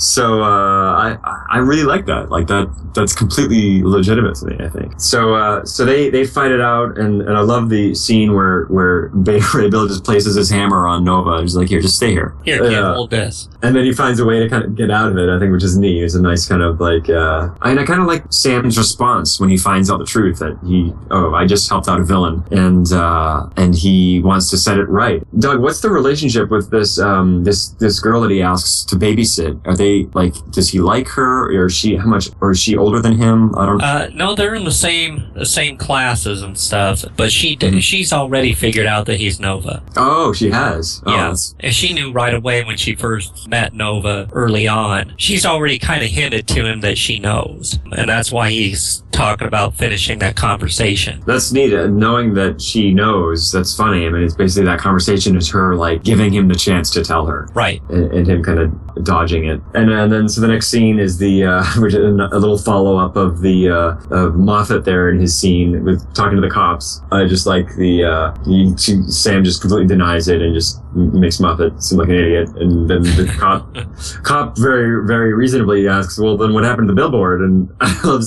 so 0.00 0.42
uh, 0.42 0.46
I 0.46 1.44
I 1.50 1.58
really 1.58 1.84
like 1.84 2.06
that. 2.06 2.30
Like 2.30 2.46
that 2.48 2.68
that's 2.94 3.14
completely 3.14 3.82
legitimate 3.82 4.34
to 4.36 4.46
me. 4.46 4.56
I 4.64 4.68
think. 4.68 5.00
So 5.00 5.34
uh, 5.34 5.64
so 5.64 5.84
they 5.84 6.10
they 6.10 6.26
fight 6.26 6.50
it 6.50 6.60
out, 6.60 6.98
and, 6.98 7.20
and 7.22 7.36
I 7.36 7.40
love 7.42 7.68
the 7.68 7.94
scene 7.94 8.32
where 8.34 8.64
where 8.66 9.08
Beta 9.26 9.44
Ray 9.54 9.68
Bill 9.70 9.86
just 9.86 10.04
places 10.04 10.34
his 10.36 10.50
hammer 10.50 10.86
on 10.86 11.04
Nova. 11.04 11.40
He's 11.42 11.54
like, 11.56 11.68
here, 11.68 11.80
just 11.80 11.96
stay 11.96 12.10
here. 12.12 12.34
Here, 12.44 12.58
kid, 12.62 12.72
Yeah. 12.72 12.94
hold 12.94 13.10
this. 13.10 13.48
And 13.62 13.76
then 13.76 13.84
he 13.84 13.92
finds 13.92 14.20
a 14.20 14.24
way 14.24 14.40
to 14.40 14.48
kind 14.48 14.64
of 14.64 14.74
get 14.74 14.90
out 14.90 15.10
of 15.10 15.18
it. 15.18 15.28
I 15.28 15.38
think, 15.38 15.52
which 15.52 15.64
is 15.64 15.76
neat. 15.76 16.02
It's 16.02 16.14
a 16.14 16.22
nice 16.22 16.46
kind 16.48 16.62
of 16.62 16.80
like, 16.80 17.08
uh, 17.10 17.50
and 17.62 17.78
I 17.78 17.84
kind 17.84 18.00
of 18.00 18.06
like 18.06 18.24
Sam's 18.32 18.78
response 18.78 19.38
when 19.38 19.50
he 19.50 19.58
finds 19.58 19.90
out 19.90 19.98
the 19.98 20.06
truth 20.06 20.38
that 20.38 20.58
he, 20.66 20.92
oh, 21.10 21.34
I 21.34 21.46
just 21.46 21.68
helped 21.68 21.88
out 21.88 22.00
a 22.00 22.04
villain, 22.04 22.42
and 22.50 22.90
uh, 22.92 23.48
and 23.56 23.74
he 23.74 24.20
wants 24.24 24.48
to 24.50 24.56
set 24.56 24.78
it 24.78 24.88
right. 24.88 25.22
Doug, 25.38 25.60
what's 25.60 25.80
the 25.80 25.90
relationship 25.90 26.50
with 26.50 26.70
this 26.70 26.98
um 26.98 27.44
this 27.44 27.68
this 27.80 28.00
girl 28.00 28.20
that 28.22 28.30
he 28.30 28.40
asks 28.42 28.84
to 28.86 28.96
babysit? 28.96 29.60
Are 29.66 29.76
they 29.76 29.89
like, 30.14 30.34
does 30.50 30.68
he 30.70 30.78
like 30.80 31.08
her, 31.08 31.46
or 31.54 31.66
is 31.66 31.74
she 31.74 31.96
how 31.96 32.06
much, 32.06 32.28
or 32.40 32.50
is 32.52 32.60
she 32.60 32.76
older 32.76 33.00
than 33.00 33.16
him? 33.16 33.54
I 33.56 33.66
don't. 33.66 33.82
Uh, 33.82 34.08
no, 34.14 34.34
they're 34.34 34.54
in 34.54 34.64
the 34.64 34.70
same 34.72 35.30
the 35.34 35.46
same 35.46 35.76
classes 35.76 36.42
and 36.42 36.56
stuff. 36.56 37.04
But 37.16 37.30
she 37.32 37.56
did, 37.56 37.74
Mhm. 37.74 37.82
she's 37.82 38.12
already 38.12 38.52
figured 38.52 38.86
out 38.86 39.06
that 39.06 39.18
he's 39.20 39.38
Nova. 39.40 39.82
oh, 39.96 40.32
she 40.32 40.50
has. 40.50 41.02
Oh, 41.06 41.12
yeah, 41.14 41.34
and 41.60 41.74
she 41.74 41.92
knew 41.92 42.12
right 42.12 42.34
away 42.34 42.64
when 42.64 42.76
she 42.76 42.94
first 42.94 43.48
met 43.48 43.74
Nova 43.74 44.28
early 44.32 44.66
on. 44.68 45.12
She's 45.16 45.44
already 45.46 45.78
kind 45.78 46.02
of 46.02 46.10
hinted 46.10 46.46
to 46.48 46.64
him 46.66 46.80
that 46.80 46.98
she 46.98 47.18
knows, 47.18 47.78
and 47.96 48.08
that's 48.08 48.30
why 48.32 48.50
he's 48.50 49.02
talking 49.12 49.46
about 49.46 49.74
finishing 49.74 50.18
that 50.20 50.36
conversation. 50.36 51.20
That's 51.26 51.52
neat. 51.52 51.72
Knowing 51.90 52.34
that 52.34 52.60
she 52.60 52.92
knows, 52.94 53.50
that's 53.52 53.74
funny. 53.76 54.06
I 54.06 54.10
mean, 54.10 54.22
it's 54.22 54.34
basically 54.34 54.66
that 54.66 54.78
conversation 54.78 55.36
is 55.36 55.48
her 55.50 55.74
like 55.76 56.02
giving 56.04 56.32
him 56.32 56.48
the 56.48 56.54
chance 56.54 56.90
to 56.90 57.04
tell 57.04 57.26
her. 57.26 57.48
Right. 57.54 57.82
and, 57.90 58.10
and 58.12 58.26
him 58.26 58.42
kind 58.42 58.58
of 58.58 59.04
dodging 59.04 59.44
it. 59.46 59.60
And, 59.80 59.90
and 59.90 60.12
then 60.12 60.28
so 60.28 60.42
the 60.42 60.48
next 60.48 60.68
scene 60.68 60.98
is 60.98 61.16
the 61.18 61.44
uh, 61.44 61.64
which 61.78 61.94
is 61.94 62.00
a 62.00 62.38
little 62.38 62.58
follow 62.58 62.98
up 62.98 63.16
of 63.16 63.40
the 63.40 63.70
uh, 63.70 64.14
of 64.14 64.36
Moffat 64.36 64.84
there 64.84 65.08
in 65.08 65.18
his 65.18 65.34
scene 65.38 65.84
with 65.84 66.02
talking 66.14 66.36
to 66.36 66.42
the 66.42 66.50
cops. 66.50 67.00
I 67.10 67.24
just 67.24 67.46
like 67.46 67.74
the 67.76 68.04
uh, 68.04 68.44
he, 68.44 68.74
she, 68.76 69.00
Sam 69.08 69.42
just 69.42 69.60
completely 69.60 69.86
denies 69.86 70.28
it 70.28 70.42
and 70.42 70.54
just 70.54 70.82
makes 70.94 71.40
Moffat 71.40 71.82
seem 71.82 71.98
like 71.98 72.08
an 72.08 72.14
idiot. 72.14 72.48
And 72.56 72.90
then 72.90 73.02
the 73.02 73.34
cop 73.38 73.74
cop 74.22 74.58
very 74.58 75.06
very 75.06 75.32
reasonably 75.32 75.88
asks, 75.88 76.18
"Well, 76.18 76.36
then 76.36 76.52
what 76.52 76.64
happened 76.64 76.88
to 76.88 76.94
the 76.94 77.00
billboard?" 77.00 77.40
And 77.40 77.70
I 77.80 78.00
love 78.04 78.22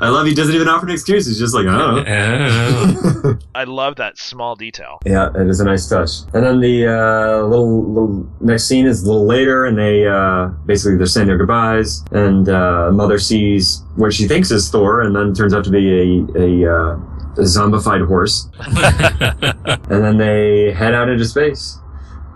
I 0.00 0.08
love 0.10 0.26
he 0.26 0.34
doesn't 0.34 0.54
even 0.54 0.68
offer 0.68 0.86
an 0.86 0.92
excuse. 0.92 1.26
He's 1.26 1.38
just 1.38 1.54
like, 1.54 1.66
"Oh." 1.66 2.04
Oh. 2.06 3.38
I 3.54 3.64
love 3.64 3.96
that 3.96 4.18
small 4.18 4.54
detail. 4.54 5.00
Yeah, 5.04 5.30
it 5.34 5.48
is 5.48 5.60
a 5.60 5.64
nice 5.64 5.88
touch. 5.88 6.10
And 6.34 6.44
then 6.44 6.60
the 6.60 6.86
uh, 6.86 7.42
little 7.46 7.84
little 7.84 8.28
next 8.40 8.66
scene 8.66 8.86
is 8.86 9.02
a 9.02 9.06
little 9.06 9.26
later, 9.26 9.64
and 9.64 9.78
they 9.78 10.06
uh, 10.06 10.50
basically 10.90 10.98
they're 10.98 11.06
saying 11.06 11.26
their 11.26 11.38
goodbyes, 11.38 12.04
and 12.12 12.48
uh, 12.48 12.90
Mother 12.92 13.18
sees 13.18 13.82
what 13.96 14.12
she 14.12 14.26
thinks 14.26 14.50
is 14.50 14.68
Thor, 14.70 15.02
and 15.02 15.14
then 15.14 15.34
turns 15.34 15.54
out 15.54 15.64
to 15.64 15.70
be 15.70 15.88
a 15.88 16.64
a, 16.66 16.72
uh, 16.72 16.94
a 17.36 17.44
zombified 17.44 18.06
horse, 18.06 18.48
and 19.90 20.04
then 20.04 20.16
they 20.16 20.72
head 20.72 20.94
out 20.94 21.08
into 21.08 21.24
space, 21.24 21.78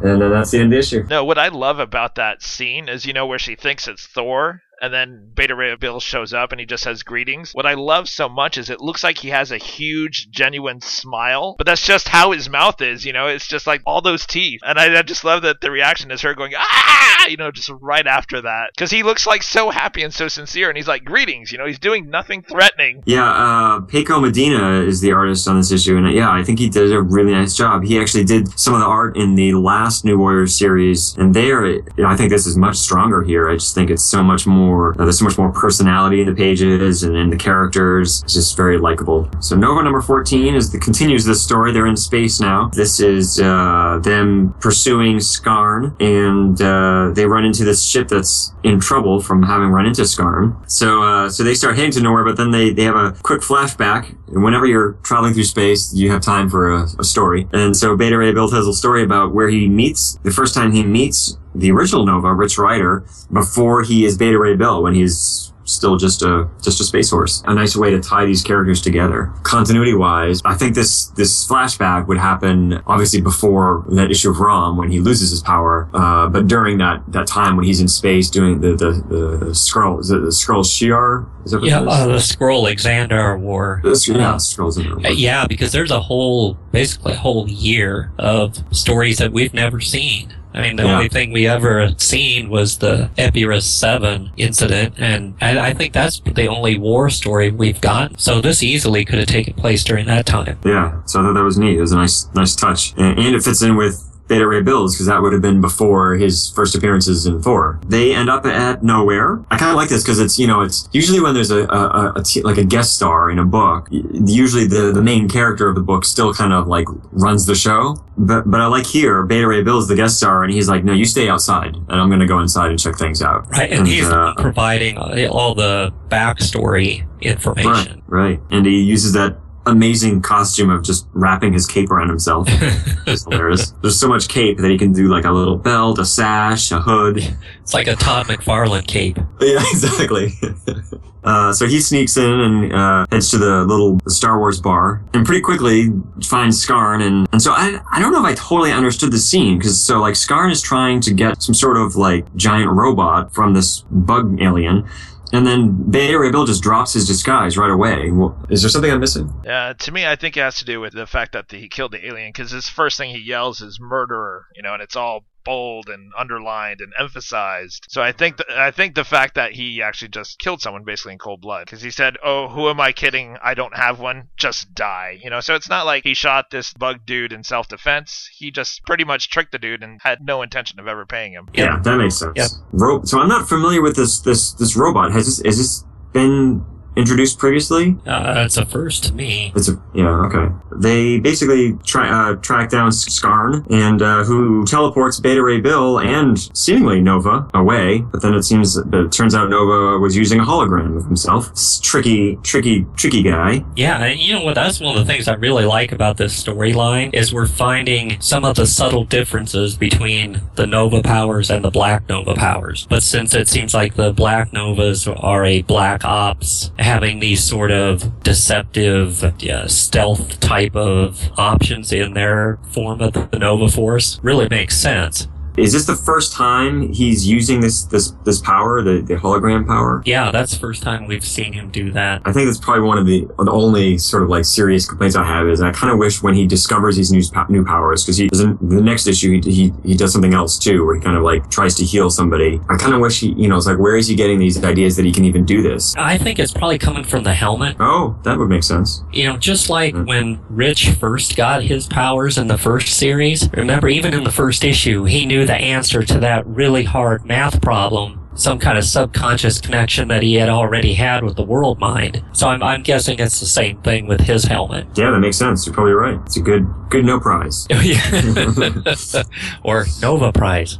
and 0.02 0.20
then 0.20 0.30
that's 0.30 0.50
the 0.50 0.58
end 0.58 0.66
of 0.66 0.70
the 0.72 0.78
issue. 0.78 1.04
No, 1.08 1.24
what 1.24 1.38
I 1.38 1.48
love 1.48 1.78
about 1.78 2.14
that 2.16 2.42
scene 2.42 2.88
is, 2.88 3.04
you 3.04 3.12
know, 3.12 3.26
where 3.26 3.38
she 3.38 3.56
thinks 3.56 3.88
it's 3.88 4.06
Thor, 4.06 4.62
and 4.80 4.92
then 4.92 5.30
Beta 5.34 5.54
Ray 5.54 5.74
Bill 5.76 6.00
shows 6.00 6.32
up 6.32 6.52
and 6.52 6.60
he 6.60 6.66
just 6.66 6.82
says 6.82 7.02
greetings. 7.02 7.52
What 7.52 7.66
I 7.66 7.74
love 7.74 8.08
so 8.08 8.28
much 8.28 8.58
is 8.58 8.70
it 8.70 8.80
looks 8.80 9.04
like 9.04 9.18
he 9.18 9.28
has 9.28 9.52
a 9.52 9.58
huge, 9.58 10.30
genuine 10.30 10.80
smile, 10.80 11.54
but 11.58 11.66
that's 11.66 11.86
just 11.86 12.08
how 12.08 12.32
his 12.32 12.48
mouth 12.48 12.80
is, 12.80 13.04
you 13.04 13.12
know? 13.12 13.26
It's 13.26 13.46
just 13.46 13.66
like 13.66 13.82
all 13.86 14.02
those 14.02 14.26
teeth. 14.26 14.60
And 14.64 14.78
I, 14.78 14.98
I 14.98 15.02
just 15.02 15.24
love 15.24 15.42
that 15.42 15.60
the 15.60 15.70
reaction 15.70 16.10
is 16.10 16.22
her 16.22 16.34
going, 16.34 16.52
ah, 16.56 17.26
you 17.28 17.36
know, 17.36 17.50
just 17.50 17.70
right 17.80 18.06
after 18.06 18.42
that. 18.42 18.70
Because 18.74 18.90
he 18.90 19.02
looks 19.02 19.26
like 19.26 19.42
so 19.42 19.70
happy 19.70 20.02
and 20.02 20.12
so 20.12 20.28
sincere, 20.28 20.68
and 20.68 20.76
he's 20.76 20.88
like, 20.88 21.04
greetings, 21.04 21.52
you 21.52 21.58
know, 21.58 21.66
he's 21.66 21.78
doing 21.78 22.10
nothing 22.10 22.42
threatening. 22.42 23.02
Yeah, 23.06 23.24
uh, 23.24 23.80
Paco 23.80 24.20
Medina 24.20 24.82
is 24.82 25.00
the 25.00 25.12
artist 25.12 25.46
on 25.48 25.56
this 25.56 25.70
issue, 25.70 25.96
and 25.96 26.12
yeah, 26.12 26.30
I 26.30 26.42
think 26.42 26.58
he 26.58 26.68
did 26.68 26.92
a 26.92 27.00
really 27.02 27.32
nice 27.32 27.54
job. 27.56 27.84
He 27.84 27.98
actually 27.98 28.24
did 28.24 28.58
some 28.58 28.74
of 28.74 28.80
the 28.80 28.86
art 28.86 29.16
in 29.16 29.34
the 29.34 29.54
last 29.54 30.04
New 30.04 30.18
Warriors 30.18 30.56
series, 30.56 31.16
and 31.16 31.34
there, 31.34 31.64
I 32.06 32.16
think 32.16 32.30
this 32.30 32.46
is 32.46 32.56
much 32.56 32.76
stronger 32.76 33.22
here. 33.22 33.48
I 33.48 33.54
just 33.54 33.74
think 33.74 33.90
it's 33.90 34.04
so 34.04 34.22
much 34.22 34.46
more. 34.46 34.63
Uh, 34.64 35.04
there's 35.04 35.18
so 35.18 35.24
much 35.24 35.38
more 35.38 35.52
personality 35.52 36.20
in 36.20 36.26
the 36.26 36.34
pages 36.34 37.02
and 37.02 37.16
in 37.16 37.30
the 37.30 37.36
characters. 37.36 38.22
It's 38.22 38.34
just 38.34 38.56
very 38.56 38.78
likable. 38.78 39.28
So 39.40 39.56
Nova 39.56 39.82
number 39.82 40.00
14 40.00 40.54
is 40.54 40.72
the 40.72 40.78
continues 40.78 41.24
this 41.24 41.42
story. 41.42 41.72
They're 41.72 41.86
in 41.86 41.96
space 41.96 42.40
now. 42.40 42.70
This 42.72 43.00
is 43.00 43.40
uh, 43.40 44.00
them 44.02 44.54
pursuing 44.60 45.16
Skarn, 45.18 46.00
and 46.00 46.60
uh, 46.60 47.14
they 47.14 47.26
run 47.26 47.44
into 47.44 47.64
this 47.64 47.84
ship 47.84 48.08
that's 48.08 48.52
in 48.62 48.80
trouble 48.80 49.20
from 49.20 49.42
having 49.42 49.68
run 49.68 49.86
into 49.86 50.02
Skarn. 50.02 50.58
So 50.70 51.02
uh, 51.02 51.28
so 51.28 51.42
they 51.42 51.54
start 51.54 51.76
heading 51.76 51.92
to 51.92 52.00
nowhere, 52.00 52.24
but 52.24 52.36
then 52.36 52.50
they, 52.50 52.70
they 52.70 52.84
have 52.84 52.96
a 52.96 53.12
quick 53.22 53.40
flashback. 53.40 54.16
And 54.28 54.42
whenever 54.42 54.66
you're 54.66 54.92
traveling 55.04 55.34
through 55.34 55.44
space, 55.44 55.92
you 55.94 56.10
have 56.10 56.22
time 56.22 56.48
for 56.48 56.70
a, 56.72 56.86
a 56.98 57.04
story. 57.04 57.48
And 57.52 57.76
so 57.76 57.96
Beta 57.96 58.16
Ray 58.18 58.32
Bill 58.32 58.48
tells 58.48 58.66
a 58.66 58.72
story 58.72 59.02
about 59.02 59.34
where 59.34 59.48
he 59.48 59.68
meets 59.68 60.18
the 60.22 60.30
first 60.30 60.54
time 60.54 60.72
he 60.72 60.82
meets 60.82 61.36
the 61.54 61.70
original 61.70 62.04
Nova, 62.04 62.34
Rich 62.34 62.58
Rider, 62.58 63.04
before 63.32 63.82
he 63.82 64.04
is 64.04 64.18
Beta 64.18 64.38
Ray 64.38 64.53
Bill, 64.56 64.82
when 64.82 64.94
he's 64.94 65.52
still 65.64 65.96
just 65.96 66.22
a 66.22 66.48
just 66.62 66.80
a 66.80 66.84
space 66.84 67.10
horse. 67.10 67.42
A 67.46 67.54
nice 67.54 67.74
way 67.74 67.90
to 67.90 68.00
tie 68.00 68.26
these 68.26 68.42
characters 68.42 68.82
together. 68.82 69.32
Continuity 69.44 69.94
wise, 69.94 70.42
I 70.44 70.54
think 70.54 70.74
this 70.74 71.06
this 71.06 71.46
flashback 71.46 72.06
would 72.06 72.18
happen 72.18 72.82
obviously 72.86 73.20
before 73.20 73.84
that 73.90 74.10
issue 74.10 74.30
of 74.30 74.40
Rom 74.40 74.76
when 74.76 74.90
he 74.90 75.00
loses 75.00 75.30
his 75.30 75.40
power, 75.40 75.88
uh, 75.94 76.28
but 76.28 76.46
during 76.48 76.78
that 76.78 77.02
that 77.08 77.26
time 77.26 77.56
when 77.56 77.64
he's 77.64 77.80
in 77.80 77.88
space 77.88 78.28
doing 78.28 78.60
the 78.60 78.74
the 78.74 79.46
the, 79.46 79.54
scroll 79.54 80.00
is 80.00 80.10
it 80.10 80.20
the 80.20 80.28
Skrull 80.28 80.64
Shiar? 80.64 81.26
Is 81.44 81.52
that 81.52 81.60
what 81.60 81.68
yeah, 81.68 81.80
uh, 81.80 82.06
the 82.06 82.16
Skrull 82.16 82.64
Alexander 82.64 83.36
War. 83.38 83.80
The 83.82 83.90
yeah, 83.90 84.34
Skrulls 84.34 84.78
Uh, 84.78 84.98
there. 85.00 85.12
Yeah, 85.12 85.46
because 85.46 85.72
there's 85.72 85.90
a 85.90 86.00
whole, 86.00 86.54
basically 86.72 87.12
a 87.12 87.16
whole 87.16 87.48
year 87.48 88.10
of 88.18 88.56
stories 88.74 89.18
that 89.18 89.32
we've 89.32 89.54
never 89.54 89.80
seen. 89.80 90.34
I 90.54 90.60
mean, 90.62 90.76
the 90.76 90.84
Yeah. 90.84 90.94
only 90.94 91.08
thing 91.08 91.32
we 91.32 91.48
ever 91.48 91.90
seen 91.98 92.48
was 92.48 92.78
the 92.78 93.10
Epirus 93.18 93.66
7 93.66 94.30
incident, 94.36 94.94
and 94.98 95.34
I, 95.40 95.68
I 95.70 95.74
think 95.74 95.92
that's 95.92 96.20
the 96.24 96.46
only 96.46 96.78
war 96.78 97.10
story 97.10 97.50
we've 97.50 97.80
got. 97.80 98.20
So 98.20 98.40
this 98.40 98.62
easily 98.62 99.04
could 99.04 99.18
have 99.18 99.26
taken 99.28 99.54
place 99.54 99.82
during 99.82 100.06
that 100.06 100.26
time. 100.26 100.56
Yeah, 100.64 100.92
so 101.06 101.20
I 101.20 101.24
thought 101.24 101.34
that 101.34 101.42
was 101.42 101.58
neat. 101.58 101.76
It 101.76 101.80
was 101.80 101.92
a 101.92 101.96
nice, 101.96 102.28
nice 102.34 102.54
touch, 102.54 102.94
and, 102.96 103.18
and 103.18 103.34
it 103.34 103.42
fits 103.42 103.62
in 103.62 103.74
with 103.76 104.00
Beta 104.26 104.46
Ray 104.46 104.62
Bills 104.62 104.94
because 104.94 105.06
that 105.06 105.20
would 105.20 105.32
have 105.32 105.42
been 105.42 105.60
before 105.60 106.14
his 106.14 106.50
first 106.50 106.74
appearances 106.74 107.26
in 107.26 107.42
Thor. 107.42 107.78
They 107.86 108.14
end 108.14 108.30
up 108.30 108.46
at 108.46 108.82
nowhere. 108.82 109.40
I 109.50 109.58
kind 109.58 109.70
of 109.70 109.76
like 109.76 109.88
this 109.90 110.02
because 110.02 110.18
it's 110.20 110.38
you 110.38 110.46
know 110.46 110.62
it's 110.62 110.88
usually 110.92 111.20
when 111.20 111.34
there's 111.34 111.50
a, 111.50 111.64
a, 111.64 111.88
a, 111.88 112.12
a 112.16 112.22
t- 112.22 112.42
like 112.42 112.56
a 112.56 112.64
guest 112.64 112.94
star 112.96 113.30
in 113.30 113.38
a 113.38 113.44
book, 113.44 113.88
usually 113.90 114.66
the 114.66 114.92
the 114.92 115.02
main 115.02 115.28
character 115.28 115.68
of 115.68 115.74
the 115.74 115.82
book 115.82 116.04
still 116.04 116.32
kind 116.32 116.52
of 116.52 116.66
like 116.66 116.86
runs 117.12 117.46
the 117.46 117.54
show. 117.54 117.96
But 118.16 118.50
but 118.50 118.60
I 118.60 118.66
like 118.66 118.86
here 118.86 119.24
Beta 119.24 119.46
Ray 119.46 119.62
Bills 119.62 119.88
the 119.88 119.96
guest 119.96 120.16
star, 120.18 120.42
and 120.44 120.52
he's 120.52 120.68
like, 120.68 120.84
no, 120.84 120.92
you 120.92 121.04
stay 121.04 121.28
outside, 121.28 121.74
and 121.74 122.00
I'm 122.00 122.08
gonna 122.08 122.26
go 122.26 122.40
inside 122.40 122.70
and 122.70 122.78
check 122.78 122.96
things 122.96 123.20
out. 123.22 123.50
Right, 123.50 123.70
and, 123.70 123.80
And, 123.80 123.88
he's 123.88 124.08
uh, 124.08 124.34
providing 124.38 124.96
all 124.98 125.54
the 125.54 125.92
backstory 126.08 127.00
Right, 127.00 127.06
information. 127.20 128.02
right, 128.06 128.40
and 128.50 128.64
he 128.66 128.80
uses 128.80 129.12
that 129.14 129.36
amazing 129.66 130.22
costume 130.22 130.70
of 130.70 130.82
just 130.82 131.06
wrapping 131.12 131.52
his 131.52 131.66
cape 131.66 131.90
around 131.90 132.08
himself. 132.08 132.48
It's 133.06 133.24
hilarious. 133.24 133.70
There's 133.82 134.00
so 134.00 134.08
much 134.08 134.28
cape 134.28 134.56
that 134.58 134.70
he 134.70 134.78
can 134.78 134.92
do 134.92 135.08
like 135.08 135.24
a 135.24 135.30
little 135.30 135.58
belt, 135.58 135.98
a 135.98 136.06
sash, 136.06 136.72
a 136.72 136.80
hood. 136.80 137.18
it's 137.60 137.74
like 137.74 137.86
a 137.86 137.96
Todd 137.96 138.26
McFarlane 138.26 138.86
cape. 138.86 139.18
Yeah, 139.40 139.62
exactly. 139.70 140.32
uh, 141.24 141.52
so 141.52 141.66
he 141.66 141.80
sneaks 141.80 142.16
in 142.16 142.40
and 142.40 142.72
uh, 142.72 143.04
heads 143.12 143.30
to 143.32 143.38
the 143.38 143.64
little 143.64 144.00
Star 144.08 144.38
Wars 144.38 144.58
bar, 144.58 145.02
and 145.12 145.26
pretty 145.26 145.42
quickly 145.42 145.90
finds 146.24 146.64
Skarn. 146.64 147.02
And, 147.06 147.28
and 147.32 147.42
so 147.42 147.52
I 147.52 147.78
I 147.92 148.00
don't 148.00 148.12
know 148.12 148.20
if 148.20 148.24
I 148.24 148.34
totally 148.34 148.72
understood 148.72 149.12
the 149.12 149.18
scene 149.18 149.58
because 149.58 149.78
so 149.78 150.00
like 150.00 150.14
Skarn 150.14 150.50
is 150.50 150.62
trying 150.62 151.00
to 151.02 151.12
get 151.12 151.42
some 151.42 151.54
sort 151.54 151.76
of 151.76 151.94
like 151.94 152.34
giant 152.36 152.70
robot 152.70 153.34
from 153.34 153.52
this 153.52 153.84
bug 153.90 154.40
alien. 154.40 154.88
And 155.34 155.46
then 155.46 155.90
Ray 155.90 156.30
Bill 156.30 156.46
just 156.46 156.62
drops 156.62 156.92
his 156.92 157.06
disguise 157.06 157.58
right 157.58 157.70
away. 157.70 158.10
Is 158.50 158.62
there 158.62 158.68
something 158.70 158.90
I'm 158.90 159.00
missing? 159.00 159.32
Yeah, 159.44 159.72
to 159.72 159.92
me, 159.92 160.06
I 160.06 160.16
think 160.16 160.36
it 160.36 160.40
has 160.40 160.56
to 160.56 160.64
do 160.64 160.80
with 160.80 160.92
the 160.92 161.06
fact 161.06 161.32
that 161.32 161.50
he 161.50 161.68
killed 161.68 161.92
the 161.92 162.06
alien 162.06 162.30
because 162.30 162.50
his 162.50 162.68
first 162.68 162.98
thing 162.98 163.10
he 163.10 163.18
yells 163.18 163.60
is 163.60 163.78
murderer, 163.80 164.46
you 164.54 164.62
know, 164.62 164.74
and 164.74 164.82
it's 164.82 164.96
all 164.96 165.24
bold 165.44 165.88
and 165.88 166.12
underlined 166.18 166.80
and 166.80 166.92
emphasized. 166.98 167.86
So 167.90 168.02
I 168.02 168.12
think 168.12 168.38
th- 168.38 168.58
I 168.58 168.70
think 168.70 168.94
the 168.94 169.04
fact 169.04 169.34
that 169.34 169.52
he 169.52 169.82
actually 169.82 170.08
just 170.08 170.38
killed 170.38 170.60
someone 170.60 170.84
basically 170.84 171.12
in 171.12 171.18
cold 171.18 171.40
blood 171.40 171.66
because 171.66 171.82
he 171.82 171.90
said, 171.90 172.16
"Oh, 172.24 172.48
who 172.48 172.68
am 172.68 172.80
I 172.80 172.92
kidding? 172.92 173.36
I 173.42 173.54
don't 173.54 173.76
have 173.76 174.00
one. 174.00 174.28
Just 174.36 174.74
die." 174.74 175.18
You 175.22 175.30
know, 175.30 175.40
so 175.40 175.54
it's 175.54 175.68
not 175.68 175.86
like 175.86 176.04
he 176.04 176.14
shot 176.14 176.50
this 176.50 176.72
bug 176.72 177.06
dude 177.06 177.32
in 177.32 177.44
self-defense. 177.44 178.30
He 178.36 178.50
just 178.50 178.84
pretty 178.84 179.04
much 179.04 179.30
tricked 179.30 179.52
the 179.52 179.58
dude 179.58 179.82
and 179.82 180.00
had 180.02 180.24
no 180.24 180.42
intention 180.42 180.80
of 180.80 180.88
ever 180.88 181.06
paying 181.06 181.32
him. 181.32 181.48
Yeah, 181.54 181.80
that 181.82 181.96
makes 181.96 182.16
sense. 182.16 182.32
Yep. 182.36 182.48
Ro- 182.72 183.04
so 183.04 183.20
I'm 183.20 183.28
not 183.28 183.48
familiar 183.48 183.82
with 183.82 183.96
this 183.96 184.20
this 184.20 184.52
this 184.52 184.76
robot. 184.76 185.12
Has 185.12 185.26
this 185.26 185.44
has 185.44 185.58
this 185.58 185.84
been 186.12 186.64
introduced 186.96 187.38
previously? 187.38 187.96
Uh, 188.06 188.44
it's 188.44 188.56
a 188.56 188.66
first 188.66 189.04
to 189.04 189.14
me. 189.14 189.52
It's 189.54 189.68
a 189.68 189.80
yeah 189.94 190.26
okay. 190.26 190.54
They 190.76 191.18
basically 191.20 191.74
try 191.84 192.08
uh, 192.08 192.36
track 192.36 192.70
down 192.70 192.90
Skarn 192.90 193.66
and 193.70 194.02
uh, 194.02 194.24
who 194.24 194.64
teleports 194.66 195.20
Beta 195.20 195.42
Ray 195.42 195.60
Bill 195.60 196.00
and 196.00 196.38
seemingly 196.56 197.00
Nova 197.00 197.48
away. 197.54 198.00
But 198.00 198.22
then 198.22 198.34
it 198.34 198.42
seems 198.42 198.74
that 198.74 198.92
it 198.92 199.12
turns 199.12 199.34
out 199.34 199.50
Nova 199.50 199.98
was 199.98 200.16
using 200.16 200.40
a 200.40 200.44
hologram 200.44 200.96
of 200.96 201.04
himself. 201.04 201.50
It's 201.50 201.80
tricky, 201.80 202.36
tricky, 202.42 202.86
tricky 202.96 203.22
guy. 203.22 203.64
Yeah, 203.76 204.02
and 204.02 204.18
you 204.18 204.34
know 204.34 204.44
what? 204.44 204.54
That's 204.54 204.80
one 204.80 204.96
of 204.96 205.06
the 205.06 205.12
things 205.12 205.28
I 205.28 205.34
really 205.34 205.64
like 205.64 205.92
about 205.92 206.16
this 206.16 206.42
storyline 206.42 207.14
is 207.14 207.32
we're 207.32 207.46
finding 207.46 208.20
some 208.20 208.44
of 208.44 208.56
the 208.56 208.66
subtle 208.66 209.04
differences 209.04 209.76
between 209.76 210.40
the 210.54 210.66
Nova 210.66 211.02
powers 211.02 211.50
and 211.50 211.64
the 211.64 211.70
Black 211.70 212.08
Nova 212.08 212.34
powers. 212.34 212.86
But 212.88 213.02
since 213.02 213.34
it 213.34 213.48
seems 213.48 213.74
like 213.74 213.94
the 213.94 214.12
Black 214.12 214.52
Novas 214.52 215.06
are 215.06 215.44
a 215.44 215.62
Black 215.62 216.04
Ops, 216.04 216.70
having 216.84 217.18
these 217.18 217.42
sort 217.42 217.70
of 217.70 218.22
deceptive 218.22 219.32
yeah, 219.38 219.66
stealth 219.66 220.38
type 220.38 220.76
of 220.76 221.30
options 221.38 221.92
in 221.92 222.12
their 222.12 222.58
form 222.72 223.00
of 223.00 223.14
the 223.30 223.38
Nova 223.38 223.70
Force 223.70 224.20
really 224.22 224.48
makes 224.50 224.76
sense. 224.76 225.26
Is 225.56 225.72
this 225.72 225.86
the 225.86 225.94
first 225.96 226.32
time 226.32 226.92
he's 226.92 227.26
using 227.26 227.60
this 227.60 227.84
this 227.84 228.10
this 228.24 228.40
power, 228.40 228.82
the, 228.82 229.00
the 229.02 229.14
hologram 229.14 229.66
power? 229.66 230.02
Yeah, 230.04 230.30
that's 230.30 230.52
the 230.52 230.58
first 230.58 230.82
time 230.82 231.06
we've 231.06 231.24
seen 231.24 231.52
him 231.52 231.70
do 231.70 231.92
that. 231.92 232.22
I 232.24 232.32
think 232.32 232.46
that's 232.46 232.58
probably 232.58 232.82
one 232.82 232.98
of 232.98 233.06
the 233.06 233.26
the 233.38 233.50
only 233.52 233.98
sort 233.98 234.22
of 234.22 234.28
like 234.28 234.44
serious 234.44 234.86
complaints 234.88 235.16
I 235.16 235.24
have 235.24 235.46
is 235.48 235.60
I 235.60 235.70
kind 235.72 235.92
of 235.92 235.98
wish 235.98 236.22
when 236.22 236.34
he 236.34 236.46
discovers 236.46 236.96
these 236.96 237.12
new 237.12 237.22
new 237.48 237.64
powers 237.64 238.02
because 238.04 238.16
he 238.16 238.28
doesn't 238.28 238.68
the 238.68 238.80
next 238.80 239.06
issue 239.06 239.40
he, 239.42 239.50
he 239.52 239.72
he 239.84 239.96
does 239.96 240.12
something 240.12 240.34
else 240.34 240.58
too 240.58 240.84
where 240.84 240.94
he 240.96 241.00
kind 241.00 241.16
of 241.16 241.22
like 241.22 241.50
tries 241.50 241.74
to 241.76 241.84
heal 241.84 242.10
somebody. 242.10 242.60
I 242.68 242.76
kind 242.76 242.94
of 242.94 243.00
wish 243.00 243.20
he 243.20 243.32
you 243.34 243.48
know 243.48 243.56
it's 243.56 243.66
like 243.66 243.78
where 243.78 243.96
is 243.96 244.08
he 244.08 244.14
getting 244.16 244.38
these 244.38 244.62
ideas 244.64 244.96
that 244.96 245.04
he 245.04 245.12
can 245.12 245.24
even 245.24 245.44
do 245.44 245.62
this? 245.62 245.94
I 245.96 246.18
think 246.18 246.38
it's 246.38 246.52
probably 246.52 246.78
coming 246.78 247.04
from 247.04 247.22
the 247.24 247.34
helmet. 247.34 247.76
Oh, 247.80 248.18
that 248.24 248.38
would 248.38 248.48
make 248.48 248.64
sense. 248.64 249.02
You 249.12 249.24
know, 249.24 249.36
just 249.36 249.70
like 249.70 249.94
Mm. 249.94 250.06
when 250.06 250.40
Rich 250.48 250.90
first 250.92 251.36
got 251.36 251.62
his 251.62 251.86
powers 251.86 252.38
in 252.38 252.48
the 252.48 252.58
first 252.58 252.96
series, 252.98 253.48
remember, 253.52 253.88
even 253.88 254.12
in 254.14 254.24
the 254.24 254.32
first 254.32 254.64
issue, 254.64 255.04
he 255.04 255.24
knew 255.26 255.43
the 255.44 255.54
answer 255.54 256.02
to 256.02 256.18
that 256.20 256.46
really 256.46 256.84
hard 256.84 257.24
math 257.24 257.60
problem. 257.60 258.20
Some 258.34 258.58
kind 258.58 258.76
of 258.76 258.84
subconscious 258.84 259.60
connection 259.60 260.08
that 260.08 260.22
he 260.22 260.34
had 260.34 260.48
already 260.48 260.94
had 260.94 261.22
with 261.22 261.36
the 261.36 261.44
world 261.44 261.78
mind. 261.78 262.24
So 262.32 262.48
I'm, 262.48 262.62
I'm 262.62 262.82
guessing 262.82 263.20
it's 263.20 263.38
the 263.38 263.46
same 263.46 263.80
thing 263.82 264.08
with 264.08 264.20
his 264.20 264.44
helmet. 264.44 264.88
Yeah, 264.96 265.10
that 265.10 265.20
makes 265.20 265.36
sense. 265.36 265.66
You're 265.66 265.74
probably 265.74 265.92
right. 265.92 266.18
It's 266.26 266.36
a 266.36 266.40
good 266.40 266.66
good 266.90 267.04
no 267.04 267.20
prize. 267.20 267.66
or 269.64 269.86
Nova 270.00 270.32
Prize. 270.32 270.78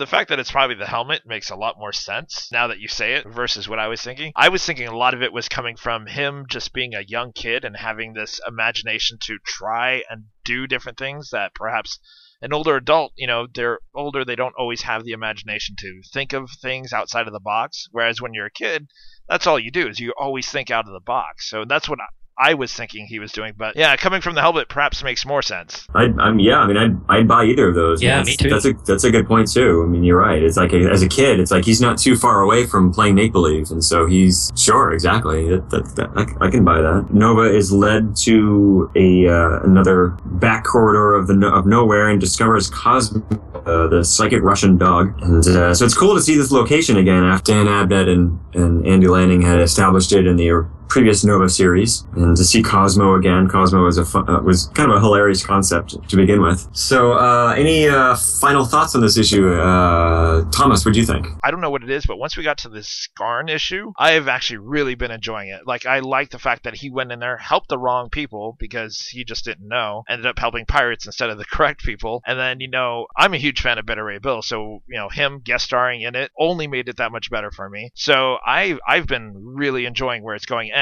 The 0.00 0.06
fact 0.06 0.30
that 0.30 0.38
it's 0.38 0.50
probably 0.50 0.76
the 0.76 0.86
helmet 0.86 1.26
makes 1.26 1.50
a 1.50 1.56
lot 1.56 1.78
more 1.78 1.92
sense 1.92 2.48
now 2.50 2.68
that 2.68 2.80
you 2.80 2.88
say 2.88 3.16
it 3.16 3.26
versus 3.26 3.68
what 3.68 3.78
I 3.78 3.88
was 3.88 4.00
thinking. 4.00 4.32
I 4.34 4.48
was 4.48 4.64
thinking 4.64 4.88
a 4.88 4.96
lot 4.96 5.12
of 5.12 5.20
it 5.20 5.30
was 5.30 5.50
coming 5.50 5.76
from 5.76 6.06
him 6.06 6.46
just 6.48 6.72
being 6.72 6.94
a 6.94 7.02
young 7.02 7.32
kid 7.32 7.66
and 7.66 7.76
having 7.76 8.14
this 8.14 8.40
imagination 8.48 9.18
to 9.24 9.36
try 9.44 10.02
and 10.08 10.24
do 10.42 10.66
different 10.66 10.96
things 10.96 11.28
that 11.32 11.52
perhaps 11.54 11.98
an 12.42 12.52
older 12.52 12.76
adult, 12.76 13.12
you 13.16 13.26
know, 13.26 13.46
they're 13.54 13.80
older, 13.94 14.24
they 14.24 14.36
don't 14.36 14.54
always 14.56 14.82
have 14.82 15.04
the 15.04 15.12
imagination 15.12 15.76
to 15.78 16.02
think 16.12 16.32
of 16.32 16.50
things 16.50 16.92
outside 16.92 17.26
of 17.26 17.32
the 17.32 17.40
box. 17.40 17.86
Whereas 17.92 18.20
when 18.20 18.32
you're 18.32 18.46
a 18.46 18.50
kid, 18.50 18.88
that's 19.28 19.46
all 19.46 19.58
you 19.58 19.70
do 19.70 19.88
is 19.88 20.00
you 20.00 20.14
always 20.18 20.48
think 20.48 20.70
out 20.70 20.86
of 20.86 20.92
the 20.92 21.00
box. 21.00 21.48
So 21.48 21.64
that's 21.64 21.88
what 21.88 21.98
I, 22.40 22.50
I 22.50 22.54
was 22.54 22.72
thinking 22.72 23.06
he 23.06 23.18
was 23.18 23.32
doing. 23.32 23.54
But 23.56 23.76
yeah, 23.76 23.94
coming 23.96 24.20
from 24.20 24.34
the 24.34 24.40
helmet 24.40 24.68
perhaps 24.68 25.02
makes 25.02 25.24
more 25.26 25.42
sense. 25.42 25.86
I, 25.94 26.12
I'm 26.18 26.38
yeah. 26.38 26.58
I 26.58 26.66
mean, 26.66 26.76
I'd, 26.76 26.96
I'd 27.08 27.28
buy 27.28 27.44
either 27.44 27.68
of 27.68 27.74
those. 27.74 28.02
Yeah, 28.02 28.16
that's, 28.16 28.28
me 28.28 28.36
too. 28.36 28.50
That's 28.50 28.64
a 28.64 28.72
that's 28.86 29.04
a 29.04 29.10
good 29.10 29.26
point 29.26 29.52
too. 29.52 29.84
I 29.84 29.88
mean, 29.88 30.04
you're 30.04 30.18
right. 30.18 30.42
It's 30.42 30.56
like 30.56 30.72
a, 30.72 30.90
as 30.90 31.02
a 31.02 31.08
kid, 31.08 31.40
it's 31.40 31.50
like 31.50 31.64
he's 31.64 31.80
not 31.80 31.98
too 31.98 32.16
far 32.16 32.40
away 32.40 32.66
from 32.66 32.92
playing 32.92 33.14
make 33.14 33.32
believe, 33.32 33.70
and 33.70 33.84
so 33.84 34.06
he's 34.06 34.50
sure 34.56 34.92
exactly. 34.92 35.48
That, 35.48 35.70
that, 35.70 35.96
that, 35.96 36.10
I, 36.40 36.46
I 36.46 36.50
can 36.50 36.64
buy 36.64 36.80
that. 36.80 37.12
Nova 37.12 37.42
is 37.42 37.72
led 37.72 38.16
to 38.16 38.90
a 38.96 39.28
uh, 39.28 39.60
another 39.60 40.16
back 40.24 40.64
corridor 40.64 41.14
of 41.14 41.26
the 41.26 41.34
no, 41.34 41.52
of 41.52 41.66
nowhere 41.66 42.08
and 42.08 42.20
discovers 42.20 42.70
Cosmo, 42.70 43.22
uh, 43.66 43.86
the 43.88 44.04
psychic 44.04 44.42
Russian 44.42 44.78
dog, 44.78 45.20
and 45.22 45.46
uh, 45.46 45.74
so 45.74 45.84
it's 45.84 45.94
cool 45.94 46.14
to 46.14 46.22
see 46.22 46.36
this 46.36 46.50
location 46.50 46.96
again 46.96 47.24
after 47.24 47.52
Dan 47.52 47.66
Abnett 47.66 48.08
and 48.08 48.38
and 48.54 48.86
Andy 48.86 49.08
Lanning 49.08 49.42
had 49.42 49.60
established 49.60 50.12
it 50.12 50.26
in 50.26 50.36
the 50.36 50.50
previous 50.90 51.24
Nova 51.24 51.48
series, 51.48 52.04
and 52.16 52.36
to 52.36 52.44
see 52.44 52.62
Cosmo 52.62 53.14
again. 53.14 53.48
Cosmo 53.48 53.84
was 53.84 53.96
a 53.96 54.18
uh, 54.18 54.42
was 54.42 54.66
kind 54.74 54.90
of 54.90 54.96
a 54.96 55.00
hilarious 55.00 55.46
concept 55.46 55.96
to 56.08 56.16
begin 56.16 56.42
with. 56.42 56.68
So, 56.72 57.12
uh, 57.12 57.54
any 57.56 57.88
uh, 57.88 58.16
final 58.40 58.66
thoughts 58.66 58.94
on 58.94 59.00
this 59.00 59.16
issue, 59.16 59.48
uh, 59.54 60.44
Thomas? 60.50 60.84
What 60.84 60.94
do 60.94 61.00
you 61.00 61.06
think? 61.06 61.28
I 61.44 61.50
don't 61.50 61.60
know 61.60 61.70
what 61.70 61.84
it 61.84 61.90
is, 61.90 62.04
but 62.04 62.18
once 62.18 62.36
we 62.36 62.42
got 62.42 62.58
to 62.58 62.68
this 62.68 63.08
Skarn 63.08 63.48
issue, 63.48 63.92
I 63.98 64.12
have 64.12 64.28
actually 64.28 64.58
really 64.58 64.96
been 64.96 65.12
enjoying 65.12 65.48
it. 65.48 65.66
Like, 65.66 65.86
I 65.86 66.00
like 66.00 66.30
the 66.30 66.38
fact 66.38 66.64
that 66.64 66.74
he 66.74 66.90
went 66.90 67.12
in 67.12 67.20
there, 67.20 67.36
helped 67.36 67.68
the 67.68 67.78
wrong 67.78 68.10
people 68.10 68.56
because 68.58 69.06
he 69.10 69.24
just 69.24 69.44
didn't 69.44 69.68
know, 69.68 70.02
ended 70.08 70.26
up 70.26 70.38
helping 70.38 70.66
pirates 70.66 71.06
instead 71.06 71.30
of 71.30 71.38
the 71.38 71.44
correct 71.50 71.84
people. 71.84 72.20
And 72.26 72.38
then, 72.38 72.60
you 72.60 72.68
know, 72.68 73.06
I'm 73.16 73.32
a 73.32 73.38
huge 73.38 73.60
fan 73.60 73.78
of 73.78 73.86
Beta 73.86 74.02
Ray 74.02 74.18
Bill, 74.18 74.42
so, 74.42 74.82
you 74.88 74.98
know, 74.98 75.08
him 75.08 75.40
guest 75.44 75.66
starring 75.66 76.02
in 76.02 76.16
it 76.16 76.32
only 76.36 76.66
made 76.66 76.88
it 76.88 76.96
that 76.96 77.12
much 77.12 77.30
better 77.30 77.52
for 77.52 77.70
me. 77.70 77.90
So 77.94 78.38
I, 78.44 78.78
I've 78.86 79.06
been 79.06 79.32
really 79.36 79.86
enjoying 79.86 80.24
where 80.24 80.34
it's 80.34 80.46
going. 80.46 80.72
And 80.72 80.79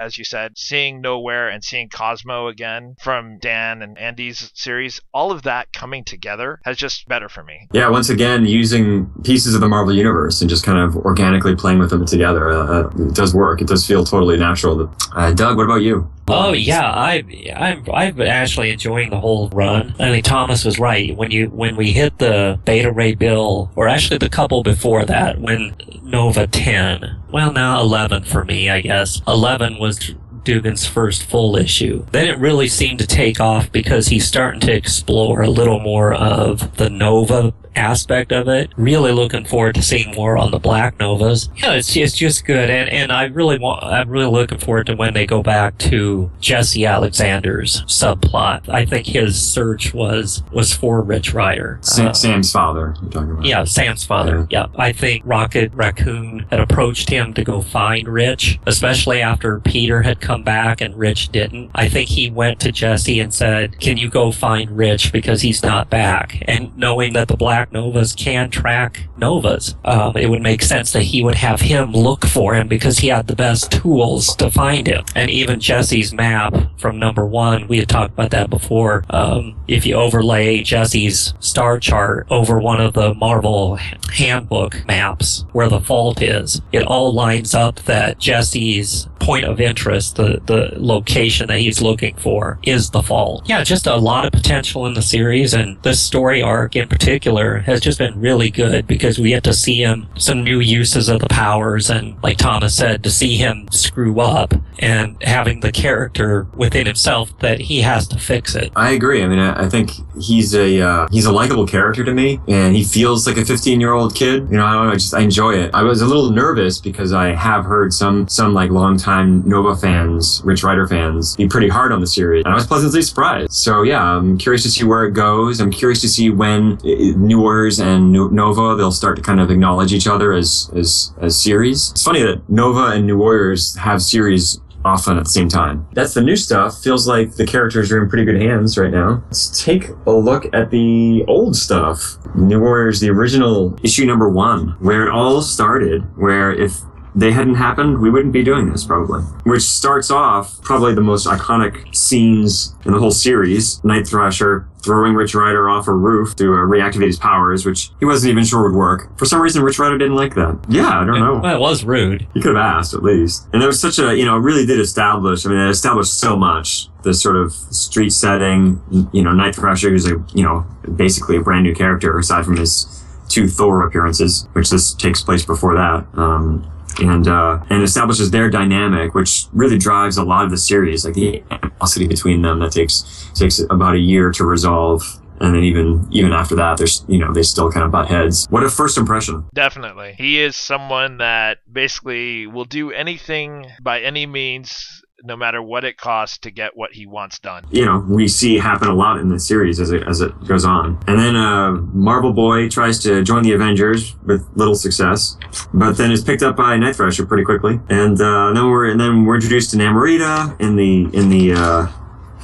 as 0.00 0.18
you 0.18 0.24
said, 0.24 0.56
seeing 0.56 1.00
Nowhere 1.00 1.48
and 1.48 1.62
seeing 1.62 1.88
Cosmo 1.88 2.48
again 2.48 2.94
from 3.00 3.38
Dan 3.38 3.82
and 3.82 3.98
Andy's 3.98 4.50
series, 4.54 5.00
all 5.12 5.32
of 5.32 5.42
that 5.42 5.72
coming 5.72 6.04
together 6.04 6.60
has 6.64 6.76
just 6.76 7.06
better 7.08 7.28
for 7.28 7.42
me. 7.42 7.68
Yeah, 7.72 7.88
once 7.88 8.10
again, 8.10 8.46
using 8.46 9.10
pieces 9.24 9.54
of 9.54 9.60
the 9.60 9.68
Marvel 9.68 9.94
universe 9.94 10.40
and 10.40 10.48
just 10.48 10.64
kind 10.64 10.78
of 10.78 10.96
organically 10.96 11.56
playing 11.56 11.78
with 11.78 11.90
them 11.90 12.04
together. 12.04 12.50
Uh, 12.50 12.88
it 12.88 13.14
does 13.14 13.34
work. 13.34 13.60
It 13.60 13.68
does 13.68 13.86
feel 13.86 14.04
totally 14.04 14.36
natural. 14.36 14.92
Uh, 15.14 15.32
Doug, 15.32 15.56
what 15.56 15.64
about 15.64 15.82
you? 15.82 16.10
Oh 16.32 16.52
yeah, 16.52 16.90
I 16.90 17.24
I'm 17.56 17.84
I've 17.92 18.16
been 18.16 18.28
actually 18.28 18.70
enjoying 18.70 19.10
the 19.10 19.20
whole 19.20 19.48
run. 19.50 19.94
I 19.98 20.10
mean, 20.10 20.22
Thomas 20.22 20.64
was 20.64 20.78
right 20.78 21.16
when 21.16 21.30
you 21.30 21.48
when 21.50 21.76
we 21.76 21.92
hit 21.92 22.18
the 22.18 22.58
Beta 22.64 22.90
Ray 22.90 23.14
Bill, 23.14 23.70
or 23.76 23.88
actually 23.88 24.18
the 24.18 24.28
couple 24.28 24.62
before 24.62 25.04
that, 25.04 25.40
when 25.40 25.74
Nova 26.02 26.46
ten. 26.46 27.20
Well, 27.30 27.52
now 27.52 27.80
eleven 27.80 28.24
for 28.24 28.44
me, 28.44 28.70
I 28.70 28.80
guess. 28.80 29.20
Eleven 29.26 29.78
was. 29.78 30.14
Duggan's 30.42 30.86
first 30.86 31.24
full 31.24 31.54
issue. 31.54 32.06
Then 32.12 32.26
it 32.26 32.38
really 32.38 32.66
seemed 32.66 32.98
to 33.00 33.06
take 33.06 33.40
off 33.40 33.70
because 33.70 34.08
he's 34.08 34.26
starting 34.26 34.60
to 34.60 34.72
explore 34.72 35.42
a 35.42 35.50
little 35.50 35.80
more 35.80 36.14
of 36.14 36.78
the 36.78 36.88
Nova 36.88 37.52
aspect 37.76 38.32
of 38.32 38.48
it. 38.48 38.70
Really 38.76 39.12
looking 39.12 39.44
forward 39.44 39.74
to 39.76 39.82
seeing 39.82 40.14
more 40.14 40.36
on 40.36 40.50
the 40.50 40.58
Black 40.58 40.98
Novas. 40.98 41.48
Yeah, 41.56 41.72
it's 41.74 41.94
it's 41.96 42.16
just 42.16 42.44
good, 42.44 42.70
and 42.70 42.88
and 42.90 43.12
I 43.12 43.24
really 43.24 43.58
want 43.58 43.82
I'm 43.84 44.08
really 44.08 44.30
looking 44.30 44.58
forward 44.58 44.86
to 44.86 44.94
when 44.96 45.14
they 45.14 45.26
go 45.26 45.42
back 45.42 45.78
to 45.78 46.30
Jesse 46.40 46.86
Alexander's 46.86 47.82
subplot. 47.82 48.68
I 48.68 48.84
think 48.84 49.06
his 49.06 49.40
search 49.40 49.92
was 49.92 50.42
was 50.52 50.72
for 50.72 51.02
Rich 51.02 51.34
Rider. 51.34 51.78
Sam, 51.82 52.08
Uh, 52.08 52.12
Sam's 52.12 52.50
father. 52.52 52.94
You're 53.02 53.10
talking 53.10 53.30
about. 53.32 53.44
yeah, 53.44 53.64
Sam's 53.64 54.04
father. 54.04 54.46
Yeah. 54.50 54.66
I 54.76 54.92
think 54.92 55.22
Rocket 55.26 55.72
Raccoon 55.74 56.46
had 56.50 56.60
approached 56.60 57.08
him 57.10 57.34
to 57.34 57.44
go 57.44 57.60
find 57.60 58.08
Rich, 58.08 58.58
especially 58.66 59.20
after 59.20 59.60
Peter 59.60 60.02
had 60.02 60.20
come 60.20 60.42
back 60.42 60.80
and 60.80 60.94
Rich 60.96 61.28
didn't. 61.30 61.70
I 61.74 61.88
think 61.88 62.08
he 62.08 62.30
went 62.30 62.60
to 62.60 62.72
Jesse 62.72 63.20
and 63.20 63.32
said, 63.34 63.78
Can 63.80 63.96
you 63.96 64.08
go 64.08 64.32
find 64.32 64.70
Rich 64.76 65.12
because 65.12 65.42
he's 65.42 65.62
not 65.62 65.90
back? 65.90 66.42
And 66.46 66.76
knowing 66.76 67.12
that 67.12 67.28
the 67.28 67.36
Black 67.36 67.59
Novas 67.72 68.14
can 68.14 68.50
track 68.50 69.06
Novas, 69.16 69.76
um, 69.84 70.16
it 70.16 70.28
would 70.28 70.42
make 70.42 70.62
sense 70.62 70.92
that 70.92 71.02
he 71.02 71.22
would 71.22 71.34
have 71.34 71.60
him 71.60 71.92
look 71.92 72.24
for 72.24 72.54
him 72.54 72.68
because 72.68 72.98
he 72.98 73.08
had 73.08 73.26
the 73.26 73.36
best 73.36 73.70
tools 73.70 74.34
to 74.36 74.50
find 74.50 74.86
him. 74.86 75.04
And 75.14 75.30
even 75.30 75.60
Jesse's 75.60 76.12
map 76.12 76.54
from 76.78 76.98
number 76.98 77.26
one, 77.26 77.68
we 77.68 77.78
had 77.78 77.88
talked 77.88 78.14
about 78.14 78.30
that 78.30 78.50
before. 78.50 79.04
Um, 79.10 79.60
if 79.68 79.86
you 79.86 79.94
overlay 79.94 80.62
Jesse's 80.62 81.34
star 81.40 81.78
chart 81.78 82.26
over 82.30 82.58
one 82.58 82.80
of 82.80 82.94
the 82.94 83.14
Marvel 83.14 83.76
handbook 84.12 84.84
maps 84.86 85.44
where 85.52 85.68
the 85.68 85.80
fault 85.80 86.22
is, 86.22 86.60
it 86.72 86.82
all 86.84 87.12
lines 87.12 87.54
up 87.54 87.76
that 87.80 88.18
Jesse's 88.18 89.08
point 89.20 89.44
of 89.44 89.60
interest, 89.60 90.16
the, 90.16 90.40
the 90.46 90.72
location 90.76 91.46
that 91.48 91.60
he's 91.60 91.80
looking 91.80 92.16
for, 92.16 92.58
is 92.62 92.90
the 92.90 93.02
fault. 93.02 93.42
Yeah, 93.46 93.62
just 93.62 93.86
a 93.86 93.96
lot 93.96 94.24
of 94.24 94.32
potential 94.32 94.86
in 94.86 94.94
the 94.94 95.02
series, 95.02 95.54
and 95.54 95.80
this 95.82 96.02
story 96.02 96.42
arc 96.42 96.74
in 96.74 96.88
particular 96.88 97.49
has 97.58 97.80
just 97.80 97.98
been 97.98 98.20
really 98.20 98.50
good 98.50 98.86
because 98.86 99.18
we 99.18 99.30
get 99.30 99.44
to 99.44 99.54
see 99.54 99.82
him 99.82 100.08
some 100.16 100.44
new 100.44 100.60
uses 100.60 101.08
of 101.08 101.20
the 101.20 101.28
powers 101.28 101.90
and 101.90 102.20
like 102.22 102.36
Thomas 102.36 102.74
said, 102.74 103.02
to 103.04 103.10
see 103.10 103.36
him 103.36 103.68
screw 103.70 104.20
up 104.20 104.54
and 104.78 105.22
having 105.22 105.60
the 105.60 105.72
character 105.72 106.46
within 106.54 106.86
himself 106.86 107.36
that 107.38 107.60
he 107.60 107.80
has 107.80 108.08
to 108.08 108.18
fix 108.18 108.54
it. 108.54 108.72
I 108.76 108.90
agree. 108.90 109.22
I 109.22 109.28
mean, 109.28 109.38
I, 109.38 109.64
I 109.64 109.68
think 109.68 109.92
he's 110.20 110.54
a 110.54 110.80
uh, 110.80 111.08
he's 111.10 111.26
a 111.26 111.32
likable 111.32 111.66
character 111.66 112.04
to 112.04 112.12
me, 112.12 112.40
and 112.48 112.74
he 112.74 112.84
feels 112.84 113.26
like 113.26 113.36
a 113.36 113.44
15 113.44 113.80
year 113.80 113.92
old 113.92 114.14
kid. 114.14 114.48
You 114.50 114.56
know, 114.56 114.64
I. 114.64 114.90
I 114.90 114.94
just 114.94 115.14
I 115.14 115.20
enjoy 115.20 115.54
it. 115.54 115.70
I 115.72 115.82
was 115.82 116.02
a 116.02 116.06
little 116.06 116.30
nervous 116.30 116.80
because 116.80 117.12
I 117.12 117.28
have 117.28 117.64
heard 117.64 117.92
some 117.92 118.26
some 118.28 118.54
like 118.54 118.70
longtime 118.70 119.48
Nova 119.48 119.76
fans, 119.76 120.42
Rich 120.44 120.64
Rider 120.64 120.86
fans, 120.86 121.36
be 121.36 121.46
pretty 121.46 121.68
hard 121.68 121.92
on 121.92 122.00
the 122.00 122.06
series, 122.06 122.44
and 122.44 122.52
I 122.52 122.56
was 122.56 122.66
pleasantly 122.66 123.02
surprised. 123.02 123.52
So 123.52 123.82
yeah, 123.82 124.02
I'm 124.02 124.36
curious 124.36 124.62
to 124.64 124.70
see 124.70 124.84
where 124.84 125.04
it 125.04 125.12
goes. 125.12 125.60
I'm 125.60 125.70
curious 125.70 126.00
to 126.00 126.08
see 126.08 126.30
when 126.30 126.72
uh, 126.72 127.16
New 127.16 127.39
Warriors 127.40 127.80
and 127.80 128.12
Nova 128.12 128.76
they'll 128.76 128.92
start 128.92 129.16
to 129.16 129.22
kind 129.22 129.40
of 129.40 129.50
acknowledge 129.50 129.92
each 129.92 130.06
other 130.06 130.32
as 130.32 130.70
as 130.76 131.12
as 131.20 131.40
series. 131.40 131.90
It's 131.90 132.02
funny 132.02 132.22
that 132.22 132.48
Nova 132.48 132.86
and 132.86 133.06
New 133.06 133.18
Warriors 133.18 133.76
have 133.76 134.02
series 134.02 134.60
often 134.84 135.18
at 135.18 135.24
the 135.24 135.30
same 135.30 135.48
time. 135.48 135.86
That's 135.92 136.14
the 136.14 136.22
new 136.22 136.36
stuff. 136.36 136.82
Feels 136.82 137.06
like 137.06 137.32
the 137.32 137.46
characters 137.46 137.92
are 137.92 138.02
in 138.02 138.08
pretty 138.08 138.24
good 138.24 138.40
hands 138.40 138.78
right 138.78 138.90
now. 138.90 139.22
Let's 139.26 139.62
take 139.62 139.90
a 140.06 140.10
look 140.10 140.46
at 140.54 140.70
the 140.70 141.24
old 141.28 141.56
stuff. 141.56 142.16
New 142.34 142.60
Warriors, 142.60 143.00
the 143.00 143.10
original 143.10 143.78
issue 143.82 144.06
number 144.06 144.28
one, 144.28 144.76
where 144.80 145.06
it 145.06 145.10
all 145.10 145.42
started, 145.42 146.02
where 146.16 146.52
if 146.52 146.80
they 147.14 147.32
hadn't 147.32 147.56
happened, 147.56 148.00
we 148.00 148.10
wouldn't 148.10 148.32
be 148.32 148.42
doing 148.42 148.70
this 148.70 148.84
probably. 148.84 149.22
Which 149.44 149.62
starts 149.62 150.10
off 150.10 150.60
probably 150.62 150.94
the 150.94 151.00
most 151.00 151.26
iconic 151.26 151.94
scenes 151.94 152.74
in 152.84 152.92
the 152.92 152.98
whole 152.98 153.10
series. 153.10 153.82
Night 153.84 154.06
Thrasher 154.06 154.68
throwing 154.82 155.14
Rich 155.14 155.34
Rider 155.34 155.68
off 155.68 155.88
a 155.88 155.92
roof 155.92 156.34
to 156.36 156.54
uh, 156.54 156.56
reactivate 156.58 157.06
his 157.08 157.18
powers, 157.18 157.66
which 157.66 157.90
he 157.98 158.06
wasn't 158.06 158.30
even 158.30 158.44
sure 158.44 158.62
would 158.62 158.76
work. 158.76 159.18
For 159.18 159.26
some 159.26 159.40
reason, 159.40 159.62
Rich 159.62 159.78
Rider 159.78 159.98
didn't 159.98 160.16
like 160.16 160.34
that. 160.36 160.58
Yeah, 160.68 161.00
I 161.00 161.04
don't 161.04 161.18
know. 161.18 161.38
Well, 161.38 161.54
it 161.54 161.60
was 161.60 161.84
rude. 161.84 162.26
He 162.32 162.40
could 162.40 162.56
have 162.56 162.64
asked 162.64 162.94
at 162.94 163.02
least. 163.02 163.46
And 163.52 163.60
there 163.60 163.66
was 163.66 163.80
such 163.80 163.98
a, 163.98 164.16
you 164.16 164.24
know, 164.24 164.36
it 164.36 164.40
really 164.40 164.64
did 164.64 164.80
establish, 164.80 165.44
I 165.44 165.50
mean, 165.50 165.58
it 165.58 165.68
established 165.68 166.14
so 166.14 166.36
much. 166.36 166.88
The 167.02 167.12
sort 167.12 167.36
of 167.36 167.52
street 167.52 168.10
setting, 168.10 168.80
you 169.12 169.22
know, 169.22 169.32
Night 169.32 169.54
Thrasher 169.54 169.94
is 169.94 170.06
a, 170.06 170.22
you 170.34 170.44
know, 170.44 170.66
basically 170.96 171.36
a 171.36 171.40
brand 171.42 171.64
new 171.64 171.74
character 171.74 172.18
aside 172.18 172.44
from 172.44 172.56
his 172.56 173.04
two 173.28 173.48
Thor 173.48 173.86
appearances, 173.86 174.48
which 174.52 174.70
this 174.70 174.92
takes 174.94 175.22
place 175.22 175.44
before 175.44 175.74
that. 175.74 176.06
Um, 176.14 176.70
and 176.98 177.28
uh, 177.28 177.60
and 177.70 177.82
establishes 177.82 178.30
their 178.30 178.50
dynamic, 178.50 179.14
which 179.14 179.46
really 179.52 179.78
drives 179.78 180.16
a 180.16 180.24
lot 180.24 180.44
of 180.44 180.50
the 180.50 180.58
series, 180.58 181.04
like 181.04 181.14
the 181.14 181.42
animosity 181.50 182.06
between 182.06 182.42
them 182.42 182.60
that 182.60 182.72
takes 182.72 183.30
takes 183.34 183.60
about 183.70 183.94
a 183.94 183.98
year 183.98 184.30
to 184.32 184.44
resolve. 184.44 185.02
And 185.40 185.54
then 185.54 185.62
even 185.62 186.06
even 186.10 186.32
after 186.32 186.54
that, 186.56 186.76
there's 186.76 187.04
you 187.08 187.18
know 187.18 187.32
they 187.32 187.42
still 187.42 187.72
kind 187.72 187.84
of 187.84 187.90
butt 187.90 188.08
heads. 188.08 188.46
What 188.50 188.62
a 188.62 188.68
first 188.68 188.98
impression! 188.98 189.46
Definitely. 189.54 190.14
He 190.18 190.40
is 190.40 190.54
someone 190.54 191.16
that 191.18 191.58
basically 191.70 192.46
will 192.46 192.66
do 192.66 192.90
anything 192.90 193.66
by 193.82 194.00
any 194.00 194.26
means, 194.26 195.02
no 195.24 195.36
matter 195.36 195.62
what 195.62 195.84
it 195.84 195.96
costs, 195.96 196.38
to 196.38 196.50
get 196.50 196.76
what 196.76 196.92
he 196.92 197.06
wants 197.06 197.38
done. 197.38 197.64
You 197.70 197.84
know 197.84 198.04
we 198.08 198.28
see 198.28 198.58
happen 198.58 198.88
a 198.88 198.94
lot 198.94 199.18
in 199.18 199.28
the 199.28 199.40
series 199.40 199.80
as 199.80 199.90
it 199.90 200.06
as 200.06 200.20
it 200.20 200.32
goes 200.46 200.64
on. 200.64 201.02
And 201.06 201.18
then 201.18 201.36
uh, 201.36 201.72
Marvel 201.72 202.32
Boy 202.32 202.68
tries 202.68 202.98
to 203.04 203.22
join 203.22 203.42
the 203.42 203.52
Avengers 203.52 204.16
with 204.24 204.46
little 204.54 204.74
success, 204.74 205.36
but 205.72 205.96
then 205.96 206.10
is 206.10 206.22
picked 206.22 206.42
up 206.42 206.56
by 206.56 206.76
Night 206.76 206.96
Thrasher 206.96 207.26
pretty 207.26 207.44
quickly. 207.44 207.80
And 207.88 208.20
uh, 208.20 208.52
then 208.52 208.68
we're 208.68 208.90
and 208.90 209.00
then 209.00 209.24
we're 209.24 209.36
introduced 209.36 209.70
to 209.72 209.76
Namorita 209.76 210.60
in 210.60 210.76
the 210.76 211.08
in 211.16 211.28
the 211.28 211.52
uh, 211.52 211.86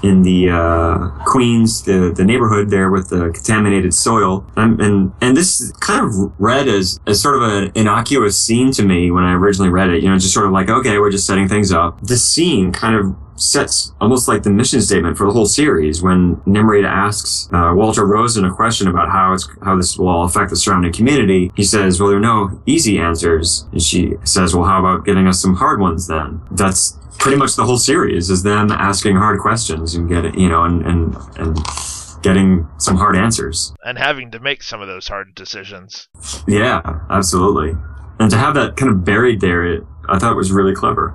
in 0.03 0.23
the 0.23 0.51
uh, 0.51 1.09
Queens, 1.25 1.83
the, 1.83 2.13
the 2.15 2.25
neighborhood 2.25 2.71
there 2.71 2.91
with 2.91 3.09
the 3.09 3.31
contaminated 3.31 3.95
soil. 3.95 4.47
And, 4.57 4.81
and, 4.81 5.13
and 5.21 5.37
this 5.37 5.73
kind 5.81 6.05
of 6.05 6.33
read 6.39 6.69
as, 6.69 7.01
as 7.07 7.21
sort 7.21 7.37
of 7.37 7.43
an 7.43 7.73
innocuous 7.75 8.43
scene 8.43 8.73
to 8.73 8.83
me 8.83 9.11
when 9.11 9.25
I 9.25 9.35
originally 9.35 9.71
read 9.71 9.91
it. 9.91 10.03
You 10.03 10.11
know, 10.11 10.19
just 10.19 10.35
sort 10.35 10.47
of 10.47 10.53
like, 10.53 10.69
okay, 10.69 10.99
we're 10.99 11.11
just 11.11 11.27
setting 11.27 11.49
things 11.49 11.73
up. 11.73 12.01
This 12.03 12.27
scene 12.27 12.73
kind 12.73 12.97
of 12.97 13.17
sets 13.37 13.93
almost 14.01 14.29
like 14.29 14.43
the 14.43 14.51
mission 14.51 14.81
statement 14.81 15.17
for 15.17 15.27
the 15.27 15.33
whole 15.33 15.47
series 15.47 16.03
when 16.03 16.37
Namorita 16.47 16.89
asks 16.89 17.49
uh, 17.53 17.73
Walter 17.75 18.07
Rosen 18.07 18.45
a 18.45 18.53
question 18.53 18.89
about 18.89 19.11
how 19.11 19.33
it's 19.35 19.49
how 19.63 19.77
this 19.77 19.99
will 19.99 20.09
all 20.09 20.25
affect 20.25 20.51
the 20.51 20.57
surrounding 20.57 20.93
community. 20.93 21.53
He 21.55 21.63
says, 21.63 22.01
"Well, 22.01 22.09
there 22.09 22.19
are 22.19 22.21
no 22.21 22.61
easy 22.67 22.99
answers," 22.99 23.67
and 23.73 23.83
she 23.83 24.15
says, 24.25 24.55
"Well, 24.55 24.65
how 24.65 24.81
about 24.81 25.05
getting 25.05 25.27
us 25.27 25.41
some 25.41 25.57
hard 25.57 25.81
ones 25.81 26.07
then?" 26.07 26.41
That's 26.51 26.99
pretty 27.19 27.37
much 27.37 27.57
the 27.57 27.65
whole 27.65 27.79
series 27.79 28.31
is 28.31 28.43
them 28.43 28.71
asking 28.71 29.17
hard 29.17 29.41
questions 29.41 29.95
and 29.95 30.09
getting 30.09 30.39
you 30.39 30.49
know 30.49 30.65
and 30.65 30.87
and 30.87 31.17
and 31.37 31.59
getting 32.23 32.67
some 32.79 32.97
hard 32.97 33.17
answers. 33.17 33.73
And 33.85 33.99
having 33.99 34.31
to 34.33 34.41
make 34.41 34.63
some 34.63 34.81
of 34.81 34.89
those 34.89 35.07
hard 35.07 35.35
decisions. 35.35 36.09
Yeah, 36.49 36.81
absolutely. 37.09 37.77
And 38.19 38.31
to 38.31 38.37
have 38.37 38.55
that 38.55 38.77
kind 38.77 38.91
of 38.91 39.05
buried 39.05 39.41
there, 39.41 39.65
it, 39.65 39.85
I 40.09 40.19
thought 40.19 40.35
was 40.35 40.51
really 40.51 40.75
clever. 40.75 41.15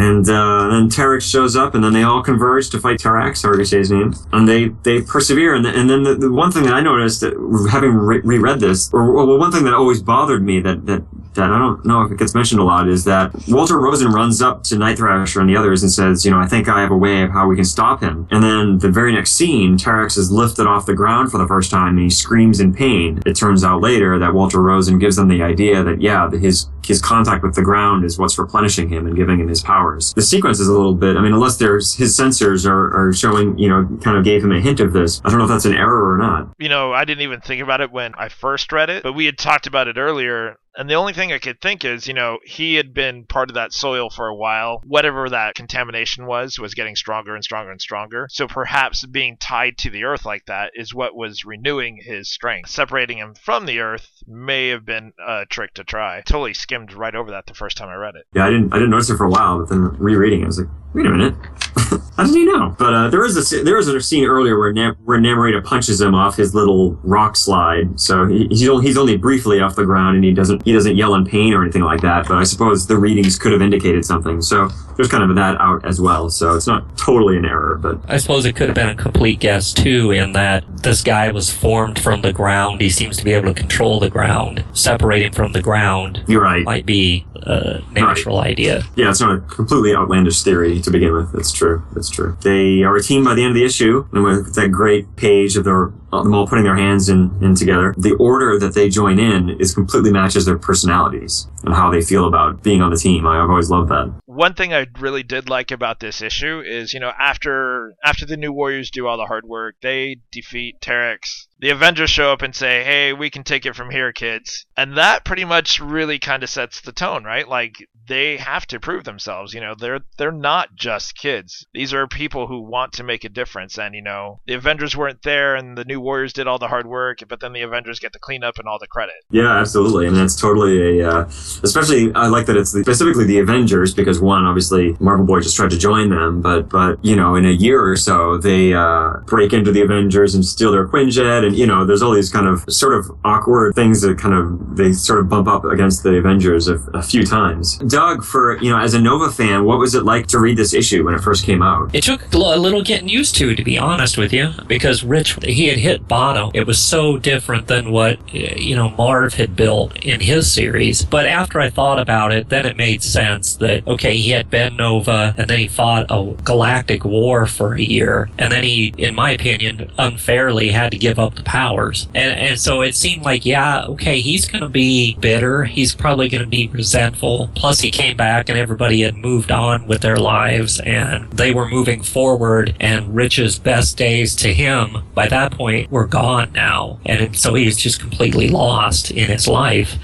And 0.00 0.26
uh, 0.28 0.68
then 0.70 0.88
Terrax 0.88 1.30
shows 1.30 1.56
up, 1.56 1.74
and 1.74 1.84
then 1.84 1.92
they 1.92 2.02
all 2.02 2.22
converge 2.22 2.70
to 2.70 2.80
fight 2.80 3.02
however 3.02 3.58
you 3.58 3.64
say 3.66 3.78
his 3.78 3.90
name. 3.90 4.14
And 4.32 4.48
they, 4.48 4.68
they 4.68 5.02
persevere. 5.02 5.54
And, 5.54 5.66
and 5.66 5.90
then 5.90 6.02
the, 6.04 6.14
the 6.14 6.32
one 6.32 6.50
thing 6.50 6.62
that 6.62 6.72
I 6.72 6.80
noticed, 6.80 7.20
that 7.20 7.34
having 7.70 7.92
re- 7.92 8.22
reread 8.24 8.60
this, 8.60 8.90
or 8.94 9.12
well, 9.12 9.38
one 9.38 9.52
thing 9.52 9.64
that 9.64 9.74
always 9.74 10.02
bothered 10.02 10.42
me 10.42 10.60
that, 10.60 10.86
that 10.86 11.02
that 11.34 11.50
I 11.50 11.58
don't 11.58 11.84
know 11.84 12.02
if 12.02 12.10
it 12.10 12.18
gets 12.18 12.34
mentioned 12.34 12.60
a 12.60 12.64
lot 12.64 12.88
is 12.88 13.04
that 13.04 13.32
Walter 13.46 13.78
Rosen 13.78 14.08
runs 14.08 14.42
up 14.42 14.64
to 14.64 14.76
Night 14.76 14.98
Thrasher 14.98 15.40
and 15.40 15.48
the 15.48 15.56
others 15.56 15.82
and 15.82 15.92
says, 15.92 16.24
you 16.24 16.30
know, 16.30 16.40
I 16.40 16.46
think 16.46 16.68
I 16.68 16.80
have 16.80 16.90
a 16.90 16.96
way 16.96 17.22
of 17.22 17.30
how 17.30 17.46
we 17.46 17.54
can 17.54 17.64
stop 17.64 18.02
him. 18.02 18.26
And 18.30 18.42
then 18.42 18.78
the 18.78 18.90
very 18.90 19.12
next 19.12 19.32
scene, 19.32 19.76
Terrax 19.76 20.18
is 20.18 20.32
lifted 20.32 20.66
off 20.66 20.86
the 20.86 20.94
ground 20.94 21.30
for 21.30 21.38
the 21.38 21.46
first 21.46 21.70
time 21.70 21.96
and 21.96 22.00
he 22.00 22.10
screams 22.10 22.58
in 22.58 22.74
pain. 22.74 23.22
It 23.26 23.34
turns 23.34 23.62
out 23.62 23.80
later 23.80 24.18
that 24.18 24.34
Walter 24.34 24.60
Rosen 24.60 24.98
gives 24.98 25.16
them 25.16 25.28
the 25.28 25.42
idea 25.42 25.82
that, 25.84 26.02
yeah, 26.02 26.28
his 26.30 26.68
his 26.84 27.00
contact 27.00 27.44
with 27.44 27.54
the 27.54 27.62
ground 27.62 28.04
is 28.04 28.18
what's 28.18 28.36
replenishing 28.36 28.88
him 28.88 29.06
and 29.06 29.14
giving 29.14 29.38
him 29.38 29.46
his 29.46 29.62
The 29.98 30.22
sequence 30.22 30.60
is 30.60 30.68
a 30.68 30.72
little 30.72 30.94
bit, 30.94 31.16
I 31.16 31.22
mean, 31.22 31.32
unless 31.32 31.56
there's 31.56 31.94
his 31.94 32.16
sensors 32.16 32.68
are, 32.68 33.08
are 33.08 33.12
showing, 33.12 33.58
you 33.58 33.68
know, 33.68 33.98
kind 34.02 34.16
of 34.16 34.24
gave 34.24 34.44
him 34.44 34.52
a 34.52 34.60
hint 34.60 34.80
of 34.80 34.92
this. 34.92 35.20
I 35.24 35.30
don't 35.30 35.38
know 35.38 35.44
if 35.44 35.50
that's 35.50 35.64
an 35.64 35.74
error 35.74 36.12
or 36.12 36.18
not. 36.18 36.52
You 36.58 36.68
know, 36.68 36.92
I 36.92 37.04
didn't 37.04 37.22
even 37.22 37.40
think 37.40 37.62
about 37.62 37.80
it 37.80 37.90
when 37.90 38.14
I 38.16 38.28
first 38.28 38.72
read 38.72 38.90
it, 38.90 39.02
but 39.02 39.12
we 39.12 39.26
had 39.26 39.38
talked 39.38 39.66
about 39.66 39.88
it 39.88 39.96
earlier. 39.96 40.56
And 40.76 40.88
the 40.88 40.94
only 40.94 41.12
thing 41.12 41.32
I 41.32 41.38
could 41.38 41.60
think 41.60 41.84
is, 41.84 42.06
you 42.06 42.14
know, 42.14 42.38
he 42.44 42.76
had 42.76 42.94
been 42.94 43.24
part 43.24 43.50
of 43.50 43.54
that 43.54 43.72
soil 43.72 44.08
for 44.08 44.28
a 44.28 44.34
while. 44.34 44.82
Whatever 44.86 45.28
that 45.28 45.54
contamination 45.54 46.26
was, 46.26 46.58
was 46.58 46.74
getting 46.74 46.96
stronger 46.96 47.34
and 47.34 47.42
stronger 47.42 47.70
and 47.70 47.80
stronger. 47.80 48.28
So 48.30 48.46
perhaps 48.46 49.04
being 49.06 49.36
tied 49.36 49.78
to 49.78 49.90
the 49.90 50.04
earth 50.04 50.24
like 50.24 50.46
that 50.46 50.72
is 50.74 50.94
what 50.94 51.16
was 51.16 51.44
renewing 51.44 51.98
his 52.02 52.30
strength. 52.30 52.70
Separating 52.70 53.18
him 53.18 53.34
from 53.34 53.66
the 53.66 53.80
earth 53.80 54.08
may 54.26 54.68
have 54.68 54.84
been 54.84 55.12
a 55.26 55.44
trick 55.46 55.74
to 55.74 55.84
try. 55.84 56.22
Totally 56.22 56.54
skimmed 56.54 56.92
right 56.92 57.14
over 57.14 57.32
that 57.32 57.46
the 57.46 57.54
first 57.54 57.76
time 57.76 57.88
I 57.88 57.96
read 57.96 58.14
it. 58.14 58.26
Yeah, 58.34 58.46
I 58.46 58.50
didn't 58.50 58.72
I 58.72 58.76
didn't 58.76 58.90
notice 58.90 59.10
it 59.10 59.16
for 59.16 59.24
a 59.24 59.30
while, 59.30 59.58
but 59.58 59.68
then 59.68 59.80
rereading 59.98 60.40
it, 60.40 60.44
I 60.44 60.46
was 60.46 60.58
like, 60.60 60.68
wait 60.94 61.06
a 61.06 61.10
minute. 61.10 61.34
How 62.16 62.24
did 62.24 62.34
he 62.34 62.44
know? 62.44 62.74
But 62.78 62.94
uh, 62.94 63.08
there 63.08 63.24
is 63.24 63.52
a 63.52 63.62
there 63.62 63.78
is 63.78 63.88
a 63.88 64.00
scene 64.00 64.24
earlier 64.24 64.58
where 64.58 64.72
Nam- 64.72 64.96
where 65.04 65.18
Namorita 65.18 65.64
punches 65.64 66.00
him 66.00 66.14
off 66.14 66.36
his 66.36 66.54
little 66.54 66.92
rock 67.02 67.36
slide. 67.36 67.98
So 67.98 68.26
he, 68.26 68.46
he's 68.48 68.68
only, 68.68 68.86
he's 68.86 68.98
only 68.98 69.16
briefly 69.16 69.60
off 69.60 69.76
the 69.76 69.84
ground, 69.84 70.16
and 70.16 70.24
he 70.24 70.32
doesn't 70.32 70.59
he 70.64 70.72
doesn't 70.72 70.96
yell 70.96 71.14
in 71.14 71.24
pain 71.24 71.52
or 71.52 71.62
anything 71.62 71.82
like 71.82 72.00
that. 72.02 72.28
But 72.28 72.38
I 72.38 72.44
suppose 72.44 72.86
the 72.86 72.98
readings 72.98 73.38
could 73.38 73.52
have 73.52 73.62
indicated 73.62 74.04
something. 74.04 74.40
So 74.42 74.68
there's 74.96 75.08
kind 75.08 75.28
of 75.28 75.34
that 75.36 75.60
out 75.60 75.84
as 75.86 76.00
well. 76.00 76.30
So 76.30 76.54
it's 76.54 76.66
not 76.66 76.96
totally 76.98 77.36
an 77.36 77.44
error, 77.44 77.78
but 77.80 77.98
I 78.08 78.18
suppose 78.18 78.44
it 78.44 78.56
could 78.56 78.68
have 78.68 78.74
been 78.74 78.88
a 78.88 78.94
complete 78.94 79.40
guess 79.40 79.72
too, 79.72 80.10
in 80.10 80.32
that 80.32 80.64
this 80.82 81.02
guy 81.02 81.30
was 81.30 81.50
formed 81.52 81.98
from 81.98 82.22
the 82.22 82.32
ground. 82.32 82.80
He 82.80 82.90
seems 82.90 83.16
to 83.18 83.24
be 83.24 83.32
able 83.32 83.52
to 83.52 83.54
control 83.54 84.00
the 84.00 84.10
ground. 84.10 84.64
Separating 84.72 85.32
from 85.32 85.52
the 85.52 85.62
ground 85.62 86.24
you're 86.26 86.42
right. 86.42 86.64
might 86.64 86.86
be 86.86 87.26
a 87.42 87.80
natural 87.92 88.38
idea. 88.38 88.82
Yeah, 88.96 89.10
it's 89.10 89.20
not 89.20 89.34
a 89.34 89.40
completely 89.40 89.94
outlandish 89.94 90.42
theory 90.42 90.80
to 90.80 90.90
begin 90.90 91.12
with. 91.12 91.32
That's 91.32 91.52
true. 91.52 91.82
That's 91.94 92.10
true. 92.10 92.36
They 92.42 92.82
are 92.82 92.96
a 92.96 93.02
team 93.02 93.24
by 93.24 93.34
the 93.34 93.42
end 93.42 93.50
of 93.50 93.54
the 93.54 93.64
issue, 93.64 94.06
and 94.12 94.22
with 94.22 94.54
that 94.54 94.68
great 94.68 95.16
page 95.16 95.56
of 95.56 95.64
their 95.64 95.92
Uh, 96.12 96.22
them 96.22 96.34
all 96.34 96.46
putting 96.46 96.64
their 96.64 96.76
hands 96.76 97.08
in, 97.08 97.30
in 97.40 97.54
together. 97.54 97.94
The 97.96 98.14
order 98.14 98.58
that 98.58 98.74
they 98.74 98.88
join 98.88 99.18
in 99.18 99.50
is 99.60 99.74
completely 99.74 100.12
matches 100.12 100.44
their 100.44 100.58
personalities 100.58 101.46
and 101.64 101.74
how 101.74 101.90
they 101.90 102.02
feel 102.02 102.26
about 102.26 102.62
being 102.62 102.82
on 102.82 102.90
the 102.90 102.96
team. 102.96 103.26
I've 103.26 103.48
always 103.48 103.70
loved 103.70 103.90
that. 103.90 104.12
One 104.26 104.54
thing 104.54 104.74
I 104.74 104.86
really 104.98 105.22
did 105.22 105.48
like 105.48 105.70
about 105.70 106.00
this 106.00 106.20
issue 106.20 106.62
is, 106.66 106.92
you 106.92 107.00
know, 107.00 107.12
after 107.18 107.94
after 108.04 108.26
the 108.26 108.36
new 108.36 108.52
Warriors 108.52 108.90
do 108.90 109.06
all 109.06 109.16
the 109.16 109.26
hard 109.26 109.44
work, 109.44 109.76
they 109.82 110.16
defeat 110.32 110.80
Terrax. 110.80 111.46
The 111.60 111.70
Avengers 111.70 112.10
show 112.10 112.32
up 112.32 112.42
and 112.42 112.54
say, 112.54 112.84
"Hey, 112.84 113.12
we 113.12 113.30
can 113.30 113.44
take 113.44 113.66
it 113.66 113.76
from 113.76 113.90
here, 113.90 114.12
kids." 114.12 114.66
And 114.76 114.96
that 114.96 115.24
pretty 115.24 115.44
much 115.44 115.80
really 115.80 116.18
kind 116.18 116.42
of 116.42 116.50
sets 116.50 116.80
the 116.80 116.92
tone, 116.92 117.24
right? 117.24 117.48
Like 117.48 117.88
they 118.08 118.38
have 118.38 118.66
to 118.68 118.80
prove 118.80 119.04
themselves. 119.04 119.54
You 119.54 119.60
know, 119.60 119.74
they're 119.78 120.00
they're 120.18 120.32
not 120.32 120.74
just 120.74 121.16
kids. 121.16 121.66
These 121.72 121.94
are 121.94 122.06
people 122.06 122.46
who 122.46 122.62
want 122.62 122.94
to 122.94 123.04
make 123.04 123.24
a 123.24 123.28
difference. 123.28 123.78
And 123.78 123.94
you 123.94 124.02
know, 124.02 124.40
the 124.46 124.54
Avengers 124.54 124.96
weren't 124.96 125.22
there, 125.22 125.54
and 125.54 125.76
the 125.76 125.84
new 125.84 126.00
Warriors 126.00 126.32
did 126.32 126.46
all 126.46 126.58
the 126.58 126.68
hard 126.68 126.86
work, 126.86 127.18
but 127.28 127.40
then 127.40 127.52
the 127.52 127.62
Avengers 127.62 127.98
get 127.98 128.12
the 128.12 128.18
cleanup 128.18 128.58
and 128.58 128.66
all 128.66 128.78
the 128.78 128.86
credit. 128.86 129.14
Yeah, 129.30 129.58
absolutely. 129.58 130.06
and 130.06 130.16
it's 130.16 130.36
totally 130.36 131.00
a, 131.00 131.08
uh, 131.08 131.24
especially 131.62 132.12
I 132.14 132.26
like 132.28 132.46
that 132.46 132.56
it's 132.56 132.72
the, 132.72 132.82
specifically 132.82 133.24
the 133.24 133.38
Avengers 133.38 133.94
because 133.94 134.20
one, 134.20 134.44
obviously 134.44 134.96
Marvel 135.00 135.26
Boy 135.26 135.40
just 135.40 135.56
tried 135.56 135.70
to 135.70 135.78
join 135.78 136.10
them, 136.10 136.40
but, 136.40 136.68
but, 136.68 137.02
you 137.04 137.16
know, 137.16 137.34
in 137.34 137.46
a 137.46 137.50
year 137.50 137.84
or 137.84 137.96
so, 137.96 138.38
they, 138.38 138.72
uh, 138.72 139.14
break 139.26 139.52
into 139.52 139.72
the 139.72 139.82
Avengers 139.82 140.34
and 140.34 140.44
steal 140.44 140.72
their 140.72 140.86
Quinjet 140.86 141.46
then 141.50 141.58
you 141.58 141.66
know, 141.66 141.84
there's 141.84 142.02
all 142.02 142.12
these 142.12 142.30
kind 142.30 142.46
of 142.46 142.64
sort 142.72 142.94
of 142.94 143.10
awkward 143.24 143.74
things 143.74 144.00
that 144.02 144.18
kind 144.18 144.34
of 144.34 144.76
they 144.76 144.92
sort 144.92 145.20
of 145.20 145.28
bump 145.28 145.48
up 145.48 145.64
against 145.64 146.02
the 146.02 146.16
Avengers 146.16 146.68
a, 146.68 146.76
a 146.94 147.02
few 147.02 147.24
times. 147.24 147.78
Doug, 147.78 148.24
for 148.24 148.58
you 148.62 148.70
know, 148.70 148.78
as 148.78 148.94
a 148.94 149.00
Nova 149.00 149.30
fan, 149.30 149.64
what 149.64 149.78
was 149.78 149.94
it 149.94 150.04
like 150.04 150.26
to 150.28 150.38
read 150.38 150.56
this 150.56 150.74
issue 150.74 151.04
when 151.04 151.14
it 151.14 151.20
first 151.20 151.44
came 151.44 151.62
out? 151.62 151.94
It 151.94 152.04
took 152.04 152.32
a 152.32 152.38
little 152.38 152.82
getting 152.82 153.08
used 153.08 153.36
to, 153.36 153.54
to 153.54 153.64
be 153.64 153.78
honest 153.78 154.18
with 154.18 154.32
you, 154.32 154.52
because 154.66 155.04
Rich 155.04 155.36
he 155.44 155.66
had 155.66 155.78
hit 155.78 156.08
bottom. 156.08 156.50
It 156.54 156.66
was 156.66 156.80
so 156.80 157.18
different 157.18 157.66
than 157.66 157.90
what 157.90 158.18
eh, 158.34 158.56
you 158.56 158.76
know 158.76 158.90
Marv 158.90 159.34
had 159.34 159.56
built 159.56 159.96
in 160.04 160.20
his 160.20 160.52
series. 160.52 161.04
But 161.04 161.26
after 161.26 161.60
I 161.60 161.70
thought 161.70 161.98
about 161.98 162.32
it, 162.32 162.48
then 162.48 162.66
it 162.66 162.76
made 162.76 163.02
sense 163.02 163.56
that 163.56 163.86
okay, 163.86 164.16
he 164.16 164.30
had 164.30 164.50
been 164.50 164.76
Nova, 164.76 165.34
and 165.36 165.48
then 165.48 165.58
he 165.58 165.68
fought 165.68 166.06
a 166.10 166.34
galactic 166.44 167.04
war 167.04 167.46
for 167.46 167.74
a 167.74 167.80
year, 167.80 168.30
and 168.38 168.52
then 168.52 168.64
he, 168.64 168.92
in 168.98 169.14
my 169.14 169.30
opinion, 169.30 169.90
unfairly 169.98 170.70
had 170.70 170.92
to 170.92 170.98
give 170.98 171.18
up 171.18 171.39
powers, 171.44 172.08
and 172.14 172.38
and 172.38 172.58
so 172.58 172.82
it 172.82 172.94
seemed 172.94 173.22
like 173.22 173.44
yeah, 173.44 173.84
okay, 173.86 174.20
he's 174.20 174.48
going 174.48 174.62
to 174.62 174.68
be 174.68 175.16
bitter. 175.20 175.64
He's 175.64 175.94
probably 175.94 176.28
going 176.28 176.44
to 176.44 176.48
be 176.48 176.68
resentful. 176.68 177.50
Plus, 177.54 177.80
he 177.80 177.90
came 177.90 178.16
back, 178.16 178.48
and 178.48 178.58
everybody 178.58 179.02
had 179.02 179.16
moved 179.16 179.50
on 179.50 179.86
with 179.86 180.00
their 180.00 180.16
lives, 180.16 180.80
and 180.80 181.30
they 181.32 181.52
were 181.52 181.68
moving 181.68 182.02
forward. 182.02 182.74
And 182.80 183.14
Rich's 183.14 183.58
best 183.58 183.96
days 183.96 184.34
to 184.36 184.52
him 184.52 185.04
by 185.14 185.28
that 185.28 185.52
point 185.52 185.90
were 185.90 186.06
gone 186.06 186.52
now, 186.52 186.98
and 187.06 187.36
so 187.36 187.54
he 187.54 187.66
was 187.66 187.76
just 187.76 188.00
completely 188.00 188.48
lost 188.48 189.10
in 189.10 189.28
his 189.28 189.48
life. 189.48 189.96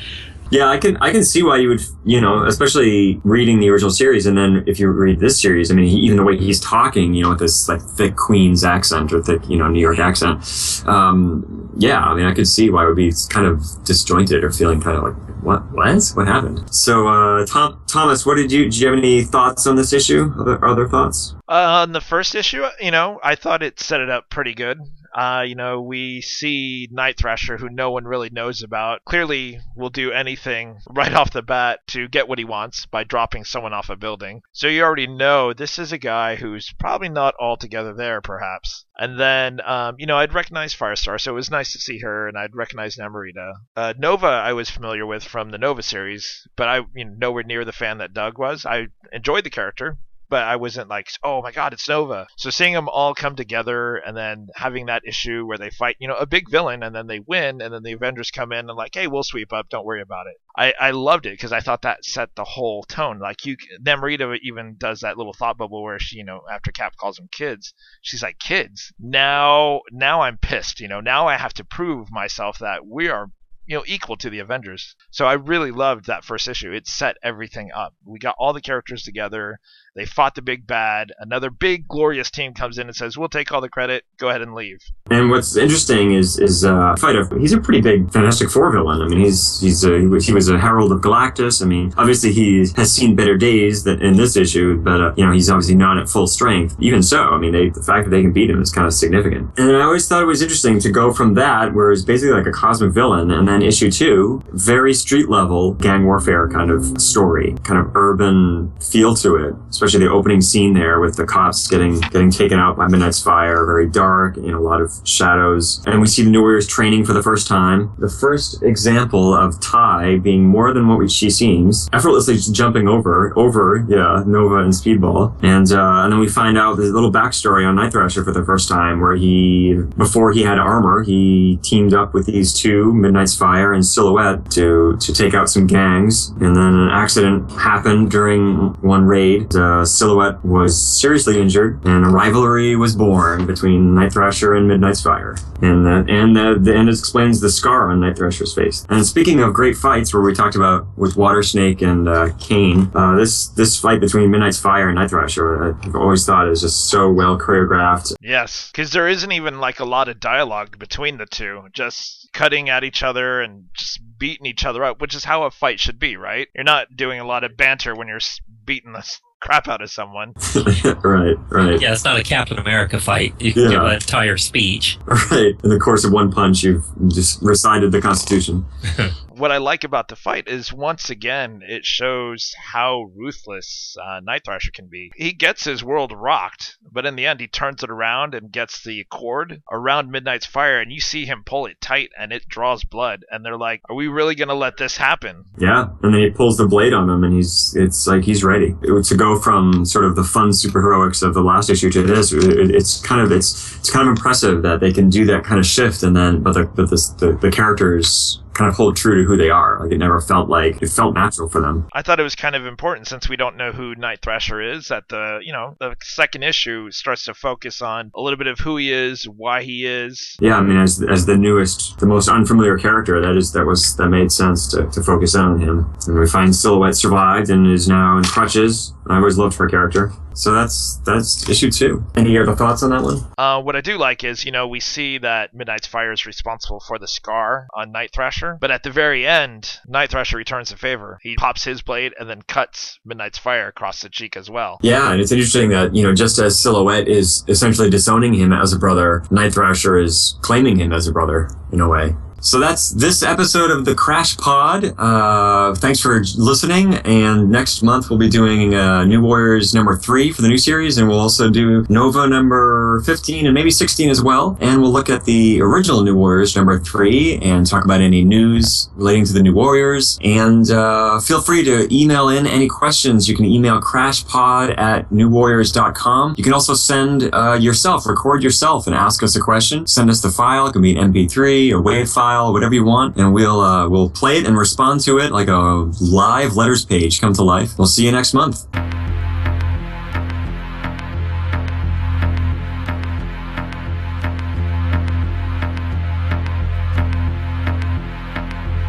Yeah, 0.50 0.68
I 0.68 0.78
can 0.78 0.96
I 0.98 1.10
can 1.10 1.24
see 1.24 1.42
why 1.42 1.56
you 1.58 1.68
would 1.68 1.82
you 2.04 2.20
know 2.20 2.44
especially 2.44 3.20
reading 3.24 3.58
the 3.58 3.68
original 3.68 3.90
series 3.90 4.26
and 4.26 4.38
then 4.38 4.62
if 4.66 4.78
you 4.78 4.88
read 4.88 5.18
this 5.18 5.40
series 5.40 5.70
I 5.70 5.74
mean 5.74 5.86
he, 5.86 5.96
even 5.98 6.16
the 6.16 6.22
way 6.22 6.36
he's 6.36 6.60
talking 6.60 7.14
you 7.14 7.24
know 7.24 7.30
with 7.30 7.40
this 7.40 7.68
like 7.68 7.82
thick 7.82 8.16
Queens 8.16 8.64
accent 8.64 9.12
or 9.12 9.22
thick 9.22 9.48
you 9.48 9.58
know 9.58 9.68
New 9.68 9.80
York 9.80 9.98
accent 9.98 10.40
um, 10.86 11.74
yeah 11.78 12.00
I 12.00 12.14
mean 12.14 12.26
I 12.26 12.32
could 12.32 12.46
see 12.46 12.70
why 12.70 12.84
it 12.84 12.86
would 12.86 12.96
be 12.96 13.12
kind 13.28 13.46
of 13.46 13.62
disjointed 13.84 14.44
or 14.44 14.52
feeling 14.52 14.80
kind 14.80 14.96
of 14.96 15.02
like 15.04 15.14
what 15.42 15.70
what? 15.72 15.86
What 16.14 16.26
happened? 16.26 16.62
So 16.74 17.06
uh, 17.06 17.46
Tom 17.46 17.82
Thomas 17.86 18.24
what 18.24 18.36
did 18.36 18.52
you 18.52 18.64
did 18.64 18.78
you 18.78 18.88
have 18.88 18.98
any 18.98 19.22
thoughts 19.22 19.66
on 19.66 19.76
this 19.76 19.92
issue? 19.92 20.32
Other 20.38 20.64
other 20.64 20.88
thoughts? 20.88 21.34
Uh, 21.48 21.82
on 21.82 21.92
the 21.92 22.00
first 22.00 22.34
issue 22.34 22.64
you 22.80 22.90
know 22.90 23.18
I 23.22 23.34
thought 23.34 23.62
it 23.62 23.80
set 23.80 24.00
it 24.00 24.10
up 24.10 24.30
pretty 24.30 24.54
good 24.54 24.80
uh, 25.16 25.40
you 25.46 25.54
know, 25.54 25.80
we 25.80 26.20
see 26.20 26.88
Night 26.92 27.16
Thrasher, 27.16 27.56
who 27.56 27.70
no 27.70 27.90
one 27.90 28.04
really 28.04 28.28
knows 28.28 28.62
about, 28.62 29.02
clearly 29.06 29.58
will 29.74 29.88
do 29.88 30.12
anything 30.12 30.78
right 30.90 31.14
off 31.14 31.32
the 31.32 31.40
bat 31.40 31.80
to 31.88 32.06
get 32.06 32.28
what 32.28 32.38
he 32.38 32.44
wants 32.44 32.84
by 32.84 33.02
dropping 33.02 33.44
someone 33.44 33.72
off 33.72 33.88
a 33.88 33.96
building. 33.96 34.42
So 34.52 34.68
you 34.68 34.82
already 34.82 35.06
know 35.06 35.54
this 35.54 35.78
is 35.78 35.90
a 35.90 35.98
guy 35.98 36.36
who's 36.36 36.70
probably 36.78 37.08
not 37.08 37.34
altogether 37.40 37.94
there, 37.94 38.20
perhaps. 38.20 38.84
And 38.98 39.18
then, 39.18 39.60
um, 39.64 39.96
you 39.98 40.04
know, 40.04 40.18
I'd 40.18 40.34
recognize 40.34 40.74
Firestar, 40.74 41.18
so 41.18 41.32
it 41.32 41.34
was 41.34 41.50
nice 41.50 41.72
to 41.72 41.78
see 41.78 42.00
her, 42.00 42.28
and 42.28 42.36
I'd 42.36 42.54
recognize 42.54 42.96
Namorita. 42.96 43.54
Uh, 43.74 43.94
Nova, 43.96 44.26
I 44.26 44.52
was 44.52 44.68
familiar 44.68 45.06
with 45.06 45.24
from 45.24 45.50
the 45.50 45.58
Nova 45.58 45.82
series, 45.82 46.46
but 46.56 46.68
I, 46.68 46.80
you 46.94 47.06
know, 47.06 47.14
nowhere 47.16 47.42
near 47.42 47.64
the 47.64 47.72
fan 47.72 47.98
that 47.98 48.12
Doug 48.12 48.38
was. 48.38 48.66
I 48.66 48.88
enjoyed 49.12 49.44
the 49.44 49.50
character, 49.50 49.96
but 50.28 50.42
I 50.42 50.56
wasn't 50.56 50.88
like, 50.88 51.10
oh 51.22 51.42
my 51.42 51.52
god, 51.52 51.72
it's 51.72 51.88
Nova. 51.88 52.26
So 52.36 52.50
seeing 52.50 52.74
them 52.74 52.88
all 52.88 53.14
come 53.14 53.36
together 53.36 53.96
and 53.96 54.16
then 54.16 54.48
having 54.54 54.86
that 54.86 55.02
issue 55.06 55.46
where 55.46 55.58
they 55.58 55.70
fight, 55.70 55.96
you 55.98 56.08
know, 56.08 56.16
a 56.16 56.26
big 56.26 56.50
villain 56.50 56.82
and 56.82 56.94
then 56.94 57.06
they 57.06 57.20
win 57.20 57.60
and 57.60 57.72
then 57.72 57.82
the 57.82 57.92
Avengers 57.92 58.30
come 58.30 58.52
in 58.52 58.68
and 58.68 58.76
like, 58.76 58.94
hey, 58.94 59.06
we'll 59.06 59.22
sweep 59.22 59.52
up, 59.52 59.68
don't 59.68 59.84
worry 59.84 60.02
about 60.02 60.26
it. 60.26 60.36
I, 60.56 60.74
I 60.80 60.90
loved 60.92 61.26
it 61.26 61.34
because 61.34 61.52
I 61.52 61.60
thought 61.60 61.82
that 61.82 62.04
set 62.04 62.34
the 62.34 62.44
whole 62.44 62.82
tone. 62.84 63.18
Like 63.18 63.44
you, 63.44 63.56
Namorita 63.80 64.38
even 64.42 64.76
does 64.78 65.00
that 65.00 65.16
little 65.16 65.34
thought 65.34 65.58
bubble 65.58 65.82
where 65.82 65.98
she, 65.98 66.16
you 66.16 66.24
know, 66.24 66.42
after 66.50 66.72
Cap 66.72 66.96
calls 66.96 67.16
them 67.16 67.28
kids, 67.30 67.74
she's 68.02 68.22
like, 68.22 68.38
kids. 68.38 68.92
Now, 68.98 69.82
now 69.92 70.22
I'm 70.22 70.38
pissed. 70.38 70.80
You 70.80 70.88
know, 70.88 71.00
now 71.00 71.28
I 71.28 71.36
have 71.36 71.54
to 71.54 71.64
prove 71.64 72.10
myself 72.10 72.58
that 72.58 72.86
we 72.86 73.08
are 73.08 73.30
you 73.66 73.76
know 73.76 73.84
equal 73.86 74.16
to 74.16 74.30
the 74.30 74.38
Avengers. 74.38 74.94
So 75.10 75.26
I 75.26 75.34
really 75.34 75.72
loved 75.72 76.06
that 76.06 76.24
first 76.24 76.48
issue. 76.48 76.72
It 76.72 76.86
set 76.86 77.16
everything 77.22 77.70
up. 77.72 77.94
We 78.04 78.18
got 78.18 78.36
all 78.38 78.52
the 78.52 78.60
characters 78.60 79.02
together. 79.02 79.58
They 79.96 80.04
fought 80.04 80.34
the 80.34 80.42
big 80.42 80.66
bad. 80.66 81.12
Another 81.18 81.48
big 81.48 81.88
glorious 81.88 82.30
team 82.30 82.52
comes 82.52 82.76
in 82.76 82.86
and 82.86 82.94
says, 82.94 83.16
"We'll 83.16 83.30
take 83.30 83.50
all 83.50 83.62
the 83.62 83.70
credit. 83.70 84.04
Go 84.18 84.28
ahead 84.28 84.42
and 84.42 84.54
leave." 84.54 84.78
And 85.10 85.30
what's 85.30 85.56
interesting 85.56 86.12
is 86.12 86.38
is 86.38 86.66
uh, 86.66 86.94
he's 87.40 87.54
a 87.54 87.60
pretty 87.60 87.80
big 87.80 88.12
Fantastic 88.12 88.50
Four 88.50 88.70
villain. 88.70 89.00
I 89.00 89.08
mean, 89.08 89.20
he's 89.20 89.58
he's 89.58 89.84
a, 89.84 89.98
he, 89.98 90.06
was, 90.06 90.26
he 90.26 90.34
was 90.34 90.50
a 90.50 90.58
herald 90.58 90.92
of 90.92 91.00
Galactus. 91.00 91.62
I 91.62 91.64
mean, 91.64 91.94
obviously 91.96 92.32
he 92.32 92.66
has 92.76 92.92
seen 92.92 93.16
better 93.16 93.38
days 93.38 93.84
than 93.84 94.02
in 94.02 94.18
this 94.18 94.36
issue, 94.36 94.76
but 94.76 95.00
uh, 95.00 95.14
you 95.16 95.24
know 95.24 95.32
he's 95.32 95.48
obviously 95.48 95.76
not 95.76 95.96
at 95.96 96.10
full 96.10 96.26
strength. 96.26 96.76
Even 96.78 97.02
so, 97.02 97.22
I 97.30 97.38
mean, 97.38 97.52
they, 97.52 97.70
the 97.70 97.82
fact 97.82 98.04
that 98.04 98.10
they 98.10 98.20
can 98.20 98.34
beat 98.34 98.50
him 98.50 98.60
is 98.60 98.70
kind 98.70 98.86
of 98.86 98.92
significant. 98.92 99.50
And 99.56 99.74
I 99.74 99.80
always 99.80 100.06
thought 100.06 100.22
it 100.22 100.26
was 100.26 100.42
interesting 100.42 100.78
to 100.80 100.90
go 100.90 101.10
from 101.14 101.32
that, 101.34 101.72
where 101.72 101.90
it's 101.90 102.02
basically 102.02 102.34
like 102.34 102.46
a 102.46 102.52
cosmic 102.52 102.92
villain, 102.92 103.30
and 103.30 103.48
then 103.48 103.62
issue 103.62 103.90
two, 103.90 104.42
very 104.52 104.92
street 104.92 105.30
level 105.30 105.72
gang 105.72 106.04
warfare 106.04 106.48
kind 106.50 106.70
of 106.70 107.00
story, 107.00 107.54
kind 107.64 107.80
of 107.80 107.96
urban 107.96 108.72
feel 108.78 109.14
to 109.16 109.36
it, 109.36 109.54
especially 109.70 109.85
the 109.92 110.10
opening 110.10 110.40
scene 110.40 110.74
there 110.74 111.00
with 111.00 111.16
the 111.16 111.24
cops 111.24 111.68
getting 111.68 112.00
getting 112.00 112.30
taken 112.30 112.58
out 112.58 112.76
by 112.76 112.88
Midnight's 112.88 113.22
fire, 113.22 113.64
very 113.66 113.88
dark, 113.88 114.36
know, 114.36 114.58
a 114.58 114.60
lot 114.60 114.80
of 114.80 114.92
shadows. 115.04 115.82
And 115.86 116.00
we 116.00 116.06
see 116.06 116.22
the 116.22 116.30
New 116.30 116.40
Warriors 116.40 116.66
training 116.66 117.04
for 117.04 117.12
the 117.12 117.22
first 117.22 117.46
time. 117.46 117.92
The 117.98 118.08
first 118.08 118.62
example 118.62 119.34
of 119.34 119.60
Tai 119.60 120.18
being 120.18 120.44
more 120.44 120.72
than 120.72 120.88
what 120.88 121.10
she 121.10 121.30
seems, 121.30 121.88
effortlessly 121.92 122.36
jumping 122.52 122.88
over, 122.88 123.32
over, 123.36 123.84
yeah, 123.88 124.22
Nova 124.26 124.56
and 124.56 124.72
Speedball. 124.72 125.34
And, 125.42 125.70
uh, 125.70 126.04
and 126.04 126.12
then 126.12 126.20
we 126.20 126.28
find 126.28 126.58
out 126.58 126.76
the 126.76 126.84
little 126.84 127.12
backstory 127.12 127.66
on 127.66 127.76
Night 127.76 127.92
Thrasher 127.92 128.24
for 128.24 128.32
the 128.32 128.44
first 128.44 128.68
time 128.68 129.00
where 129.00 129.16
he, 129.16 129.74
before 129.96 130.32
he 130.32 130.42
had 130.42 130.58
armor, 130.58 131.02
he 131.02 131.58
teamed 131.62 131.94
up 131.94 132.14
with 132.14 132.26
these 132.26 132.52
two, 132.52 132.92
Midnight's 132.92 133.36
Fire 133.36 133.72
and 133.72 133.84
Silhouette, 133.84 134.50
to, 134.52 134.96
to 135.00 135.12
take 135.12 135.34
out 135.34 135.48
some 135.50 135.66
gangs. 135.66 136.28
And 136.40 136.56
then 136.56 136.74
an 136.74 136.88
accident 136.90 137.50
happened 137.52 138.10
during 138.10 138.74
one 138.82 139.04
raid. 139.04 139.54
Uh, 139.54 139.75
Silhouette 139.84 140.44
was 140.44 141.00
seriously 141.00 141.40
injured, 141.40 141.84
and 141.84 142.04
a 142.04 142.08
rivalry 142.08 142.76
was 142.76 142.94
born 142.94 143.46
between 143.46 143.94
Night 143.94 144.12
Thrasher 144.12 144.54
and 144.54 144.68
Midnight's 144.68 145.02
Fire. 145.02 145.36
And 145.62 145.86
that, 145.86 146.10
and 146.10 146.64
the 146.64 146.74
end 146.74 146.88
explains 146.88 147.40
the 147.40 147.50
scar 147.50 147.90
on 147.90 148.00
Night 148.00 148.16
Thrasher's 148.16 148.54
face. 148.54 148.86
And 148.88 149.04
speaking 149.04 149.40
of 149.40 149.54
great 149.54 149.76
fights, 149.76 150.12
where 150.12 150.22
we 150.22 150.34
talked 150.34 150.56
about 150.56 150.86
with 150.96 151.16
Water 151.16 151.42
Snake 151.42 151.82
and 151.82 152.08
uh, 152.08 152.30
Kaine, 152.38 152.90
uh, 152.94 153.16
this 153.16 153.48
this 153.48 153.78
fight 153.78 154.00
between 154.00 154.30
Midnight's 154.30 154.60
Fire 154.60 154.88
and 154.88 154.96
Night 154.96 155.10
Thrasher, 155.10 155.74
I've 155.82 155.96
always 155.96 156.26
thought 156.26 156.48
is 156.48 156.60
just 156.60 156.88
so 156.90 157.10
well 157.10 157.38
choreographed. 157.38 158.14
Yes, 158.20 158.70
because 158.70 158.92
there 158.92 159.08
isn't 159.08 159.32
even 159.32 159.60
like 159.60 159.80
a 159.80 159.84
lot 159.84 160.08
of 160.08 160.20
dialogue 160.20 160.78
between 160.78 161.18
the 161.18 161.26
two, 161.26 161.64
just 161.72 162.28
cutting 162.32 162.68
at 162.68 162.84
each 162.84 163.02
other 163.02 163.40
and 163.40 163.66
just 163.74 164.00
beating 164.18 164.46
each 164.46 164.64
other 164.64 164.84
up, 164.84 165.00
which 165.00 165.14
is 165.14 165.24
how 165.24 165.44
a 165.44 165.50
fight 165.50 165.80
should 165.80 165.98
be, 165.98 166.16
right? 166.16 166.48
You're 166.54 166.64
not 166.64 166.96
doing 166.96 167.20
a 167.20 167.26
lot 167.26 167.44
of 167.44 167.56
banter 167.56 167.94
when 167.94 168.08
you're 168.08 168.20
beating 168.64 168.92
the 168.92 169.18
crap 169.46 169.68
out 169.68 169.80
of 169.80 169.90
someone. 169.90 170.34
right, 171.04 171.36
right. 171.50 171.80
Yeah, 171.80 171.92
it's 171.92 172.04
not 172.04 172.18
a 172.18 172.22
Captain 172.24 172.58
America 172.58 172.98
fight. 172.98 173.34
You 173.40 173.52
can 173.52 173.62
Yeah. 173.62 173.68
give 173.70 173.82
an 173.82 173.92
entire 173.92 174.36
speech. 174.36 174.98
Right. 175.30 175.54
In 175.64 175.70
the 175.70 175.78
course 175.78 176.04
of 176.04 176.12
one 176.12 176.30
punch, 176.30 176.62
you've 176.62 176.84
just 177.08 177.40
recited 177.42 177.90
the 177.92 178.00
Constitution. 178.00 178.64
what 179.38 179.52
I 179.52 179.58
like 179.58 179.84
about 179.84 180.08
the 180.08 180.16
fight 180.16 180.48
is 180.48 180.72
once 180.72 181.10
again 181.10 181.62
it 181.66 181.84
shows 181.84 182.54
how 182.58 183.10
ruthless 183.14 183.96
uh, 184.02 184.20
Night 184.20 184.42
Thrasher 184.44 184.70
can 184.72 184.88
be. 184.88 185.12
He 185.16 185.32
gets 185.32 185.64
his 185.64 185.84
world 185.84 186.12
rocked, 186.14 186.78
but 186.90 187.06
in 187.06 187.16
the 187.16 187.26
end 187.26 187.40
he 187.40 187.46
turns 187.46 187.82
it 187.82 187.90
around 187.90 188.34
and 188.34 188.50
gets 188.50 188.82
the 188.82 189.04
cord 189.04 189.62
around 189.70 190.10
Midnight's 190.10 190.46
Fire, 190.46 190.80
and 190.80 190.90
you 190.90 191.00
see 191.00 191.26
him 191.26 191.42
pull 191.44 191.66
it 191.66 191.80
tight, 191.80 192.10
and 192.18 192.32
it 192.32 192.48
draws 192.48 192.84
blood. 192.84 193.24
And 193.30 193.44
they're 193.44 193.58
like, 193.58 193.82
"Are 193.88 193.96
we 193.96 194.08
really 194.08 194.34
gonna 194.34 194.54
let 194.54 194.76
this 194.78 194.96
happen?" 194.96 195.44
Yeah, 195.58 195.88
and 196.02 196.14
then 196.14 196.20
he 196.20 196.30
pulls 196.30 196.56
the 196.56 196.66
blade 196.66 196.92
on 196.92 197.08
him, 197.08 197.24
and 197.24 197.34
he's 197.34 197.74
it's 197.76 198.06
like 198.06 198.24
he's 198.24 198.42
ready 198.42 198.74
to 198.82 199.16
go 199.16 199.38
from 199.38 199.84
sort 199.84 200.04
of 200.04 200.16
the 200.16 200.24
fun 200.24 200.50
superheroics 200.50 201.22
of 201.22 201.34
the 201.34 201.42
last 201.42 201.68
issue 201.70 201.90
to 201.90 202.02
this. 202.02 202.32
It's 202.32 203.00
kind 203.02 203.20
of 203.20 203.32
it's 203.32 203.76
it's 203.76 203.90
kind 203.90 204.08
of 204.08 204.16
impressive 204.16 204.62
that 204.62 204.80
they 204.80 204.92
can 204.92 205.10
do 205.10 205.24
that 205.26 205.44
kind 205.44 205.58
of 205.58 205.66
shift, 205.66 206.02
and 206.02 206.16
then 206.16 206.42
but 206.42 206.54
the 206.54 206.84
the 206.84 207.38
the 207.40 207.50
characters 207.50 208.40
kind 208.56 208.68
of 208.68 208.76
hold 208.76 208.96
true 208.96 209.22
to 209.22 209.28
who 209.28 209.36
they 209.36 209.50
are. 209.50 209.80
Like 209.80 209.92
it 209.92 209.98
never 209.98 210.20
felt 210.20 210.48
like 210.48 210.82
it 210.82 210.88
felt 210.88 211.14
natural 211.14 211.48
for 211.48 211.60
them. 211.60 211.88
I 211.92 212.02
thought 212.02 212.18
it 212.18 212.24
was 212.24 212.34
kind 212.34 212.56
of 212.56 212.66
important 212.66 213.06
since 213.06 213.28
we 213.28 213.36
don't 213.36 213.56
know 213.56 213.72
who 213.72 213.94
Night 213.94 214.20
Thrasher 214.22 214.60
is. 214.60 214.88
That 214.88 215.08
the 215.08 215.40
you 215.42 215.52
know 215.52 215.76
the 215.78 215.94
second 216.02 216.42
issue 216.42 216.90
starts 216.90 217.24
to 217.24 217.34
focus 217.34 217.82
on 217.82 218.10
a 218.14 218.20
little 218.20 218.38
bit 218.38 218.46
of 218.46 218.58
who 218.58 218.76
he 218.76 218.92
is, 218.92 219.28
why 219.28 219.62
he 219.62 219.86
is. 219.86 220.36
Yeah, 220.40 220.56
I 220.56 220.62
mean, 220.62 220.78
as 220.78 221.02
as 221.02 221.26
the 221.26 221.36
newest, 221.36 221.98
the 221.98 222.06
most 222.06 222.28
unfamiliar 222.28 222.78
character, 222.78 223.20
that 223.20 223.36
is 223.36 223.52
that 223.52 223.66
was 223.66 223.96
that 223.96 224.08
made 224.08 224.32
sense 224.32 224.68
to, 224.68 224.86
to 224.90 225.02
focus 225.02 225.34
on 225.34 225.60
him. 225.60 225.92
And 226.06 226.18
we 226.18 226.26
find 226.26 226.54
Silhouette 226.54 226.96
survived 226.96 227.50
and 227.50 227.66
is 227.66 227.88
now 227.88 228.18
in 228.18 228.24
crutches. 228.24 228.92
I 229.08 229.16
always 229.16 229.38
loved 229.38 229.56
her 229.58 229.68
character. 229.68 230.12
So 230.36 230.52
that's 230.52 230.96
that's 231.04 231.48
issue 231.48 231.70
two. 231.70 232.04
Any 232.14 232.38
other 232.38 232.54
thoughts 232.54 232.82
on 232.82 232.90
that 232.90 233.02
one? 233.02 233.24
Uh, 233.38 233.60
what 233.62 233.74
I 233.74 233.80
do 233.80 233.96
like 233.96 234.22
is, 234.22 234.44
you 234.44 234.52
know, 234.52 234.68
we 234.68 234.80
see 234.80 235.18
that 235.18 235.54
Midnight's 235.54 235.86
Fire 235.86 236.12
is 236.12 236.26
responsible 236.26 236.80
for 236.86 236.98
the 236.98 237.08
scar 237.08 237.66
on 237.74 237.90
Night 237.90 238.10
Thrasher, 238.14 238.58
but 238.60 238.70
at 238.70 238.82
the 238.82 238.90
very 238.90 239.26
end, 239.26 239.78
Night 239.86 240.10
Thrasher 240.10 240.36
returns 240.36 240.70
the 240.70 240.76
favor. 240.76 241.18
He 241.22 241.36
pops 241.36 241.64
his 241.64 241.80
blade 241.82 242.12
and 242.18 242.28
then 242.28 242.42
cuts 242.42 243.00
Midnight's 243.04 243.38
Fire 243.38 243.68
across 243.68 244.02
the 244.02 244.10
cheek 244.10 244.36
as 244.36 244.50
well. 244.50 244.78
Yeah, 244.82 245.10
and 245.10 245.20
it's 245.20 245.32
interesting 245.32 245.70
that, 245.70 245.94
you 245.94 246.02
know, 246.02 246.14
just 246.14 246.38
as 246.38 246.60
Silhouette 246.60 247.08
is 247.08 247.42
essentially 247.48 247.88
disowning 247.88 248.34
him 248.34 248.52
as 248.52 248.72
a 248.72 248.78
brother, 248.78 249.24
Night 249.30 249.54
Thrasher 249.54 249.98
is 249.98 250.38
claiming 250.42 250.78
him 250.78 250.92
as 250.92 251.06
a 251.06 251.12
brother 251.12 251.50
in 251.72 251.80
a 251.80 251.88
way. 251.88 252.14
So 252.46 252.60
that's 252.60 252.90
this 252.90 253.24
episode 253.24 253.72
of 253.72 253.84
the 253.84 253.96
Crashpod. 253.96 254.94
Uh, 254.96 255.74
thanks 255.74 255.98
for 255.98 256.22
listening. 256.38 256.94
And 256.98 257.50
next 257.50 257.82
month 257.82 258.08
we'll 258.08 258.20
be 258.20 258.28
doing 258.28 258.72
uh, 258.72 259.04
New 259.04 259.20
Warriors 259.20 259.74
number 259.74 259.96
three 259.96 260.30
for 260.30 260.42
the 260.42 260.48
new 260.48 260.56
series, 260.56 260.96
and 260.96 261.08
we'll 261.08 261.18
also 261.18 261.50
do 261.50 261.84
Nova 261.88 262.28
number 262.28 263.02
15 263.04 263.46
and 263.46 263.52
maybe 263.52 263.72
16 263.72 264.10
as 264.10 264.22
well. 264.22 264.56
And 264.60 264.80
we'll 264.80 264.92
look 264.92 265.10
at 265.10 265.24
the 265.24 265.60
original 265.60 266.04
New 266.04 266.14
Warriors 266.14 266.54
number 266.54 266.78
three 266.78 267.40
and 267.42 267.66
talk 267.66 267.84
about 267.84 268.00
any 268.00 268.22
news 268.22 268.90
relating 268.94 269.24
to 269.24 269.32
the 269.32 269.42
New 269.42 269.52
Warriors. 269.52 270.16
And 270.22 270.70
uh, 270.70 271.18
feel 271.18 271.40
free 271.42 271.64
to 271.64 271.92
email 271.92 272.28
in 272.28 272.46
any 272.46 272.68
questions. 272.68 273.28
You 273.28 273.34
can 273.34 273.46
email 273.46 273.80
crashpod 273.80 274.78
at 274.78 275.10
newwarriors.com. 275.10 276.36
You 276.38 276.44
can 276.44 276.52
also 276.52 276.74
send 276.74 277.28
uh, 277.34 277.54
yourself, 277.54 278.06
record 278.06 278.44
yourself, 278.44 278.86
and 278.86 278.94
ask 278.94 279.24
us 279.24 279.34
a 279.34 279.40
question. 279.40 279.88
Send 279.88 280.10
us 280.10 280.20
the 280.20 280.30
file. 280.30 280.68
It 280.68 280.74
can 280.74 280.82
be 280.82 280.96
an 280.96 281.12
MP3 281.12 281.72
or 281.72 281.82
WAV 281.82 282.14
file 282.14 282.35
whatever 282.52 282.74
you 282.74 282.84
want, 282.84 283.16
and 283.16 283.32
we'll 283.32 283.60
uh, 283.60 283.88
we'll 283.88 284.10
play 284.10 284.38
it 284.38 284.46
and 284.46 284.56
respond 284.56 285.00
to 285.00 285.18
it 285.18 285.32
like 285.32 285.48
a 285.48 285.90
live 286.00 286.56
letters 286.56 286.84
page 286.84 287.20
come 287.20 287.32
to 287.34 287.42
life. 287.42 287.78
We'll 287.78 287.86
see 287.86 288.04
you 288.04 288.12
next 288.12 288.34
month. 288.34 288.66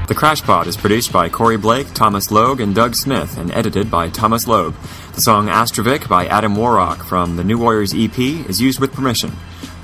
The 0.07 0.15
Crashpod 0.15 0.67
is 0.67 0.77
produced 0.77 1.11
by 1.11 1.27
Corey 1.27 1.57
Blake, 1.57 1.93
Thomas 1.93 2.31
Logue, 2.31 2.61
and 2.61 2.73
Doug 2.73 2.95
Smith, 2.95 3.37
and 3.37 3.51
edited 3.51 3.91
by 3.91 4.07
Thomas 4.09 4.47
Logue. 4.47 4.73
The 5.15 5.21
song 5.21 5.47
Astrovik 5.47 6.07
by 6.07 6.27
Adam 6.27 6.55
WarRock 6.55 7.03
from 7.05 7.35
the 7.35 7.43
New 7.43 7.57
Warriors 7.57 7.93
EP 7.93 8.17
is 8.17 8.61
used 8.61 8.79
with 8.79 8.93
permission. 8.93 9.33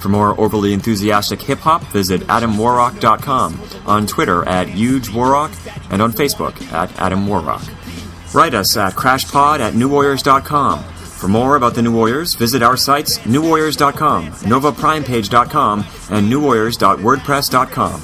For 0.03 0.09
more 0.09 0.37
overly 0.37 0.73
enthusiastic 0.73 1.41
hip 1.41 1.59
hop, 1.59 1.81
visit 1.83 2.19
adamwarrock.com, 2.23 3.61
on 3.87 4.05
Twitter 4.05 4.45
at 4.45 4.67
HugeWarrock, 4.67 5.53
and 5.93 6.01
on 6.01 6.11
Facebook 6.11 6.61
at 6.73 6.89
adamwarrock. 6.95 7.63
Write 8.33 8.53
us 8.53 8.75
at 8.75 8.95
crashpod 8.95 9.61
at 9.61 9.75
newwarriors.com. 9.75 10.83
For 10.83 11.29
more 11.29 11.55
about 11.55 11.75
the 11.75 11.81
New 11.81 11.93
Warriors, 11.93 12.33
visit 12.35 12.61
our 12.61 12.75
sites 12.75 13.19
newwarriors.com, 13.19 14.27
novaprimepage.com, 14.27 15.79
and 16.09 16.29
newwarriors.wordpress.com. 16.29 18.01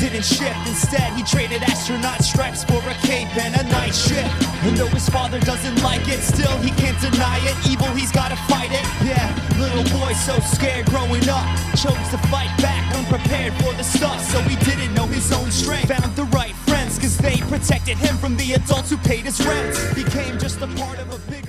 Didn't 0.00 0.24
shift. 0.24 0.66
Instead, 0.66 1.12
he 1.12 1.22
traded 1.22 1.62
astronaut 1.62 2.24
stripes 2.24 2.64
for 2.64 2.78
a 2.78 2.94
cape 3.06 3.28
and 3.36 3.54
a 3.54 3.64
night 3.70 3.94
shift. 3.94 4.48
And 4.64 4.74
though 4.74 4.86
his 4.86 5.06
father 5.10 5.38
doesn't 5.40 5.82
like 5.82 6.08
it, 6.08 6.20
still 6.20 6.56
he 6.58 6.70
can't 6.70 6.98
deny 7.02 7.38
it. 7.42 7.70
Evil, 7.70 7.88
he's 7.88 8.10
gotta 8.10 8.36
fight 8.48 8.72
it. 8.72 8.82
Yeah, 9.04 9.28
little 9.60 9.84
boy 10.00 10.12
so 10.14 10.38
scared 10.40 10.86
growing 10.86 11.28
up. 11.28 11.46
Chose 11.76 12.08
to 12.10 12.18
fight 12.32 12.52
back, 12.58 12.82
unprepared 12.96 13.52
for 13.62 13.72
the 13.74 13.84
stuff. 13.84 14.20
So 14.32 14.40
he 14.42 14.56
didn't 14.64 14.94
know 14.94 15.06
his 15.06 15.30
own 15.32 15.50
strength. 15.50 15.88
Found 15.88 16.16
the 16.16 16.24
right 16.24 16.54
friends, 16.66 16.98
cause 16.98 17.16
they 17.18 17.36
protected 17.52 17.98
him 17.98 18.16
from 18.16 18.36
the 18.36 18.54
adults 18.54 18.90
who 18.90 18.96
paid 18.98 19.24
his 19.24 19.44
rent. 19.44 19.76
Became 19.94 20.38
just 20.38 20.60
a 20.62 20.66
part 20.68 20.98
of 20.98 21.12
a 21.12 21.18
big 21.30 21.48